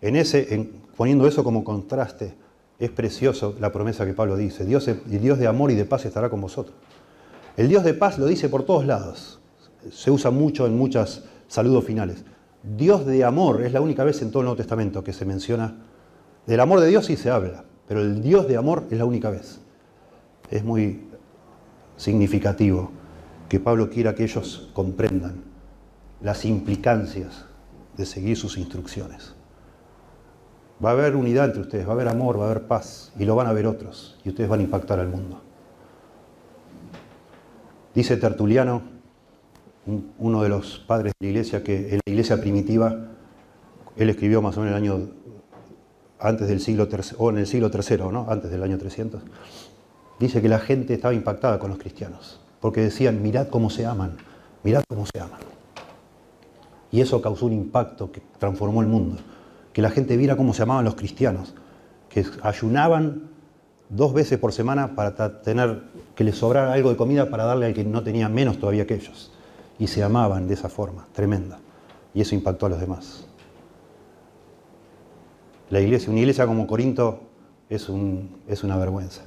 En 0.00 0.14
ese, 0.14 0.70
poniendo 0.96 1.26
eso 1.26 1.42
como 1.42 1.64
contraste, 1.64 2.34
es 2.78 2.90
precioso 2.90 3.56
la 3.58 3.72
promesa 3.72 4.04
que 4.06 4.12
Pablo 4.12 4.36
dice. 4.36 4.64
Dios, 4.64 4.86
el 4.86 5.20
Dios 5.20 5.38
de 5.38 5.46
amor 5.46 5.70
y 5.70 5.74
de 5.74 5.84
paz 5.84 6.04
estará 6.04 6.30
con 6.30 6.40
vosotros. 6.40 6.76
El 7.56 7.68
Dios 7.68 7.82
de 7.82 7.94
paz 7.94 8.18
lo 8.18 8.26
dice 8.26 8.48
por 8.48 8.64
todos 8.64 8.86
lados. 8.86 9.40
Se 9.90 10.10
usa 10.10 10.30
mucho 10.30 10.66
en 10.66 10.76
muchos 10.76 11.24
saludos 11.48 11.84
finales. 11.84 12.24
Dios 12.62 13.06
de 13.06 13.24
amor 13.24 13.62
es 13.62 13.72
la 13.72 13.80
única 13.80 14.04
vez 14.04 14.20
en 14.22 14.30
todo 14.30 14.42
el 14.42 14.46
Nuevo 14.46 14.58
Testamento 14.58 15.02
que 15.02 15.12
se 15.12 15.24
menciona. 15.24 15.74
Del 16.46 16.60
amor 16.60 16.80
de 16.80 16.88
Dios 16.88 17.06
sí 17.06 17.16
se 17.16 17.30
habla, 17.30 17.64
pero 17.88 18.02
el 18.02 18.22
Dios 18.22 18.46
de 18.46 18.56
amor 18.56 18.84
es 18.90 18.98
la 18.98 19.04
única 19.04 19.30
vez. 19.30 19.58
Es 20.50 20.62
muy 20.62 21.05
significativo 21.96 22.90
que 23.48 23.60
Pablo 23.60 23.90
quiera 23.90 24.14
que 24.14 24.24
ellos 24.24 24.68
comprendan 24.72 25.44
las 26.20 26.44
implicancias 26.44 27.44
de 27.96 28.06
seguir 28.06 28.36
sus 28.36 28.58
instrucciones. 28.58 29.34
Va 30.84 30.90
a 30.90 30.92
haber 30.92 31.16
unidad 31.16 31.46
entre 31.46 31.62
ustedes, 31.62 31.86
va 31.86 31.90
a 31.90 31.94
haber 31.94 32.08
amor, 32.08 32.38
va 32.38 32.44
a 32.44 32.50
haber 32.50 32.66
paz, 32.66 33.12
y 33.18 33.24
lo 33.24 33.34
van 33.34 33.46
a 33.46 33.52
ver 33.52 33.66
otros, 33.66 34.18
y 34.24 34.28
ustedes 34.28 34.48
van 34.48 34.60
a 34.60 34.62
impactar 34.64 35.00
al 35.00 35.08
mundo. 35.08 35.40
Dice 37.94 38.16
Tertuliano, 38.18 38.82
uno 40.18 40.42
de 40.42 40.48
los 40.48 40.80
padres 40.80 41.14
de 41.18 41.26
la 41.26 41.30
iglesia, 41.30 41.62
que 41.62 41.94
en 41.94 42.00
la 42.04 42.12
iglesia 42.12 42.38
primitiva, 42.40 42.94
él 43.96 44.10
escribió 44.10 44.42
más 44.42 44.56
o 44.58 44.60
menos 44.60 44.76
el 44.76 44.82
año 44.82 45.08
antes 46.18 46.48
del 46.48 46.60
siglo 46.60 46.88
III, 46.90 47.16
o 47.18 47.30
en 47.30 47.38
el 47.38 47.46
siglo 47.46 47.70
III, 47.72 47.96
¿no? 48.12 48.26
antes 48.28 48.50
del 48.50 48.62
año 48.62 48.76
300, 48.76 49.22
dice 50.18 50.40
que 50.40 50.48
la 50.48 50.58
gente 50.58 50.94
estaba 50.94 51.14
impactada 51.14 51.58
con 51.58 51.70
los 51.70 51.78
cristianos, 51.78 52.40
porque 52.60 52.80
decían, 52.80 53.22
mirad 53.22 53.48
cómo 53.48 53.70
se 53.70 53.86
aman, 53.86 54.16
mirad 54.62 54.82
cómo 54.88 55.04
se 55.06 55.20
aman. 55.20 55.40
Y 56.90 57.00
eso 57.00 57.20
causó 57.20 57.46
un 57.46 57.52
impacto 57.52 58.10
que 58.10 58.22
transformó 58.38 58.80
el 58.80 58.88
mundo, 58.88 59.16
que 59.72 59.82
la 59.82 59.90
gente 59.90 60.16
viera 60.16 60.36
cómo 60.36 60.54
se 60.54 60.62
amaban 60.62 60.84
los 60.84 60.94
cristianos, 60.94 61.54
que 62.08 62.24
ayunaban 62.42 63.30
dos 63.88 64.14
veces 64.14 64.38
por 64.38 64.52
semana 64.52 64.94
para 64.94 65.42
tener 65.42 65.82
que 66.14 66.24
les 66.24 66.36
sobrara 66.36 66.72
algo 66.72 66.90
de 66.90 66.96
comida 66.96 67.28
para 67.28 67.44
darle 67.44 67.66
al 67.66 67.74
que 67.74 67.84
no 67.84 68.02
tenía 68.02 68.28
menos 68.28 68.58
todavía 68.58 68.86
que 68.86 68.94
ellos. 68.94 69.32
Y 69.78 69.88
se 69.88 70.02
amaban 70.02 70.48
de 70.48 70.54
esa 70.54 70.70
forma, 70.70 71.06
tremenda. 71.12 71.58
Y 72.14 72.22
eso 72.22 72.34
impactó 72.34 72.64
a 72.66 72.68
los 72.70 72.80
demás. 72.80 73.26
La 75.68 75.80
iglesia, 75.80 76.10
una 76.10 76.20
iglesia 76.20 76.46
como 76.46 76.66
Corinto 76.66 77.20
es, 77.68 77.88
es 78.48 78.64
una 78.64 78.76
vergüenza 78.78 79.22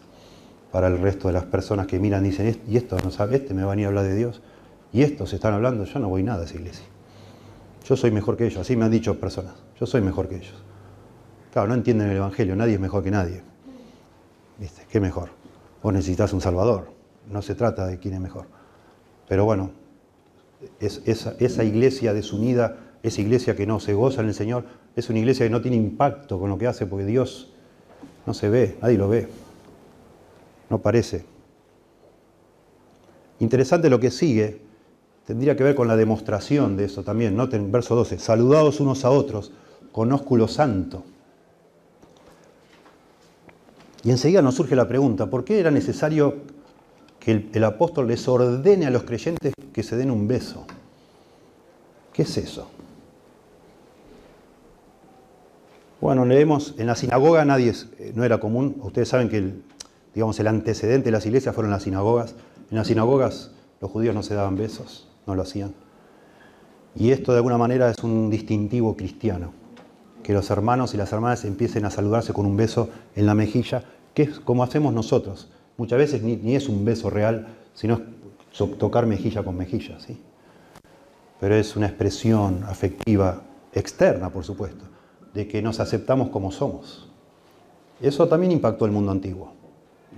para 0.71 0.87
el 0.87 0.99
resto 0.99 1.27
de 1.27 1.33
las 1.33 1.45
personas 1.45 1.87
que 1.87 1.99
miran 1.99 2.25
y 2.25 2.29
dicen, 2.29 2.61
y 2.67 2.77
esto 2.77 2.97
no 3.03 3.11
sabe, 3.11 3.37
este 3.37 3.53
me 3.53 3.63
va 3.63 3.71
a 3.71 3.75
venir 3.75 3.85
a 3.85 3.89
hablar 3.89 4.05
de 4.05 4.15
Dios, 4.15 4.41
y 4.91 5.03
estos 5.03 5.33
están 5.33 5.53
hablando, 5.53 5.83
yo 5.83 5.99
no 5.99 6.09
voy 6.09 6.23
nada 6.23 6.41
a 6.41 6.45
esa 6.45 6.55
iglesia. 6.55 6.85
Yo 7.85 7.95
soy 7.95 8.11
mejor 8.11 8.37
que 8.37 8.45
ellos, 8.45 8.59
así 8.59 8.75
me 8.75 8.85
han 8.85 8.91
dicho 8.91 9.19
personas, 9.19 9.53
yo 9.79 9.85
soy 9.85 10.01
mejor 10.01 10.27
que 10.27 10.37
ellos. 10.37 10.55
Claro, 11.51 11.67
no 11.67 11.73
entienden 11.73 12.09
el 12.09 12.17
Evangelio, 12.17 12.55
nadie 12.55 12.75
es 12.75 12.79
mejor 12.79 13.03
que 13.03 13.11
nadie. 13.11 13.41
¿Viste? 14.59 14.83
¿Qué 14.89 14.99
mejor? 14.99 15.29
Vos 15.81 15.93
necesitas 15.93 16.33
un 16.33 16.41
Salvador. 16.41 16.91
No 17.31 17.41
se 17.41 17.55
trata 17.55 17.87
de 17.87 17.97
quién 17.97 18.13
es 18.13 18.19
mejor. 18.19 18.45
Pero 19.27 19.45
bueno, 19.45 19.71
esa, 20.79 21.63
iglesia 21.63 22.13
desunida 22.13 22.77
esa 23.01 23.21
iglesia 23.21 23.55
que 23.55 23.65
no 23.65 23.79
se 23.79 23.93
goza 23.93 24.21
en 24.21 24.27
el 24.27 24.33
Señor, 24.33 24.65
es 24.95 25.09
una 25.09 25.19
iglesia 25.19 25.45
que 25.45 25.49
no 25.49 25.61
tiene 25.61 25.77
impacto 25.77 26.37
con 26.37 26.49
lo 26.49 26.57
que 26.57 26.67
hace 26.67 26.85
porque 26.85 27.05
Dios 27.05 27.53
no 28.25 28.33
se 28.33 28.49
ve, 28.49 28.77
nadie 28.81 28.97
lo 28.97 29.07
ve. 29.07 29.29
No 30.69 30.79
parece. 30.81 31.25
Interesante 33.39 33.89
lo 33.89 33.99
que 33.99 34.11
sigue, 34.11 34.61
tendría 35.25 35.55
que 35.55 35.63
ver 35.63 35.75
con 35.75 35.87
la 35.87 35.95
demostración 35.95 36.75
de 36.77 36.85
eso 36.85 37.03
también. 37.03 37.35
Noten 37.35 37.71
verso 37.71 37.95
12, 37.95 38.19
saludados 38.19 38.79
unos 38.79 39.05
a 39.05 39.09
otros 39.09 39.51
con 39.91 40.11
ósculo 40.11 40.47
santo. 40.47 41.03
Y 44.03 44.11
enseguida 44.11 44.41
nos 44.41 44.55
surge 44.55 44.75
la 44.75 44.87
pregunta, 44.87 45.29
¿por 45.29 45.43
qué 45.43 45.59
era 45.59 45.71
necesario 45.71 46.35
que 47.19 47.31
el, 47.31 47.49
el, 47.53 47.63
apóstol 47.63 48.07
les 48.07 48.27
ordene 48.27 48.85
a 48.85 48.89
los 48.89 49.03
creyentes 49.03 49.53
que 49.73 49.83
se 49.83 49.97
den 49.97 50.11
un 50.11 50.27
beso? 50.27 50.65
¿Qué 52.13 52.21
es 52.21 52.37
eso? 52.37 52.69
Bueno, 55.99 56.25
leemos, 56.25 56.75
en 56.77 56.87
la 56.87 56.95
sinagoga 56.95 57.43
nadie, 57.43 57.73
eh, 57.97 58.13
no 58.15 58.23
era 58.23 58.39
común, 58.39 58.77
ustedes 58.81 59.09
saben 59.09 59.27
que 59.27 59.37
el, 59.37 59.63
digamos, 60.13 60.39
el 60.39 60.47
antecedente 60.47 61.05
de 61.05 61.11
las 61.11 61.25
iglesias 61.25 61.53
fueron 61.55 61.71
las 61.71 61.83
sinagogas. 61.83 62.35
En 62.71 62.77
las 62.77 62.87
sinagogas 62.87 63.51
los 63.81 63.91
judíos 63.91 64.15
no 64.15 64.23
se 64.23 64.35
daban 64.35 64.55
besos, 64.55 65.07
no 65.25 65.35
lo 65.35 65.41
hacían. 65.41 65.73
Y 66.95 67.11
esto 67.11 67.31
de 67.31 67.37
alguna 67.37 67.57
manera 67.57 67.89
es 67.89 68.03
un 68.03 68.29
distintivo 68.29 68.95
cristiano, 68.95 69.53
que 70.23 70.33
los 70.33 70.49
hermanos 70.49 70.93
y 70.93 70.97
las 70.97 71.13
hermanas 71.13 71.45
empiecen 71.45 71.85
a 71.85 71.91
saludarse 71.91 72.33
con 72.33 72.45
un 72.45 72.57
beso 72.57 72.89
en 73.15 73.25
la 73.25 73.35
mejilla, 73.35 73.83
que 74.13 74.23
es 74.23 74.39
como 74.39 74.63
hacemos 74.63 74.93
nosotros. 74.93 75.49
Muchas 75.77 75.99
veces 75.99 76.23
ni, 76.23 76.55
es 76.55 76.67
un 76.67 76.83
beso 76.83 77.09
real, 77.09 77.47
sino 77.73 78.01
tocar 78.77 79.05
mejilla 79.05 79.43
con 79.43 79.55
mejilla, 79.55 79.99
¿sí? 79.99 80.19
Pero 81.39 81.55
es 81.55 81.75
una 81.75 81.87
expresión 81.87 82.63
afectiva 82.65 83.41
externa, 83.73 84.29
por 84.29 84.43
supuesto 84.43 84.89
de 85.33 85.47
que 85.47 85.61
nos 85.61 85.79
aceptamos 85.79 86.29
como 86.29 86.51
somos. 86.51 87.07
Eso 88.01 88.27
también 88.27 88.51
impactó 88.51 88.85
el 88.85 88.91
mundo 88.91 89.11
antiguo. 89.11 89.53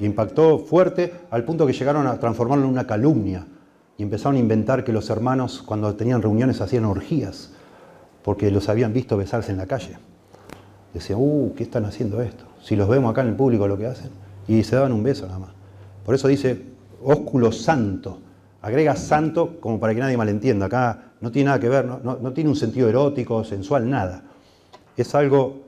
Impactó 0.06 0.60
fuerte 0.60 1.14
al 1.30 1.44
punto 1.44 1.66
que 1.66 1.74
llegaron 1.74 2.08
a 2.08 2.20
transformarlo 2.20 2.66
en 2.66 2.72
una 2.72 2.88
calumnia 2.88 3.46
y 3.98 4.04
empezaron 4.04 4.36
a 4.36 4.40
inventar 4.40 4.84
que 4.84 4.92
los 4.92 5.10
hermanos 5.10 5.62
cuando 5.66 5.94
tenían 5.96 6.22
reuniones 6.22 6.62
hacían 6.62 6.86
orgías 6.86 7.52
porque 8.24 8.52
los 8.52 8.70
habían 8.70 8.94
visto 8.94 9.18
besarse 9.18 9.52
en 9.52 9.58
la 9.58 9.66
calle. 9.66 9.98
Decían, 10.94 11.20
uh, 11.22 11.54
¿qué 11.56 11.64
están 11.64 11.86
haciendo 11.86 12.22
esto? 12.22 12.46
Si 12.62 12.76
los 12.76 12.88
vemos 12.88 13.12
acá 13.12 13.22
en 13.22 13.30
el 13.30 13.36
público 13.36 13.68
lo 13.68 13.78
que 13.78 13.88
hacen. 13.88 14.12
Y 14.48 14.64
se 14.64 14.76
daban 14.76 14.92
un 14.92 15.04
beso 15.04 15.26
nada 15.26 15.40
más. 15.40 15.50
Por 16.06 16.16
eso 16.16 16.28
dice 16.28 16.62
ósculo 17.04 17.52
santo. 17.52 18.20
Agrega 18.62 18.96
santo 18.96 19.60
como 19.60 19.80
para 19.80 19.94
que 19.94 20.02
nadie 20.02 20.18
malentienda. 20.18 20.66
Acá 20.68 21.14
no 21.22 21.32
tiene 21.32 21.48
nada 21.48 21.60
que 21.60 21.70
ver, 21.70 21.86
no, 21.86 22.00
no 22.00 22.34
tiene 22.34 22.50
un 22.50 22.56
sentido 22.56 22.90
erótico, 22.90 23.44
sensual, 23.44 23.90
nada 23.90 24.24
es 25.02 25.16
algo 25.16 25.64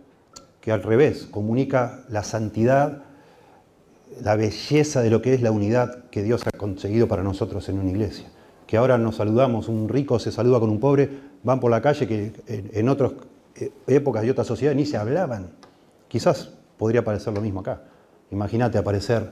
que 0.62 0.72
al 0.72 0.84
revés 0.84 1.28
comunica 1.30 2.04
la 2.10 2.24
santidad, 2.24 3.04
la 4.22 4.36
belleza 4.36 5.02
de 5.02 5.10
lo 5.10 5.22
que 5.22 5.34
es 5.34 5.42
la 5.42 5.52
unidad 5.52 6.06
que 6.10 6.24
Dios 6.24 6.44
ha 6.46 6.58
conseguido 6.58 7.08
para 7.08 7.24
nosotros 7.24 7.68
en 7.70 7.80
una 7.80 7.90
iglesia. 7.90 8.28
Que 8.68 8.78
ahora 8.78 8.98
nos 8.98 9.18
saludamos, 9.18 9.68
un 9.68 9.90
rico 9.90 10.20
se 10.20 10.32
saluda 10.32 10.60
con 10.60 10.70
un 10.70 10.80
pobre, 10.80 11.10
van 11.44 11.60
por 11.60 11.72
la 11.72 11.82
calle 11.82 12.08
que 12.08 12.34
en 12.48 12.90
otras 12.90 13.14
eh, 13.56 13.72
épocas 13.88 14.24
y 14.26 14.30
otras 14.30 14.48
sociedades 14.48 14.78
ni 14.78 14.86
se 14.86 14.98
hablaban. 14.98 15.52
Quizás 16.08 16.52
podría 16.78 17.04
parecer 17.04 17.34
lo 17.34 17.42
mismo 17.42 17.60
acá. 17.60 17.82
Imagínate 18.32 18.78
aparecer, 18.78 19.30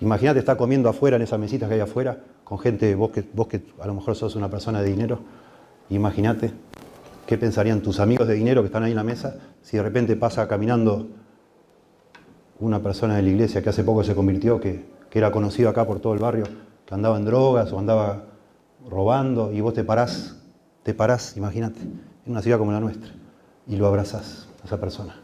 imagínate 0.00 0.38
estar 0.38 0.56
comiendo 0.56 0.88
afuera 0.88 1.16
en 1.16 1.22
esas 1.22 1.38
mesitas 1.38 1.68
que 1.68 1.74
hay 1.74 1.80
afuera, 1.80 2.18
con 2.44 2.58
gente, 2.58 2.94
vos 2.94 3.10
que, 3.10 3.24
vos 3.32 3.48
que 3.48 3.62
a 3.80 3.86
lo 3.86 3.94
mejor 3.94 4.16
sos 4.16 4.36
una 4.36 4.48
persona 4.48 4.80
de 4.80 4.88
dinero, 4.88 5.20
imagínate 5.90 6.52
¿Qué 7.26 7.38
pensarían 7.38 7.80
tus 7.80 8.00
amigos 8.00 8.28
de 8.28 8.34
dinero 8.34 8.60
que 8.60 8.66
están 8.66 8.82
ahí 8.82 8.90
en 8.90 8.96
la 8.96 9.04
mesa 9.04 9.36
si 9.62 9.78
de 9.78 9.82
repente 9.82 10.14
pasa 10.14 10.46
caminando 10.46 11.08
una 12.60 12.80
persona 12.80 13.16
de 13.16 13.22
la 13.22 13.28
iglesia 13.28 13.62
que 13.62 13.70
hace 13.70 13.84
poco 13.84 14.04
se 14.04 14.14
convirtió, 14.14 14.60
que, 14.60 14.94
era 15.14 15.30
conocido 15.30 15.68
acá 15.68 15.86
por 15.86 16.00
todo 16.00 16.12
el 16.12 16.18
barrio, 16.18 16.42
que 16.84 16.92
andaba 16.92 17.16
en 17.16 17.24
drogas 17.24 17.72
o 17.72 17.78
andaba 17.78 18.24
robando 18.90 19.52
y 19.52 19.60
vos 19.60 19.72
te 19.72 19.84
parás, 19.84 20.34
te 20.82 20.92
parás, 20.92 21.36
imagínate, 21.36 21.78
en 21.82 22.02
una 22.26 22.42
ciudad 22.42 22.58
como 22.58 22.72
la 22.72 22.80
nuestra 22.80 23.12
y 23.68 23.76
lo 23.76 23.86
abrazás 23.86 24.48
a 24.60 24.66
esa 24.66 24.80
persona 24.80 25.14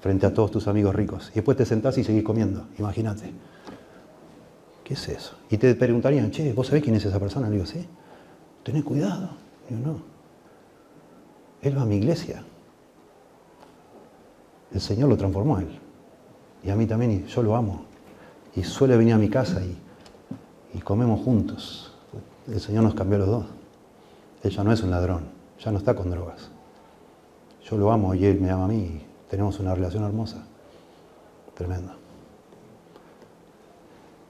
frente 0.00 0.26
a 0.26 0.34
todos 0.34 0.50
tus 0.50 0.68
amigos 0.68 0.94
ricos 0.94 1.30
y 1.32 1.36
después 1.36 1.56
te 1.56 1.64
sentás 1.64 1.96
y 1.96 2.04
seguís 2.04 2.22
comiendo, 2.22 2.66
imagínate. 2.78 3.32
¿Qué 4.84 4.92
es 4.92 5.08
eso? 5.08 5.36
Y 5.48 5.56
te 5.56 5.74
preguntarían, 5.74 6.30
che, 6.30 6.52
¿vos 6.52 6.66
sabés 6.66 6.82
quién 6.82 6.96
es 6.96 7.04
esa 7.06 7.18
persona? 7.18 7.48
Le 7.48 7.54
digo, 7.54 7.66
sí, 7.66 7.86
tenés 8.62 8.84
cuidado. 8.84 9.30
Digo, 9.68 9.80
no. 9.86 10.02
Él 11.62 11.76
va 11.76 11.82
a 11.82 11.86
mi 11.86 11.96
iglesia. 11.96 12.42
El 14.72 14.80
Señor 14.80 15.08
lo 15.08 15.16
transformó 15.16 15.56
a 15.56 15.60
él. 15.60 15.78
Y 16.62 16.70
a 16.70 16.76
mí 16.76 16.86
también, 16.86 17.10
y 17.12 17.24
yo 17.26 17.42
lo 17.42 17.56
amo. 17.56 17.82
Y 18.54 18.64
suele 18.64 18.96
venir 18.96 19.14
a 19.14 19.18
mi 19.18 19.28
casa 19.28 19.60
y, 19.62 19.76
comemos 20.80 21.20
juntos. 21.20 21.92
El 22.46 22.60
Señor 22.60 22.84
nos 22.84 22.94
cambió 22.94 23.18
los 23.18 23.28
dos. 23.28 23.44
Él 24.44 24.50
ya 24.50 24.62
no 24.62 24.72
es 24.72 24.82
un 24.82 24.90
ladrón, 24.90 25.24
ya 25.58 25.72
no 25.72 25.78
está 25.78 25.94
con 25.94 26.10
drogas. 26.10 26.50
Yo 27.64 27.76
lo 27.76 27.90
amo 27.90 28.14
y 28.14 28.24
él 28.24 28.40
me 28.40 28.50
ama 28.50 28.64
a 28.64 28.68
mí 28.68 28.76
y 28.76 29.06
tenemos 29.28 29.58
una 29.58 29.74
relación 29.74 30.04
hermosa. 30.04 30.46
Tremenda. 31.54 31.96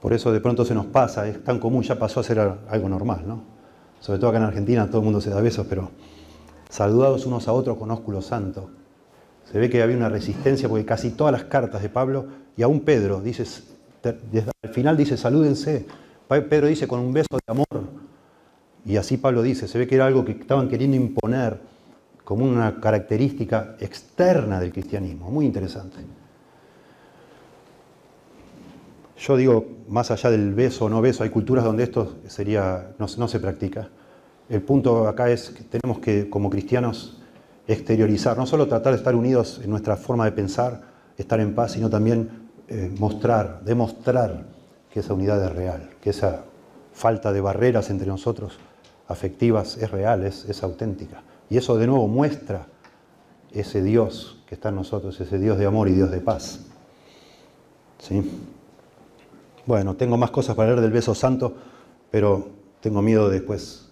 Por 0.01 0.13
eso 0.13 0.31
de 0.31 0.39
pronto 0.39 0.65
se 0.65 0.73
nos 0.73 0.87
pasa, 0.87 1.27
es 1.27 1.43
tan 1.43 1.59
común, 1.59 1.83
ya 1.83 1.99
pasó 1.99 2.19
a 2.19 2.23
ser 2.23 2.39
algo 2.39 2.89
normal, 2.89 3.23
¿no? 3.27 3.41
Sobre 3.99 4.19
todo 4.19 4.29
acá 4.29 4.39
en 4.39 4.45
Argentina 4.45 4.87
todo 4.87 4.99
el 4.99 5.03
mundo 5.03 5.21
se 5.21 5.29
da 5.29 5.41
besos, 5.41 5.67
pero 5.69 5.91
saludados 6.69 7.25
unos 7.25 7.47
a 7.47 7.53
otros 7.53 7.77
con 7.77 7.91
ósculo 7.91 8.21
santo. 8.21 8.69
Se 9.51 9.57
ve 9.57 9.69
que 9.69 9.81
había 9.81 9.97
una 9.97 10.09
resistencia 10.09 10.69
porque 10.69 10.85
casi 10.85 11.11
todas 11.11 11.31
las 11.31 11.45
cartas 11.45 11.81
de 11.81 11.89
Pablo, 11.89 12.27
y 12.55 12.61
aún 12.61 12.81
Pedro, 12.81 13.21
dice, 13.21 13.43
desde 14.31 14.51
al 14.63 14.73
final 14.73 14.95
dice, 14.95 15.17
salúdense. 15.17 15.85
Pedro 16.27 16.67
dice 16.67 16.87
con 16.87 16.99
un 16.99 17.13
beso 17.13 17.27
de 17.31 17.51
amor. 17.51 17.65
Y 18.85 18.97
así 18.97 19.17
Pablo 19.17 19.41
dice, 19.41 19.67
se 19.67 19.79
ve 19.79 19.87
que 19.87 19.95
era 19.95 20.05
algo 20.05 20.23
que 20.23 20.33
estaban 20.33 20.69
queriendo 20.69 20.95
imponer 20.97 21.59
como 22.23 22.45
una 22.45 22.79
característica 22.79 23.75
externa 23.79 24.59
del 24.59 24.71
cristianismo. 24.71 25.31
Muy 25.31 25.45
interesante. 25.45 25.97
Yo 29.17 29.35
digo, 29.35 29.65
más 29.87 30.11
allá 30.11 30.29
del 30.29 30.53
beso 30.53 30.85
o 30.85 30.89
no 30.89 31.01
beso, 31.01 31.23
hay 31.23 31.29
culturas 31.29 31.65
donde 31.65 31.83
esto 31.83 32.17
sería, 32.27 32.91
no 32.99 33.27
se 33.27 33.39
practica. 33.39 33.89
El 34.47 34.61
punto 34.61 35.07
acá 35.07 35.29
es 35.29 35.49
que 35.49 35.63
tenemos 35.63 35.99
que, 35.99 36.29
como 36.29 36.49
cristianos, 36.49 37.18
exteriorizar, 37.73 38.35
no 38.35 38.47
solo 38.47 38.67
tratar 38.67 38.93
de 38.93 38.97
estar 38.97 39.15
unidos 39.15 39.61
en 39.63 39.69
nuestra 39.69 39.95
forma 39.95 40.25
de 40.25 40.31
pensar, 40.31 40.81
estar 41.17 41.39
en 41.39 41.53
paz, 41.53 41.73
sino 41.73 41.89
también 41.89 42.49
eh, 42.67 42.91
mostrar, 42.97 43.61
demostrar 43.63 44.45
que 44.91 45.01
esa 45.01 45.13
unidad 45.13 45.43
es 45.45 45.51
real, 45.51 45.89
que 46.01 46.09
esa 46.09 46.45
falta 46.93 47.31
de 47.31 47.41
barreras 47.41 47.91
entre 47.91 48.07
nosotros 48.07 48.57
afectivas 49.07 49.77
es 49.77 49.91
real, 49.91 50.23
es, 50.23 50.63
auténtica. 50.63 51.21
Y 51.49 51.57
eso 51.57 51.77
de 51.77 51.85
nuevo 51.85 52.07
muestra 52.07 52.67
ese 53.51 53.83
Dios 53.83 54.41
que 54.47 54.55
está 54.55 54.69
en 54.69 54.75
nosotros, 54.75 55.19
ese 55.21 55.37
Dios 55.37 55.59
de 55.59 55.67
amor 55.67 55.89
y 55.89 55.93
Dios 55.93 56.09
de 56.09 56.21
paz. 56.21 56.61
¿Sí? 57.99 58.29
Bueno, 59.67 59.95
tengo 59.95 60.17
más 60.17 60.31
cosas 60.31 60.55
para 60.55 60.69
leer 60.69 60.81
del 60.81 60.91
beso 60.91 61.13
santo, 61.13 61.53
pero 62.09 62.49
tengo 62.81 63.03
miedo 63.03 63.29
después 63.29 63.89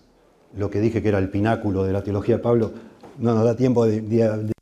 lo 0.55 0.71
que 0.71 0.80
dije 0.80 1.03
que 1.03 1.09
era 1.09 1.19
el 1.19 1.30
pináculo 1.30 1.84
de 1.84 1.93
la 1.93 2.03
teología 2.03 2.38
de 2.38 2.43
Pablo, 2.43 2.71
no 3.18 3.34
nos 3.34 3.43
da 3.43 3.55
tiempo 3.55 3.86
de, 3.86 4.53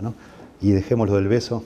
¿no? 0.00 0.14
y 0.60 0.72
dejémoslo 0.72 1.16
del 1.16 1.28
beso. 1.28 1.64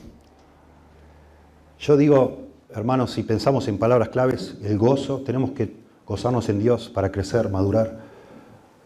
Yo 1.78 1.96
digo, 1.96 2.48
hermanos, 2.70 3.12
si 3.12 3.22
pensamos 3.22 3.68
en 3.68 3.78
palabras 3.78 4.08
claves, 4.08 4.56
el 4.62 4.78
gozo, 4.78 5.20
tenemos 5.20 5.50
que 5.50 5.76
gozarnos 6.06 6.48
en 6.48 6.58
Dios 6.58 6.88
para 6.88 7.10
crecer, 7.10 7.48
madurar. 7.48 8.00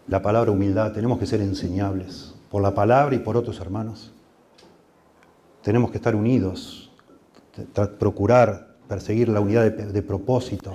La 0.06 0.22
palabra 0.22 0.50
humildad, 0.50 0.92
tenemos 0.92 1.18
que 1.18 1.26
ser 1.26 1.40
enseñables 1.40 2.34
por 2.50 2.62
la 2.62 2.74
palabra 2.74 3.14
y 3.14 3.18
por 3.18 3.36
otros 3.36 3.60
hermanos. 3.60 4.12
Tenemos 5.62 5.90
que 5.90 5.98
estar 5.98 6.14
unidos, 6.14 6.90
procurar 7.98 8.76
perseguir 8.88 9.28
la 9.28 9.40
unidad 9.40 9.70
de 9.70 10.02
propósito, 10.02 10.72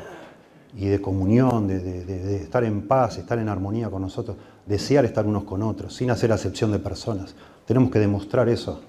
y 0.76 0.88
de 0.88 1.02
comunión, 1.02 1.68
de, 1.68 2.36
estar 2.38 2.64
en 2.64 2.88
paz, 2.88 3.18
estar 3.18 3.38
en 3.38 3.50
armonía 3.50 3.90
con 3.90 4.02
nosotros, 4.02 4.38
desear 4.66 5.06
estar 5.06 5.26
unos 5.26 5.44
con 5.44 5.62
otros, 5.64 5.96
sin 5.96 6.12
hacer 6.12 6.32
acepción 6.32 6.72
de 6.72 6.80
personas. 6.80 7.36
Tenemos 7.66 7.92
que 7.92 8.00
demostrar 8.00 8.50
eso 8.50 8.82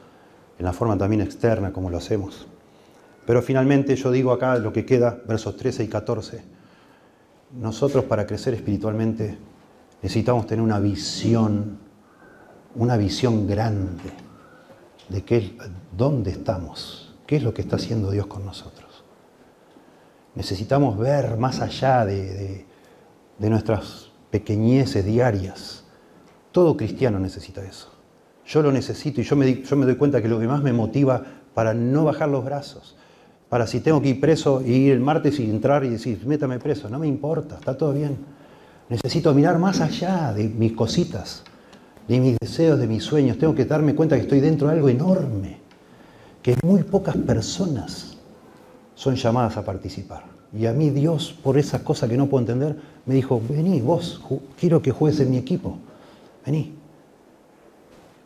en 0.59 0.64
la 0.64 0.72
forma 0.72 0.97
también 0.97 1.20
externa 1.20 1.72
como 1.72 1.91
lo 1.91 1.99
hacemos. 1.99 2.47
Pero 3.27 3.43
finalmente 3.43 3.97
yo 3.97 4.11
digo 4.11 4.33
acá 4.33 4.59
lo 4.59 4.72
que 4.72 4.85
queda, 4.85 5.18
versos 5.27 5.57
13 5.57 5.85
y 5.85 5.89
14. 5.89 6.43
Nosotros 7.61 8.05
para 8.05 8.27
crecer 8.27 8.55
espiritualmente 8.55 9.39
necesitamos 10.03 10.47
tener 10.47 10.62
una 10.62 10.79
visión, 10.79 11.79
una 12.75 12.97
visión 12.97 13.47
grande 13.47 14.12
de 15.09 15.22
qué, 15.22 15.57
dónde 15.97 16.31
estamos, 16.31 17.14
qué 17.27 17.37
es 17.37 17.43
lo 17.43 17.55
que 17.55 17.62
está 17.62 17.77
haciendo 17.77 18.11
Dios 18.11 18.27
con 18.27 18.45
nosotros. 18.45 19.05
Necesitamos 20.35 20.99
ver 20.99 21.37
más 21.37 21.61
allá 21.61 22.05
de, 22.05 22.66
nuestras 23.39 24.11
pequeñeces 24.35 25.05
diarias 25.07 25.85
Todo 26.51 26.76
cristiano 26.76 27.20
necesita 27.20 27.62
eso. 27.62 27.93
Yo 28.45 28.62
lo 28.62 28.72
necesito 28.72 29.20
y 29.20 29.24
yo 29.24 29.37
me, 29.37 29.47
doy 29.87 29.95
cuenta 29.95 30.20
que 30.20 30.26
lo 30.26 30.41
que 30.41 30.49
más 30.49 30.61
me 30.61 30.72
motiva 30.72 31.22
para 31.55 31.72
no 31.72 32.05
bajar 32.05 32.28
los 32.28 32.45
brazos, 32.45 32.97
para 33.49 33.68
si 33.68 33.78
tengo 33.78 34.03
que 34.03 34.09
ir 34.09 34.20
preso 34.20 34.61
y 34.61 34.72
ir 34.72 34.93
el 34.93 34.99
martes 34.99 35.39
y 35.39 35.49
entrar 35.49 35.85
y 35.85 35.89
decir, 35.89 36.26
métame 36.26 36.59
preso, 36.59 36.89
no 36.89 36.99
me 36.99 37.07
importa, 37.07 37.55
está 37.57 37.76
todo 37.78 37.93
bien. 37.93 38.16
Necesito 38.89 39.32
mirar 39.35 39.59
más 39.61 39.80
allá 39.80 40.32
de 40.32 40.49
mis 40.49 40.72
cositas, 40.72 41.45
de 42.09 42.18
mis 42.18 42.37
deseos, 42.41 42.78
de 42.78 42.89
mis 42.89 43.05
sueños. 43.05 43.39
Tengo 43.39 43.55
que 43.55 43.64
darme 43.64 43.95
cuenta 43.95 44.16
que 44.16 44.22
estoy 44.22 44.41
dentro 44.41 44.66
de 44.66 44.74
algo 44.74 44.89
enorme, 44.89 45.59
que 46.43 46.57
muy 46.64 46.82
pocas 46.82 47.16
personas 47.16 48.16
son 48.97 49.14
llamadas 49.14 49.57
a 49.57 49.64
participar. 49.64 50.24
Y 50.57 50.67
a 50.67 50.73
mí 50.73 50.91
Dios, 50.91 51.35
por 51.43 51.59
esas 51.59 51.83
cosas 51.83 52.09
que 52.09 52.17
no 52.17 52.29
puedo 52.29 52.43
entender, 52.43 52.77
me 53.07 53.15
dijo, 53.15 53.41
vení 53.49 53.81
vos, 53.81 54.23
quiero 54.59 54.81
que 54.81 54.93
juegues 54.93 55.19
en 55.21 55.31
mi 55.31 55.37
equipo. 55.37 55.79
Vení. 56.47 56.75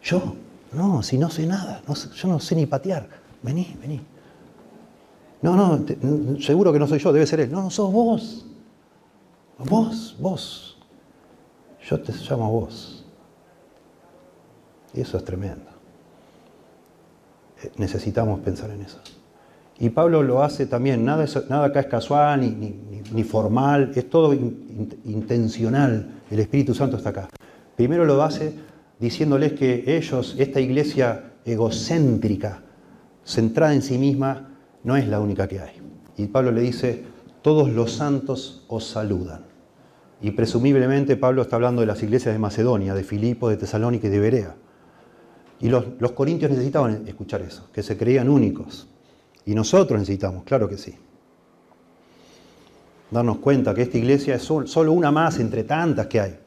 Yo, 0.03 0.35
no, 0.73 1.03
si 1.03 1.17
no 1.17 1.31
sé 1.31 1.47
nada, 1.47 1.83
yo 1.87 2.29
no 2.29 2.39
sé 2.39 2.55
ni 2.55 2.67
patear. 2.67 3.09
Vení, 3.43 3.77
vení. 3.81 4.01
No, 5.41 5.57
no, 5.57 6.41
seguro 6.41 6.73
que 6.73 6.79
no 6.79 6.87
soy 6.87 6.99
yo, 6.99 7.13
debe 7.13 7.27
ser 7.27 7.41
él. 7.41 7.51
No, 7.51 7.63
no, 7.63 7.71
sos 7.71 7.93
vos. 7.93 8.45
Vos, 9.59 10.17
vos. 10.19 10.79
Yo 11.89 12.01
te 12.01 12.13
llamo 12.13 12.51
vos. 12.51 13.05
Y 14.93 15.01
eso 15.01 15.17
es 15.17 15.25
tremendo. 15.25 15.71
Eh, 17.63 17.73
necesitamos 17.77 18.41
pensar 18.41 18.71
en 18.71 18.83
eso. 18.83 18.99
Y 19.81 19.91
Pablo 19.91 20.23
lo 20.23 20.43
hace 20.43 20.67
también, 20.67 21.05
nada, 21.05 21.25
nada 21.49 21.67
acá 21.67 21.81
es 21.81 21.87
casual 21.87 22.41
ni, 22.41 23.23
formal, 23.23 23.93
es 23.95 24.11
todo 24.11 24.35
intencional. 24.35 26.21
El 26.31 26.41
Espíritu 26.41 26.75
Santo 26.75 26.97
está 26.97 27.11
acá. 27.11 27.29
Primero 27.77 28.05
lo 28.05 28.23
hace 28.23 28.55
diciéndoles 28.99 29.53
que 29.53 29.85
ellos, 29.97 30.35
esta 30.39 30.61
iglesia 30.61 31.33
egocéntrica, 31.45 32.63
centrada 33.25 33.73
en 33.73 33.83
sí 33.83 33.99
misma, 33.99 34.57
no 34.83 34.97
es 34.97 35.07
la 35.07 35.21
única 35.21 35.47
que 35.47 35.61
hay. 35.61 35.81
Y 36.17 36.27
Pablo 36.27 36.51
le 36.51 36.61
dice, 36.61 37.05
todos 37.43 37.71
los 37.71 37.93
santos 37.93 38.65
os 38.67 38.85
saludan. 38.85 39.43
Y 40.21 40.33
presumiblemente 40.33 41.17
Pablo 41.17 41.43
está 41.43 41.55
hablando 41.55 41.83
de 41.83 41.87
las 41.87 42.03
iglesias 42.03 42.35
de 42.35 42.41
Macedonia, 42.41 42.95
de 42.95 43.05
Filipo, 43.05 43.49
de 43.49 43.57
Tesalónica 43.57 44.09
y 44.09 44.11
de 44.11 44.19
Berea. 44.19 44.57
Y 45.61 45.69
los 45.69 46.13
corintios 46.13 46.51
necesitaban 46.51 47.05
escuchar 47.07 47.43
eso, 47.43 47.69
que 47.73 47.85
se 47.85 47.97
creían 47.97 48.29
únicos. 48.29 48.89
Y 49.49 49.55
nosotros 49.55 49.99
necesitamos, 49.99 50.45
claro 50.45 50.69
que 50.69 50.77
sí. 50.77 50.95
Darnos 53.11 53.39
cuenta 53.39 53.75
que 53.75 53.81
esta 53.81 53.97
iglesia 53.97 54.35
es 54.35 54.43
solo 54.43 54.93
una 54.93 55.11
más 55.11 55.39
entre 55.39 55.65
tantas 55.65 56.07
que 56.07 56.21
hay. 56.21 56.39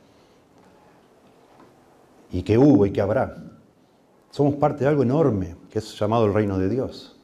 Y 2.32 2.43
que 2.43 2.60
hubo 2.60 2.86
y 2.86 2.91
que 2.91 3.02
habrá. 3.02 3.38
Somos 4.30 4.54
parte 4.54 4.84
de 4.84 4.89
algo 4.91 5.02
enorme 5.02 5.56
que 5.72 5.80
es 5.80 5.99
llamado 5.99 6.28
el 6.28 6.34
reino 6.36 6.60
de 6.60 6.70
Dios. 6.70 7.16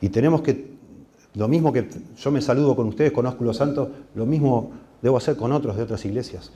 Y 0.00 0.08
tenemos 0.08 0.42
que, 0.42 0.78
lo 1.34 1.46
mismo 1.46 1.72
que 1.72 1.88
yo 2.16 2.32
me 2.32 2.40
saludo 2.40 2.74
con 2.74 2.88
ustedes, 2.88 3.12
conozco 3.12 3.44
los 3.44 3.56
santos, 3.56 3.90
lo 4.16 4.26
mismo 4.26 4.72
debo 5.00 5.16
hacer 5.16 5.36
con 5.36 5.52
otros 5.52 5.76
de 5.76 5.84
otras 5.84 6.04
iglesias 6.06 6.50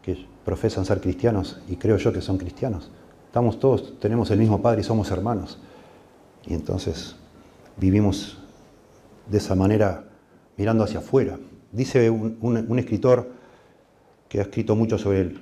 que 0.00 0.26
profesan 0.42 0.86
ser 0.86 1.02
cristianos 1.02 1.60
y 1.68 1.76
creo 1.76 1.98
yo 1.98 2.14
que 2.14 2.22
son 2.22 2.38
cristianos. 2.38 2.90
Estamos 3.26 3.60
todos, 3.60 4.00
tenemos 4.00 4.30
el 4.30 4.38
mismo 4.38 4.62
Padre 4.62 4.80
y 4.80 4.84
somos 4.84 5.10
hermanos. 5.10 5.58
Y 6.50 6.54
entonces 6.54 7.14
vivimos 7.76 8.36
de 9.30 9.38
esa 9.38 9.54
manera 9.54 10.04
mirando 10.56 10.82
hacia 10.82 10.98
afuera. 10.98 11.38
Dice 11.70 12.10
un, 12.10 12.76
escritor 12.76 13.30
que 14.28 14.40
ha 14.40 14.42
escrito 14.42 14.74
mucho 14.74 14.98
sobre 14.98 15.32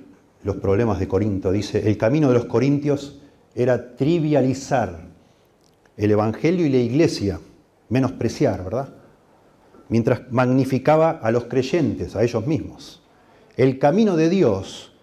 los 0.43 0.57
problemas 0.57 0.99
de 0.99 1.07
Corinto, 1.07 1.51
dice, 1.51 1.89
el 1.89 1.97
camino 1.97 2.27
de 2.27 2.35
los 2.35 2.45
corintios 2.45 3.19
era 3.55 3.95
trivializar 3.95 5.07
el 5.97 6.11
Evangelio 6.11 6.67
y 6.67 6.69
la 6.69 6.77
iglesia, 6.77 7.39
menospreciar, 7.89 8.63
¿verdad? 8.63 8.89
Mientras 9.89 10.31
magnificaba 10.31 11.09
a 11.09 11.31
los 11.31 11.45
creyentes, 11.45 12.15
a 12.15 12.21
ellos 12.21 12.45
mismos. 12.45 13.01
El 13.57 13.79
camino 13.79 14.15
de 14.15 14.29
Dios 14.29 14.93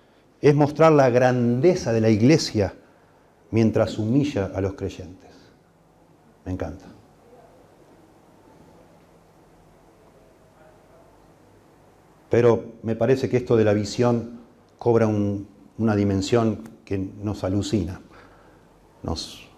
es 0.40 0.54
mostrar 0.54 0.92
la 0.92 1.10
grandeza 1.10 1.92
de 1.92 2.00
la 2.00 2.10
iglesia 2.10 2.74
mientras 3.50 3.98
humilla 3.98 4.52
a 4.54 4.60
los 4.60 4.74
creyentes. 4.74 5.25
Me 6.46 6.52
encanta. 6.52 6.86
Pero 12.30 12.72
me 12.82 12.96
parece 12.96 13.28
que 13.28 13.36
esto 13.36 13.56
de 13.56 13.64
la 13.64 13.72
visión 13.72 14.40
cobra 14.78 15.06
una 15.06 15.96
dimensión 15.96 16.60
que 16.84 16.98
nos 16.98 17.44
alucina. 17.44 18.00
Nos, 19.02 19.48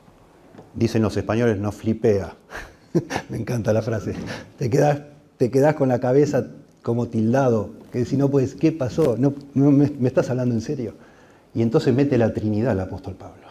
dicen 0.75 1.03
los 1.03 1.17
españoles, 1.17 1.59
nos 1.59 1.75
flipea. 1.75 2.35
me 3.29 3.37
encanta 3.39 3.73
la 3.73 3.83
frase. 3.83 4.15
Te 4.59 4.69
quedas, 4.69 5.03
te 5.37 5.51
quedas 5.51 5.75
con 5.75 5.89
la 5.89 6.01
cabeza 6.01 6.47
como 6.83 7.09
tildado, 7.09 7.71
que 7.93 8.05
si 8.05 8.17
no 8.17 8.31
puedes, 8.31 8.55
¿qué 8.55 8.73
pasó? 8.73 9.17
No, 9.19 9.35
me, 9.55 9.91
me 9.91 10.09
estás 10.09 10.31
hablando 10.31 10.55
en 10.55 10.61
serio. 10.61 10.95
Y 11.55 11.63
entonces 11.63 11.95
mete 11.95 12.19
la 12.19 12.33
Trinidad 12.33 12.73
el 12.73 12.81
apóstol 12.81 13.15
Pablo 13.15 13.49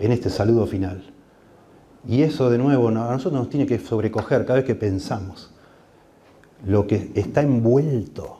en 0.00 0.12
este 0.12 0.30
saludo 0.30 0.66
final. 0.66 1.02
Y 2.08 2.22
eso 2.22 2.50
de 2.50 2.58
nuevo 2.58 2.88
a 2.88 2.92
nosotros 2.92 3.32
nos 3.40 3.50
tiene 3.50 3.66
que 3.66 3.78
sobrecoger 3.78 4.44
cada 4.44 4.58
vez 4.58 4.64
que 4.64 4.74
pensamos 4.74 5.50
lo 6.66 6.86
que 6.86 7.10
está 7.14 7.42
envuelto 7.42 8.38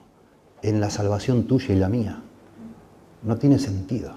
en 0.62 0.80
la 0.80 0.90
salvación 0.90 1.44
tuya 1.44 1.74
y 1.74 1.78
la 1.78 1.88
mía. 1.88 2.22
No 3.22 3.36
tiene 3.36 3.58
sentido. 3.58 4.12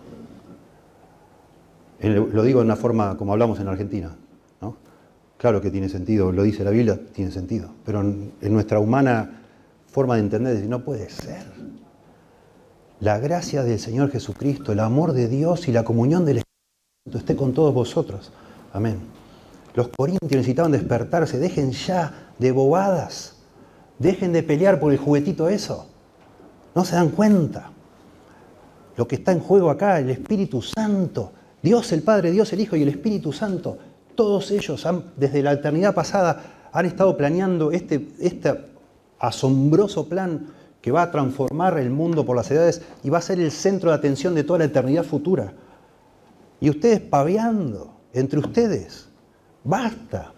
Lo 2.01 2.43
digo 2.43 2.59
de 2.59 2.65
una 2.65 2.75
forma 2.75 3.17
como 3.17 3.31
hablamos 3.31 3.59
en 3.59 3.67
Argentina. 3.67 4.15
¿no? 4.61 4.75
Claro 5.37 5.61
que 5.61 5.71
tiene 5.71 5.89
sentido, 5.89 6.31
lo 6.31 6.43
dice 6.43 6.63
la 6.63 6.71
Biblia, 6.71 6.99
tiene 7.13 7.31
sentido. 7.31 7.69
Pero 7.85 8.01
en, 8.01 8.33
nuestra 8.41 8.79
humana 8.79 9.41
forma 9.87 10.15
de 10.15 10.21
entender, 10.21 10.67
no 10.67 10.83
puede 10.83 11.09
ser. 11.09 11.45
La 12.99 13.19
gracia 13.19 13.63
del 13.63 13.79
Señor 13.79 14.11
Jesucristo, 14.11 14.71
el 14.71 14.79
amor 14.79 15.13
de 15.13 15.27
Dios 15.27 15.67
y 15.67 15.71
la 15.71 15.83
comunión 15.83 16.25
del 16.25 16.37
Espíritu 16.37 17.17
esté 17.17 17.35
con 17.35 17.53
todos 17.53 17.73
vosotros. 17.73 18.31
Amén. 18.71 19.22
Los 19.73 19.89
corintios 19.89 20.31
necesitaban 20.31 20.71
despertarse, 20.71 21.39
dejen 21.39 21.71
ya 21.71 22.31
de 22.37 22.51
bobadas, 22.51 23.37
dejen 23.99 24.33
de 24.33 24.43
pelear 24.43 24.79
por 24.79 24.91
el 24.91 24.99
juguetito 24.99 25.49
eso. 25.49 25.87
No 26.75 26.85
se 26.85 26.95
dan 26.95 27.09
cuenta. 27.09 27.71
Lo 28.95 29.07
que 29.07 29.15
está 29.15 29.31
en 29.31 29.39
juego 29.39 29.69
acá, 29.69 29.99
el 29.99 30.09
Espíritu 30.09 30.61
Santo, 30.61 31.31
Dios 31.61 31.91
el 31.91 32.03
Padre, 32.03 32.31
Dios 32.31 32.53
el 32.53 32.59
Hijo 32.59 32.75
y 32.75 32.83
el 32.83 32.89
Espíritu 32.89 33.33
Santo, 33.33 33.77
todos 34.15 34.51
ellos 34.51 34.85
han, 34.85 35.11
desde 35.15 35.41
la 35.41 35.53
eternidad 35.53 35.95
pasada 35.95 36.69
han 36.71 36.85
estado 36.85 37.17
planeando 37.17 37.71
este, 37.71 38.09
este 38.19 38.53
asombroso 39.19 40.07
plan 40.07 40.47
que 40.81 40.91
va 40.91 41.03
a 41.03 41.11
transformar 41.11 41.77
el 41.79 41.89
mundo 41.89 42.25
por 42.25 42.35
las 42.35 42.51
edades 42.51 42.81
y 43.03 43.09
va 43.09 43.19
a 43.19 43.21
ser 43.21 43.39
el 43.39 43.51
centro 43.51 43.89
de 43.89 43.95
atención 43.95 44.35
de 44.35 44.43
toda 44.43 44.59
la 44.59 44.65
eternidad 44.65 45.03
futura. 45.03 45.53
Y 46.59 46.69
ustedes 46.69 46.99
paveando 46.99 47.93
entre 48.11 48.39
ustedes, 48.39 49.07
Basta. 49.63 50.33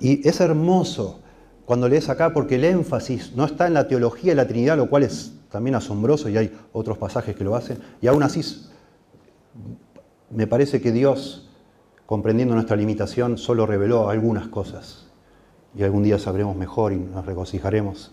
Y 0.00 0.26
es 0.26 0.40
hermoso 0.40 1.20
cuando 1.64 1.88
lees 1.88 2.08
acá 2.08 2.32
porque 2.32 2.56
el 2.56 2.64
énfasis 2.64 3.32
no 3.34 3.44
está 3.44 3.66
en 3.66 3.74
la 3.74 3.88
teología 3.88 4.32
de 4.32 4.36
la 4.36 4.46
Trinidad, 4.46 4.76
lo 4.76 4.88
cual 4.88 5.02
es 5.02 5.32
también 5.50 5.74
asombroso 5.76 6.28
y 6.28 6.36
hay 6.36 6.52
otros 6.72 6.98
pasajes 6.98 7.36
que 7.36 7.44
lo 7.44 7.56
hacen. 7.56 7.78
Y 8.02 8.06
aún 8.06 8.22
así 8.22 8.42
me 10.30 10.46
parece 10.46 10.80
que 10.80 10.92
Dios, 10.92 11.48
comprendiendo 12.06 12.54
nuestra 12.54 12.76
limitación, 12.76 13.38
solo 13.38 13.66
reveló 13.66 14.08
algunas 14.10 14.48
cosas. 14.48 15.06
Y 15.76 15.82
algún 15.82 16.02
día 16.02 16.18
sabremos 16.18 16.56
mejor 16.56 16.92
y 16.92 16.96
nos 16.96 17.24
regocijaremos 17.24 18.12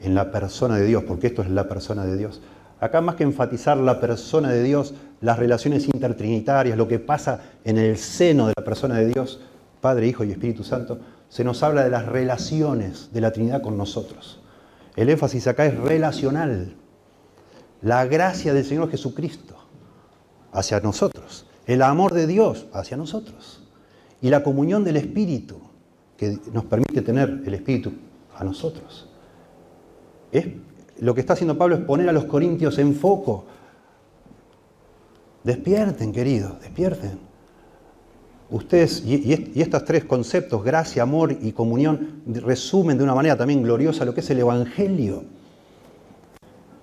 en 0.00 0.14
la 0.14 0.30
persona 0.30 0.76
de 0.76 0.86
Dios, 0.86 1.04
porque 1.04 1.26
esto 1.26 1.42
es 1.42 1.50
la 1.50 1.68
persona 1.68 2.04
de 2.04 2.16
Dios. 2.16 2.40
Acá 2.80 3.00
más 3.00 3.16
que 3.16 3.24
enfatizar 3.24 3.76
la 3.76 3.98
persona 4.00 4.50
de 4.50 4.62
Dios, 4.62 4.94
las 5.20 5.38
relaciones 5.38 5.86
intertrinitarias, 5.86 6.76
lo 6.76 6.88
que 6.88 6.98
pasa 6.98 7.40
en 7.64 7.78
el 7.78 7.96
seno 7.96 8.46
de 8.46 8.54
la 8.56 8.64
persona 8.64 8.96
de 8.96 9.06
Dios, 9.06 9.40
Padre, 9.80 10.06
Hijo 10.06 10.24
y 10.24 10.30
Espíritu 10.30 10.64
Santo, 10.64 10.98
se 11.28 11.44
nos 11.44 11.62
habla 11.62 11.84
de 11.84 11.90
las 11.90 12.06
relaciones 12.06 13.10
de 13.12 13.20
la 13.20 13.32
Trinidad 13.32 13.62
con 13.62 13.76
nosotros. 13.76 14.40
El 14.96 15.10
énfasis 15.10 15.46
acá 15.46 15.66
es 15.66 15.78
relacional. 15.78 16.74
La 17.82 18.04
gracia 18.06 18.52
del 18.54 18.64
Señor 18.64 18.90
Jesucristo 18.90 19.56
hacia 20.52 20.80
nosotros. 20.80 21.46
El 21.66 21.82
amor 21.82 22.14
de 22.14 22.26
Dios 22.26 22.66
hacia 22.72 22.96
nosotros. 22.96 23.62
Y 24.20 24.30
la 24.30 24.42
comunión 24.42 24.84
del 24.84 24.96
Espíritu 24.96 25.60
que 26.16 26.38
nos 26.52 26.64
permite 26.64 27.02
tener 27.02 27.42
el 27.46 27.54
Espíritu 27.54 27.92
a 28.36 28.42
nosotros. 28.42 29.08
Es 30.32 30.46
lo 31.00 31.14
que 31.14 31.20
está 31.20 31.34
haciendo 31.34 31.56
Pablo 31.56 31.76
es 31.76 31.82
poner 31.82 32.08
a 32.08 32.12
los 32.12 32.24
corintios 32.24 32.78
en 32.78 32.94
foco. 32.94 33.46
Despierten, 35.48 36.12
queridos, 36.12 36.60
despierten. 36.60 37.18
Ustedes, 38.50 39.02
y, 39.02 39.62
estos 39.62 39.82
tres 39.86 40.04
conceptos, 40.04 40.62
gracia, 40.62 41.02
amor 41.02 41.34
y 41.40 41.52
comunión, 41.52 42.22
resumen 42.26 42.98
de 42.98 43.04
una 43.04 43.14
manera 43.14 43.34
también 43.34 43.62
gloriosa 43.62 44.04
lo 44.04 44.12
que 44.12 44.20
es 44.20 44.28
el 44.28 44.40
Evangelio. 44.40 45.24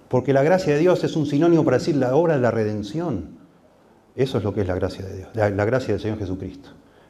Porque 0.09 0.33
la 0.33 0.41
gracia 0.41 0.73
de 0.73 0.79
Dios 0.79 1.03
es 1.03 1.15
un 1.15 1.27
sinónimo 1.27 1.63
para 1.63 1.77
decir 1.77 1.95
la 1.95 2.15
obra 2.15 2.37
de 2.37 2.41
la 2.41 2.49
redención. 2.49 3.37
Eso 4.15 4.39
es 4.39 4.43
lo 4.43 4.51
que 4.55 4.61
es 4.61 4.67
la 4.67 4.73
gracia 4.73 5.05
de 5.05 5.15
Dios, 5.15 5.29
la, 5.35 5.51
la 5.51 5.65
gracia 5.65 5.93
del 5.93 6.01
Señor 6.01 6.17
Jesucristo. 6.17 6.69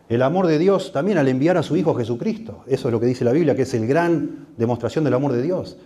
El 0.09 0.23
amor 0.23 0.47
de 0.47 0.59
Dios 0.59 0.91
también 0.91 1.17
al 1.17 1.29
enviar 1.29 1.55
a 1.55 1.63
su 1.63 1.77
Hijo 1.77 1.95
Jesucristo. 1.95 2.65
Eso 2.67 2.89
es 2.89 2.91
lo 2.91 2.99
que 2.99 3.05
dice 3.05 3.23
la 3.23 3.31
Biblia, 3.31 3.55
que 3.55 3.61
es 3.61 3.73
el 3.73 3.87
gran 3.87 4.47
demostración 4.57 5.05
del 5.05 5.13
amor 5.13 5.31
de 5.31 5.41
Dios, 5.41 5.77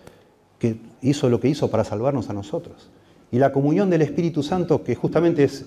que 0.58 0.82
hizo 1.04 1.30
lo 1.30 1.40
que 1.40 1.48
hizo 1.48 1.70
para 1.70 1.84
salvarnos 1.84 2.28
a 2.32 2.34
nosotros. 2.34 2.90
Y 3.32 3.40
la 3.40 3.52
comunión 3.52 3.90
del 3.90 4.02
Espíritu 4.02 4.44
Santo, 4.44 4.84
que 4.84 4.96
justamente 4.96 5.44
es 5.44 5.66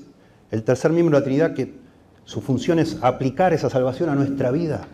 el 0.51 0.65
tercer 0.65 0.93
miembro 0.93 1.17
de 1.17 1.21
la 1.21 1.25
Trinidad, 1.25 1.55
que 1.55 1.75
su 2.25 2.41
función 2.41 2.79
es 2.79 2.99
aplicar 3.03 3.53
esa 3.53 3.71
salvación 3.71 4.09
a 4.09 4.15
nuestra 4.15 4.51
vida, 4.51 4.87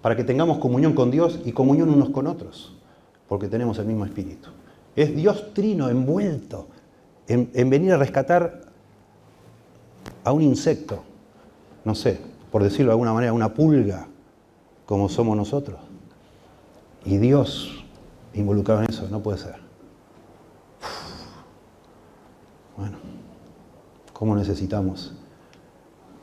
para 0.00 0.16
que 0.16 0.24
tengamos 0.24 0.58
comunión 0.58 0.94
con 0.94 1.10
Dios 1.10 1.40
y 1.44 1.52
comunión 1.52 1.88
unos 1.88 2.10
con 2.10 2.26
otros, 2.26 2.76
porque 3.28 3.48
tenemos 3.48 3.78
el 3.78 3.86
mismo 3.86 4.04
Espíritu. 4.04 4.48
Es 4.96 5.14
Dios 5.14 5.54
trino 5.54 5.88
envuelto 5.88 6.66
en, 7.28 7.50
en 7.54 7.70
venir 7.70 7.92
a 7.92 7.96
rescatar 7.96 8.62
a 10.24 10.32
un 10.32 10.42
insecto, 10.42 11.02
no 11.84 11.94
sé, 11.94 12.20
por 12.50 12.62
decirlo 12.62 12.86
de 12.86 12.92
alguna 12.92 13.12
manera, 13.12 13.32
una 13.32 13.54
pulga, 13.54 14.08
como 14.86 15.08
somos 15.08 15.36
nosotros. 15.36 15.78
Y 17.04 17.16
Dios 17.18 17.84
involucrado 18.34 18.82
en 18.82 18.90
eso, 18.90 19.08
no 19.10 19.20
puede 19.20 19.38
ser. 19.38 19.56
Bueno, 22.76 22.96
¿cómo 24.22 24.36
necesitamos 24.36 25.14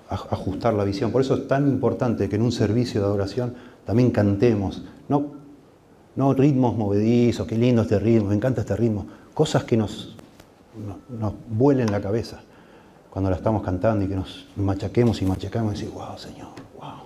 ajustar 0.07 0.73
la 0.73 0.85
visión? 0.85 1.11
Por 1.11 1.19
eso 1.19 1.35
es 1.35 1.49
tan 1.49 1.67
importante 1.67 2.29
que 2.29 2.37
en 2.37 2.43
un 2.43 2.53
servicio 2.53 3.01
de 3.01 3.07
adoración 3.07 3.55
también 3.85 4.09
cantemos, 4.11 4.83
no, 5.09 5.33
no 6.15 6.33
ritmos 6.33 6.77
movedizos, 6.77 7.45
qué 7.45 7.57
lindo 7.57 7.81
este 7.81 7.99
ritmo, 7.99 8.29
me 8.29 8.35
encanta 8.35 8.61
este 8.61 8.77
ritmo, 8.77 9.05
cosas 9.33 9.65
que 9.65 9.75
nos, 9.75 10.15
nos, 11.09 11.33
vuelen 11.49 11.91
la 11.91 11.99
cabeza 11.99 12.39
cuando 13.09 13.29
la 13.31 13.35
estamos 13.35 13.63
cantando 13.63 14.05
y 14.05 14.07
que 14.07 14.15
nos 14.15 14.47
machaquemos 14.55 15.21
y 15.21 15.25
machacamos 15.25 15.73
y 15.73 15.79
decir, 15.79 15.93
wow, 15.93 16.17
Señor, 16.17 16.47
wow, 16.79 17.01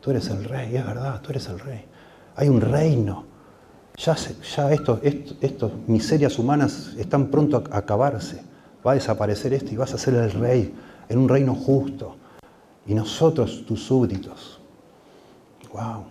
tú 0.00 0.12
eres 0.12 0.30
el 0.30 0.44
rey, 0.44 0.76
es 0.76 0.86
verdad, 0.86 1.20
tú 1.20 1.28
eres 1.28 1.46
el 1.50 1.58
rey. 1.60 1.84
Hay 2.36 2.48
un 2.48 2.62
reino. 2.62 3.26
Ya, 3.98 4.16
ya 4.16 4.72
estos, 4.72 4.98
estos, 5.02 5.72
miserias 5.86 6.38
humanas 6.38 6.94
están 6.96 7.26
pronto 7.26 7.62
a 7.70 7.76
acabarse. 7.76 8.55
Va 8.86 8.92
a 8.92 8.94
desaparecer 8.94 9.52
esto 9.52 9.72
y 9.72 9.76
vas 9.76 9.92
a 9.94 9.98
ser 9.98 10.14
el 10.14 10.30
rey 10.30 10.72
en 11.08 11.18
un 11.18 11.28
reino 11.28 11.54
justo. 11.54 12.16
Y 12.86 12.94
nosotros, 12.94 13.64
tus 13.66 13.82
súbditos. 13.82 14.60
Wow. 15.72 16.04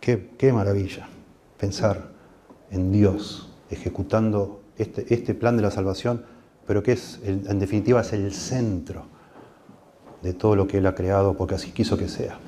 Qué, 0.00 0.30
qué 0.36 0.52
maravilla 0.52 1.08
pensar 1.56 2.10
en 2.70 2.92
Dios 2.92 3.48
ejecutando 3.70 4.60
este, 4.76 5.14
este, 5.14 5.34
plan 5.34 5.56
de 5.56 5.62
la 5.62 5.70
salvación, 5.70 6.24
pero 6.66 6.82
que 6.82 6.92
es, 6.92 7.20
en 7.24 7.58
definitiva, 7.58 8.00
es 8.00 8.12
el 8.12 8.32
centro 8.32 9.04
de 10.22 10.34
todo 10.34 10.56
lo 10.56 10.66
que 10.66 10.78
Él 10.78 10.86
ha 10.86 10.94
creado, 10.94 11.34
porque 11.34 11.54
así 11.54 11.70
quiso 11.70 11.96
que 11.96 12.08
sea. 12.08 12.38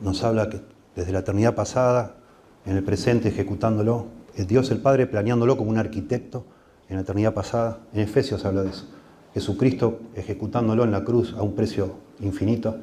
Nos 0.00 0.24
habla 0.24 0.50
que 0.50 0.60
desde 0.94 1.12
la 1.12 1.20
eternidad 1.20 1.54
pasada, 1.54 2.16
en 2.66 2.76
el 2.76 2.82
presente 2.82 3.28
ejecutándolo, 3.28 4.06
es 4.34 4.46
Dios 4.46 4.70
el 4.70 4.78
Padre 4.78 5.06
planeándolo 5.06 5.56
como 5.56 5.70
un 5.70 5.78
arquitecto 5.78 6.44
en 6.88 6.96
la 6.96 7.02
eternidad 7.02 7.32
pasada. 7.32 7.78
En 7.94 8.00
Efesios 8.00 8.44
habla 8.44 8.62
de 8.62 8.70
eso. 8.70 8.86
Jesucristo 9.32 10.00
ejecutándolo 10.14 10.84
en 10.84 10.90
la 10.90 11.04
cruz 11.04 11.34
a 11.34 11.42
un 11.42 11.54
precio 11.54 11.94
infinito 12.20 12.76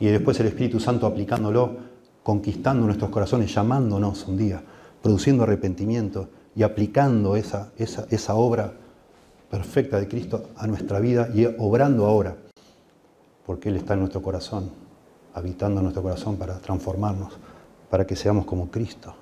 y 0.00 0.06
después 0.06 0.38
el 0.40 0.46
Espíritu 0.46 0.80
Santo 0.80 1.06
aplicándolo, 1.06 1.76
conquistando 2.22 2.84
nuestros 2.84 3.10
corazones, 3.10 3.54
llamándonos 3.54 4.26
un 4.26 4.36
día 4.36 4.62
produciendo 5.02 5.44
arrepentimiento 5.44 6.28
y 6.56 6.62
aplicando 6.62 7.36
esa, 7.36 7.72
esa, 7.78 8.06
esa 8.10 8.34
obra 8.34 8.72
perfecta 9.50 9.98
de 10.00 10.08
Cristo 10.08 10.50
a 10.56 10.66
nuestra 10.66 10.98
vida 10.98 11.28
y 11.32 11.46
obrando 11.46 12.06
ahora, 12.06 12.36
porque 13.46 13.68
Él 13.68 13.76
está 13.76 13.94
en 13.94 14.00
nuestro 14.00 14.20
corazón, 14.20 14.70
habitando 15.34 15.78
en 15.78 15.84
nuestro 15.84 16.02
corazón 16.02 16.36
para 16.36 16.58
transformarnos, 16.58 17.38
para 17.88 18.06
que 18.06 18.16
seamos 18.16 18.44
como 18.44 18.70
Cristo. 18.70 19.14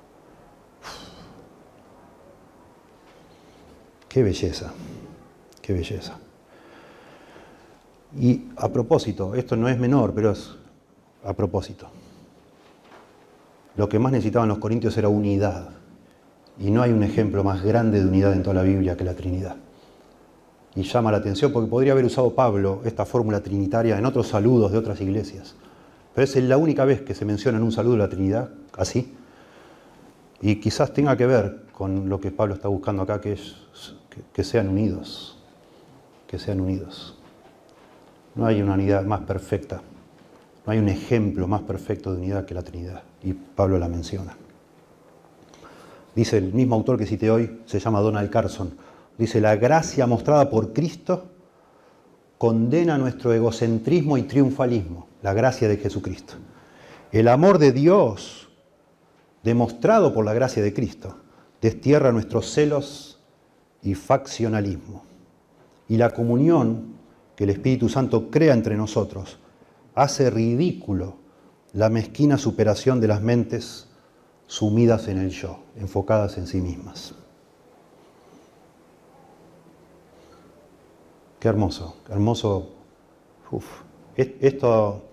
Qué 4.09 4.23
belleza, 4.23 4.73
qué 5.61 5.73
belleza. 5.73 6.17
Y 8.19 8.45
a 8.55 8.69
propósito, 8.69 9.35
esto 9.35 9.55
no 9.55 9.67
es 9.67 9.77
menor, 9.77 10.13
pero 10.13 10.31
es 10.31 10.55
a 11.23 11.33
propósito. 11.33 11.89
Lo 13.75 13.87
que 13.87 13.99
más 13.99 14.11
necesitaban 14.11 14.49
los 14.49 14.57
corintios 14.57 14.97
era 14.97 15.09
unidad. 15.09 15.69
Y 16.59 16.71
no 16.71 16.81
hay 16.81 16.91
un 16.91 17.03
ejemplo 17.03 17.43
más 17.43 17.63
grande 17.63 17.99
de 17.99 18.07
unidad 18.07 18.33
en 18.33 18.41
toda 18.41 18.55
la 18.55 18.63
Biblia 18.63 18.97
que 18.97 19.03
la 19.03 19.13
Trinidad. 19.13 19.57
Y 20.75 20.83
llama 20.83 21.11
la 21.11 21.17
atención 21.17 21.51
porque 21.51 21.69
podría 21.69 21.91
haber 21.91 22.05
usado 22.05 22.33
Pablo 22.33 22.81
esta 22.85 23.05
fórmula 23.05 23.41
trinitaria 23.41 23.97
en 23.97 24.05
otros 24.05 24.27
saludos 24.27 24.71
de 24.71 24.77
otras 24.77 24.99
iglesias. 25.01 25.55
Pero 26.15 26.23
es 26.25 26.35
la 26.37 26.57
única 26.57 26.85
vez 26.85 27.01
que 27.01 27.13
se 27.13 27.25
menciona 27.25 27.59
en 27.59 27.63
un 27.63 27.71
saludo 27.71 27.97
la 27.97 28.09
Trinidad 28.09 28.49
así. 28.75 29.13
Y 30.41 30.55
quizás 30.55 30.93
tenga 30.93 31.15
que 31.15 31.27
ver 31.27 31.66
con 31.77 32.09
lo 32.09 32.19
que 32.19 32.31
Pablo 32.31 32.55
está 32.55 32.69
buscando 32.69 33.03
acá, 33.03 33.21
que 33.21 34.43
sean 34.43 34.69
unidos. 34.69 35.37
Que 36.25 36.39
sean 36.39 36.59
unidos. 36.59 37.15
No 38.33 38.47
hay 38.47 38.63
una 38.63 38.73
unidad 38.73 39.03
más 39.03 39.19
perfecta. 39.21 39.83
No 40.65 40.73
hay 40.73 40.79
un 40.79 40.89
ejemplo 40.89 41.47
más 41.47 41.61
perfecto 41.61 42.11
de 42.11 42.17
unidad 42.17 42.45
que 42.45 42.55
la 42.55 42.63
Trinidad 42.63 43.03
y 43.21 43.33
Pablo 43.33 43.77
la 43.77 43.87
menciona. 43.87 44.35
Dice 46.15 46.39
el 46.39 46.51
mismo 46.51 46.73
autor 46.73 46.97
que 46.97 47.05
cité 47.05 47.29
hoy, 47.29 47.61
se 47.67 47.79
llama 47.79 48.01
Donald 48.01 48.31
Carson, 48.31 48.75
dice, 49.15 49.39
la 49.39 49.55
gracia 49.55 50.07
mostrada 50.07 50.49
por 50.49 50.73
Cristo 50.73 51.27
condena 52.39 52.97
nuestro 52.97 53.33
egocentrismo 53.33 54.17
y 54.17 54.23
triunfalismo, 54.23 55.05
la 55.21 55.33
gracia 55.35 55.67
de 55.67 55.77
Jesucristo. 55.77 56.33
El 57.11 57.27
amor 57.27 57.59
de 57.59 57.71
Dios, 57.71 58.49
demostrado 59.43 60.11
por 60.11 60.25
la 60.25 60.33
gracia 60.33 60.63
de 60.63 60.73
Cristo, 60.73 61.17
destierra 61.67 62.13
nuestros 62.13 62.49
celos 62.49 63.19
y 63.81 63.93
faccionalismo. 63.93 65.03
Y 65.89 65.97
la 65.97 66.11
comunión 66.11 66.95
que 67.35 67.43
el 67.43 67.49
Espíritu 67.49 67.89
Santo 67.89 68.29
crea 68.31 68.53
entre 68.53 68.77
nosotros 68.77 69.37
hace 69.93 70.29
ridículo 70.29 71.17
la 71.73 71.89
mezquina 71.89 72.37
superación 72.37 73.01
de 73.01 73.09
las 73.09 73.21
mentes 73.21 73.89
sumidas 74.47 75.09
en 75.09 75.17
el 75.17 75.29
yo, 75.29 75.59
enfocadas 75.75 76.37
en 76.37 76.47
sí 76.47 76.61
mismas. 76.61 77.13
Qué 81.39 81.49
hermoso, 81.49 81.97
qué 82.05 82.13
hermoso. 82.13 82.69
Esto, 84.15 85.03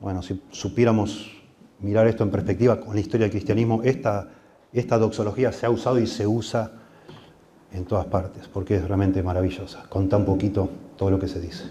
bueno, 0.00 0.22
si 0.22 0.42
supiéramos 0.50 1.30
mirar 1.78 2.08
esto 2.08 2.24
en 2.24 2.30
perspectiva 2.30 2.80
con 2.80 2.94
la 2.94 3.00
historia 3.00 3.26
del 3.26 3.30
cristianismo, 3.30 3.80
esta, 3.84 4.41
esta 4.80 4.98
doxología 4.98 5.52
se 5.52 5.66
ha 5.66 5.70
usado 5.70 5.98
y 5.98 6.06
se 6.06 6.26
usa 6.26 6.72
en 7.72 7.84
todas 7.84 8.06
partes, 8.06 8.48
porque 8.48 8.76
es 8.76 8.86
realmente 8.86 9.22
maravillosa, 9.22 9.84
con 9.88 10.08
tan 10.08 10.24
poquito 10.24 10.68
todo 10.96 11.10
lo 11.10 11.18
que 11.18 11.28
se 11.28 11.40
dice. 11.40 11.64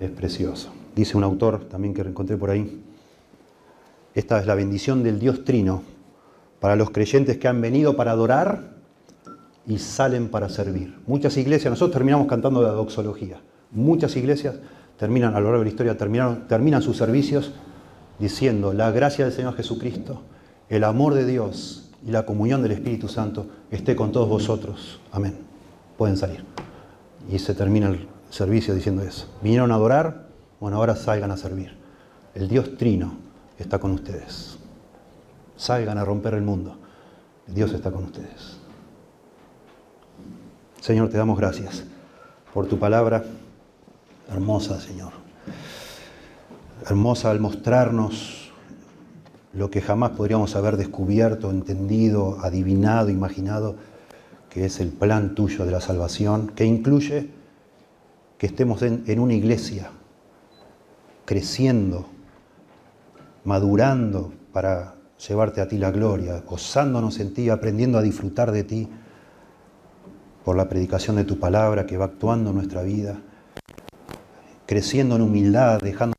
Es 0.00 0.10
precioso. 0.10 0.70
Dice 0.94 1.16
un 1.16 1.24
autor 1.24 1.64
también 1.64 1.94
que 1.94 2.02
encontré 2.02 2.36
por 2.36 2.50
ahí, 2.50 2.82
esta 4.14 4.40
es 4.40 4.46
la 4.46 4.54
bendición 4.54 5.02
del 5.02 5.18
Dios 5.18 5.44
Trino 5.44 5.82
para 6.58 6.74
los 6.74 6.90
creyentes 6.90 7.36
que 7.36 7.48
han 7.48 7.60
venido 7.60 7.96
para 7.96 8.12
adorar 8.12 8.76
y 9.66 9.78
salen 9.78 10.28
para 10.28 10.48
servir. 10.48 10.98
Muchas 11.06 11.36
iglesias, 11.36 11.70
nosotros 11.70 11.92
terminamos 11.92 12.26
cantando 12.26 12.62
la 12.62 12.70
doxología. 12.70 13.40
Muchas 13.72 14.16
iglesias 14.16 14.54
terminan 14.98 15.34
a 15.34 15.40
lo 15.40 15.46
largo 15.46 15.58
de 15.58 15.64
la 15.66 15.70
historia, 15.70 15.98
terminan, 15.98 16.48
terminan 16.48 16.80
sus 16.82 16.96
servicios 16.96 17.52
diciendo 18.18 18.72
la 18.72 18.90
gracia 18.90 19.26
del 19.26 19.34
Señor 19.34 19.54
Jesucristo, 19.54 20.22
el 20.68 20.84
amor 20.84 21.14
de 21.14 21.24
Dios 21.24 21.90
y 22.06 22.10
la 22.10 22.26
comunión 22.26 22.62
del 22.62 22.72
Espíritu 22.72 23.08
Santo 23.08 23.46
esté 23.70 23.96
con 23.96 24.12
todos 24.12 24.28
vosotros. 24.28 25.00
Amén. 25.12 25.38
Pueden 25.96 26.16
salir. 26.16 26.44
Y 27.30 27.38
se 27.38 27.54
termina 27.54 27.88
el 27.88 28.08
servicio 28.30 28.74
diciendo 28.74 29.02
eso. 29.02 29.26
Vinieron 29.42 29.72
a 29.72 29.76
adorar, 29.76 30.28
bueno, 30.60 30.76
ahora 30.76 30.96
salgan 30.96 31.30
a 31.30 31.36
servir. 31.36 31.76
El 32.34 32.48
Dios 32.48 32.76
Trino 32.76 33.14
está 33.58 33.78
con 33.78 33.92
ustedes. 33.92 34.58
Salgan 35.56 35.98
a 35.98 36.04
romper 36.04 36.34
el 36.34 36.42
mundo. 36.42 36.76
Dios 37.46 37.72
está 37.72 37.90
con 37.90 38.04
ustedes. 38.04 38.58
Señor, 40.80 41.08
te 41.08 41.16
damos 41.16 41.38
gracias 41.38 41.84
por 42.52 42.66
tu 42.66 42.78
palabra 42.78 43.24
hermosa, 44.30 44.80
Señor. 44.80 45.12
Hermosa 46.84 47.30
al 47.30 47.40
mostrarnos 47.40 48.35
lo 49.56 49.70
que 49.70 49.80
jamás 49.80 50.10
podríamos 50.10 50.54
haber 50.54 50.76
descubierto, 50.76 51.50
entendido, 51.50 52.38
adivinado, 52.42 53.08
imaginado, 53.08 53.76
que 54.50 54.66
es 54.66 54.80
el 54.80 54.90
plan 54.90 55.34
tuyo 55.34 55.64
de 55.64 55.72
la 55.72 55.80
salvación, 55.80 56.48
que 56.48 56.66
incluye 56.66 57.30
que 58.36 58.46
estemos 58.46 58.82
en, 58.82 59.18
una 59.18 59.32
iglesia 59.32 59.90
creciendo, 61.24 62.06
madurando 63.44 64.32
para 64.52 64.96
llevarte 65.26 65.62
a 65.62 65.68
ti 65.68 65.78
la 65.78 65.90
gloria, 65.90 66.42
gozándonos 66.46 67.18
en 67.18 67.32
ti, 67.32 67.48
aprendiendo 67.48 67.96
a 67.96 68.02
disfrutar 68.02 68.52
de 68.52 68.62
ti 68.62 68.88
por 70.44 70.56
la 70.56 70.68
predicación 70.68 71.16
de 71.16 71.24
tu 71.24 71.40
palabra 71.40 71.86
que 71.86 71.96
va 71.96 72.04
actuando 72.04 72.50
en 72.50 72.56
nuestra 72.56 72.82
vida, 72.82 73.18
creciendo 74.66 75.16
en 75.16 75.22
humildad, 75.22 75.80
dejando 75.80 76.14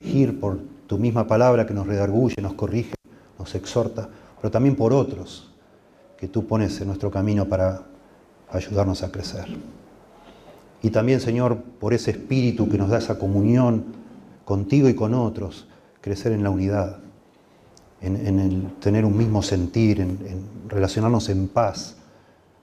elegir 0.00 0.38
por 0.38 0.77
tu 0.88 0.98
misma 0.98 1.26
palabra 1.26 1.66
que 1.66 1.74
nos 1.74 1.86
redarguye, 1.86 2.40
nos 2.40 2.54
corrige, 2.54 2.94
nos 3.38 3.54
exhorta, 3.54 4.08
pero 4.40 4.50
también 4.50 4.74
por 4.74 4.92
otros 4.92 5.52
que 6.16 6.28
tú 6.28 6.46
pones 6.46 6.80
en 6.80 6.88
nuestro 6.88 7.10
camino 7.10 7.44
para 7.44 7.82
ayudarnos 8.50 9.02
a 9.02 9.12
crecer. 9.12 9.46
Y 10.80 10.90
también, 10.90 11.20
Señor, 11.20 11.58
por 11.78 11.92
ese 11.92 12.12
espíritu 12.12 12.68
que 12.68 12.78
nos 12.78 12.88
da 12.88 12.98
esa 12.98 13.18
comunión 13.18 13.84
contigo 14.46 14.88
y 14.88 14.94
con 14.94 15.12
otros, 15.12 15.68
crecer 16.00 16.32
en 16.32 16.42
la 16.42 16.50
unidad, 16.50 17.00
en, 18.00 18.38
el 18.38 18.72
tener 18.80 19.04
un 19.04 19.16
mismo 19.16 19.42
sentir, 19.42 20.00
en, 20.00 20.18
relacionarnos 20.68 21.28
en 21.28 21.48
paz, 21.48 21.96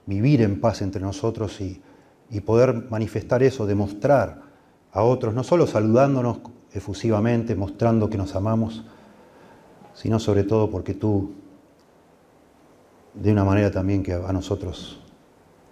vivir 0.08 0.42
en 0.42 0.60
paz 0.60 0.82
entre 0.82 1.02
nosotros 1.02 1.62
y, 1.62 1.80
y 2.32 2.40
poder 2.40 2.90
manifestar 2.90 3.44
eso, 3.44 3.68
demostrar 3.68 4.42
a 4.92 5.04
otros, 5.04 5.36
no 5.36 5.44
solo 5.44 5.68
saludándonos 5.68 6.40
efusivamente, 6.76 7.56
mostrando 7.56 8.10
que 8.10 8.18
nos 8.18 8.36
amamos, 8.36 8.84
sino 9.94 10.20
sobre 10.20 10.44
todo 10.44 10.70
porque 10.70 10.94
tú, 10.94 11.32
de 13.14 13.32
una 13.32 13.46
manera 13.46 13.72
también 13.72 14.04
que 14.04 14.14
a 14.14 14.34
nosotros 14.34 15.00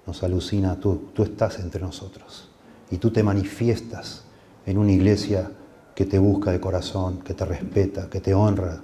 nos 0.07 0.23
alucina, 0.23 0.79
tú, 0.79 1.09
tú 1.13 1.23
estás 1.23 1.59
entre 1.59 1.81
nosotros 1.81 2.49
y 2.89 2.97
tú 2.97 3.11
te 3.11 3.21
manifiestas 3.21 4.23
en 4.65 4.77
una 4.77 4.91
iglesia 4.93 5.51
que 5.93 6.05
te 6.05 6.19
busca 6.19 6.51
de 6.51 6.59
corazón, 6.59 7.19
que 7.19 7.33
te 7.33 7.45
respeta, 7.45 8.09
que 8.09 8.21
te 8.21 8.33
honra 8.33 8.81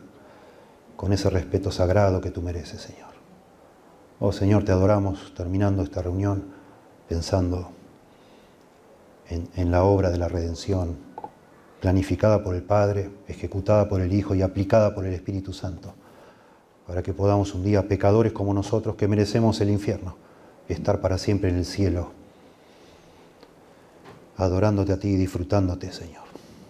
con 0.95 1.13
ese 1.13 1.29
respeto 1.29 1.71
sagrado 1.71 2.19
que 2.19 2.31
tú 2.31 2.41
mereces, 2.41 2.81
Señor. 2.81 3.09
Oh 4.19 4.33
Señor, 4.33 4.65
te 4.65 4.73
adoramos 4.73 5.33
terminando 5.33 5.81
esta 5.81 6.01
reunión 6.01 6.43
pensando 7.07 7.71
en, 9.29 9.47
en 9.55 9.71
la 9.71 9.83
obra 9.83 10.09
de 10.09 10.17
la 10.17 10.27
redención, 10.27 10.97
planificada 11.79 12.43
por 12.43 12.55
el 12.55 12.63
Padre, 12.63 13.09
ejecutada 13.27 13.87
por 13.87 14.01
el 14.01 14.13
Hijo 14.13 14.35
y 14.35 14.41
aplicada 14.41 14.93
por 14.93 15.05
el 15.05 15.13
Espíritu 15.13 15.53
Santo, 15.53 15.93
para 16.85 17.03
que 17.03 17.13
podamos 17.13 17.53
un 17.53 17.63
día, 17.63 17.87
pecadores 17.87 18.33
como 18.33 18.53
nosotros, 18.53 18.95
que 18.95 19.07
merecemos 19.07 19.61
el 19.61 19.69
infierno, 19.69 20.15
estar 20.67 21.01
para 21.01 21.17
siempre 21.17 21.49
en 21.49 21.57
el 21.57 21.65
cielo, 21.65 22.11
adorándote 24.37 24.93
a 24.93 24.99
ti 24.99 25.09
y 25.09 25.15
disfrutándote, 25.15 25.91
Señor. 25.91 26.23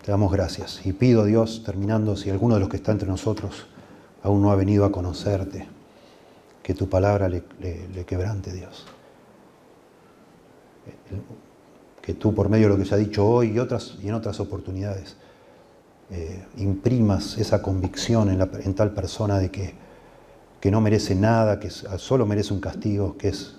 Te 0.04 0.12
damos 0.12 0.32
gracias 0.32 0.86
y 0.86 0.94
pido, 0.94 1.26
Dios, 1.26 1.64
terminando, 1.66 2.16
si 2.16 2.30
alguno 2.30 2.56
de 2.56 2.62
los 2.62 2.70
que 2.70 2.78
está 2.78 2.92
entre 2.92 3.08
nosotros 3.08 3.68
aún 4.24 4.42
no 4.42 4.52
ha 4.52 4.56
venido 4.56 4.86
a 4.86 4.92
conocerte, 4.92 5.68
que 6.64 6.74
tu 6.74 6.90
palabra 6.90 7.30
le, 7.30 7.44
quebrante, 8.06 8.54
Dios. 8.54 8.86
Que 12.10 12.16
tú, 12.16 12.34
por 12.34 12.50
medio 12.50 12.66
de 12.66 12.74
lo 12.74 12.80
que 12.80 12.86
se 12.86 12.96
ha 12.96 12.98
dicho 12.98 13.24
hoy 13.24 13.52
y, 13.52 13.60
otras, 13.60 14.00
y 14.02 14.08
en 14.08 14.16
otras 14.16 14.40
oportunidades, 14.40 15.16
eh, 16.10 16.44
imprimas 16.58 17.38
esa 17.38 17.62
convicción 17.62 18.32
en, 18.32 18.42
en, 18.42 18.74
tal 18.74 18.96
persona 18.96 19.38
de 19.38 19.52
que, 19.52 19.76
que 20.60 20.72
no 20.72 20.82
merece 20.82 21.14
nada, 21.14 21.60
que 21.60 21.70
solo 21.70 22.26
merece 22.26 22.52
un 22.52 22.62
castigo, 22.62 23.16
que 23.16 23.28
es 23.28 23.58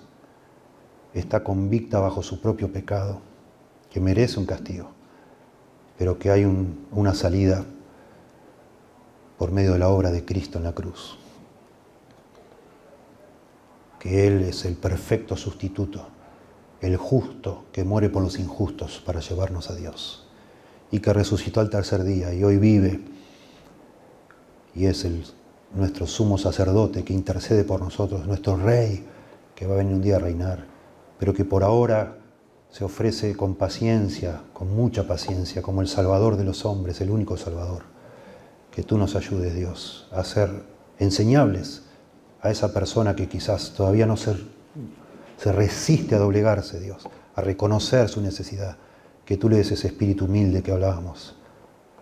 está 1.13 1.45
convicta 1.45 2.01
bajo 2.01 2.21
su 2.21 2.41
propio 2.41 2.69
pecado, 2.73 3.21
que 3.89 4.01
merece 4.01 4.37
un 4.37 4.45
castigo, 4.45 4.89
pero 5.97 6.19
que 6.19 6.29
hay 6.29 6.43
una 6.43 7.13
salida 7.13 7.63
por 9.37 9.53
medio 9.53 9.71
de 9.71 9.79
la 9.79 9.87
obra 9.87 10.11
de 10.11 10.25
Cristo 10.25 10.57
en 10.57 10.65
la 10.65 10.73
cruz. 10.73 11.17
Que 13.97 14.27
Él 14.27 14.41
es 14.41 14.65
el 14.65 14.75
perfecto 14.75 15.37
sustituto, 15.37 16.05
el 16.81 16.97
justo 16.97 17.65
que 17.71 17.83
muere 17.83 18.09
por 18.09 18.23
los 18.23 18.39
injustos 18.39 19.01
para 19.05 19.19
llevarnos 19.19 19.69
a 19.69 19.75
Dios, 19.75 20.27
y 20.91 20.99
que 20.99 21.13
resucitó 21.13 21.59
al 21.59 21.69
tercer 21.69 22.03
día 22.03 22.33
y 22.33 22.43
hoy 22.43 22.57
vive 22.57 22.99
y 24.75 24.85
es 24.85 25.05
el, 25.05 25.23
nuestro 25.73 26.05
sumo 26.07 26.37
sacerdote 26.37 27.03
que 27.03 27.13
intercede 27.13 27.63
por 27.63 27.81
nosotros, 27.81 28.25
nuestro 28.27 28.57
rey 28.57 29.05
que 29.55 29.67
va 29.67 29.75
a 29.75 29.77
venir 29.77 29.93
un 29.93 30.01
día 30.01 30.17
a 30.17 30.19
reinar 30.19 30.71
pero 31.21 31.35
que 31.35 31.45
por 31.45 31.63
ahora 31.63 32.17
se 32.71 32.83
ofrece 32.83 33.37
con 33.37 33.53
paciencia, 33.53 34.41
con 34.53 34.75
mucha 34.75 35.05
paciencia, 35.05 35.61
como 35.61 35.81
el 35.81 35.87
Salvador 35.87 36.35
de 36.35 36.43
los 36.43 36.65
hombres, 36.65 36.99
el 36.99 37.11
único 37.11 37.37
Salvador. 37.37 37.83
Que 38.71 38.81
tú 38.81 38.97
nos 38.97 39.15
ayudes, 39.15 39.53
Dios, 39.53 40.07
a 40.11 40.23
ser 40.23 40.49
enseñables 40.97 41.83
a 42.41 42.49
esa 42.49 42.73
persona 42.73 43.15
que 43.15 43.29
quizás 43.29 43.73
todavía 43.77 44.07
no 44.07 44.17
se, 44.17 44.35
se 45.41 45.51
resiste 45.51 46.15
a 46.15 46.19
doblegarse, 46.19 46.79
Dios, 46.79 47.07
a 47.35 47.41
reconocer 47.41 48.09
su 48.09 48.21
necesidad. 48.21 48.77
Que 49.25 49.37
tú 49.37 49.49
le 49.49 49.57
des 49.57 49.71
ese 49.71 49.87
espíritu 49.87 50.25
humilde 50.25 50.61
que 50.61 50.71
hablábamos, 50.71 51.35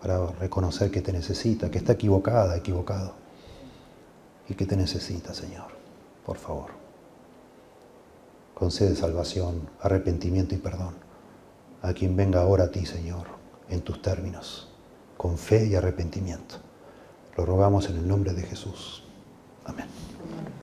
para 0.00 0.26
reconocer 0.32 0.90
que 0.90 1.02
te 1.02 1.12
necesita, 1.12 1.70
que 1.70 1.78
está 1.78 1.92
equivocada, 1.92 2.56
equivocado, 2.56 3.14
y 4.48 4.54
que 4.54 4.66
te 4.66 4.76
necesita, 4.76 5.32
Señor. 5.32 5.68
Por 6.24 6.36
favor 6.36 6.80
concede 8.60 8.94
salvación, 8.94 9.70
arrepentimiento 9.80 10.54
y 10.54 10.58
perdón 10.58 10.92
a 11.80 11.94
quien 11.94 12.14
venga 12.14 12.42
ahora 12.42 12.64
a 12.64 12.70
ti, 12.70 12.84
Señor, 12.84 13.26
en 13.70 13.80
tus 13.80 14.02
términos, 14.02 14.68
con 15.16 15.38
fe 15.38 15.64
y 15.64 15.74
arrepentimiento. 15.76 16.56
Lo 17.38 17.46
rogamos 17.46 17.88
en 17.88 17.96
el 17.96 18.06
nombre 18.06 18.34
de 18.34 18.42
Jesús. 18.42 19.02
Amén. 19.64 19.86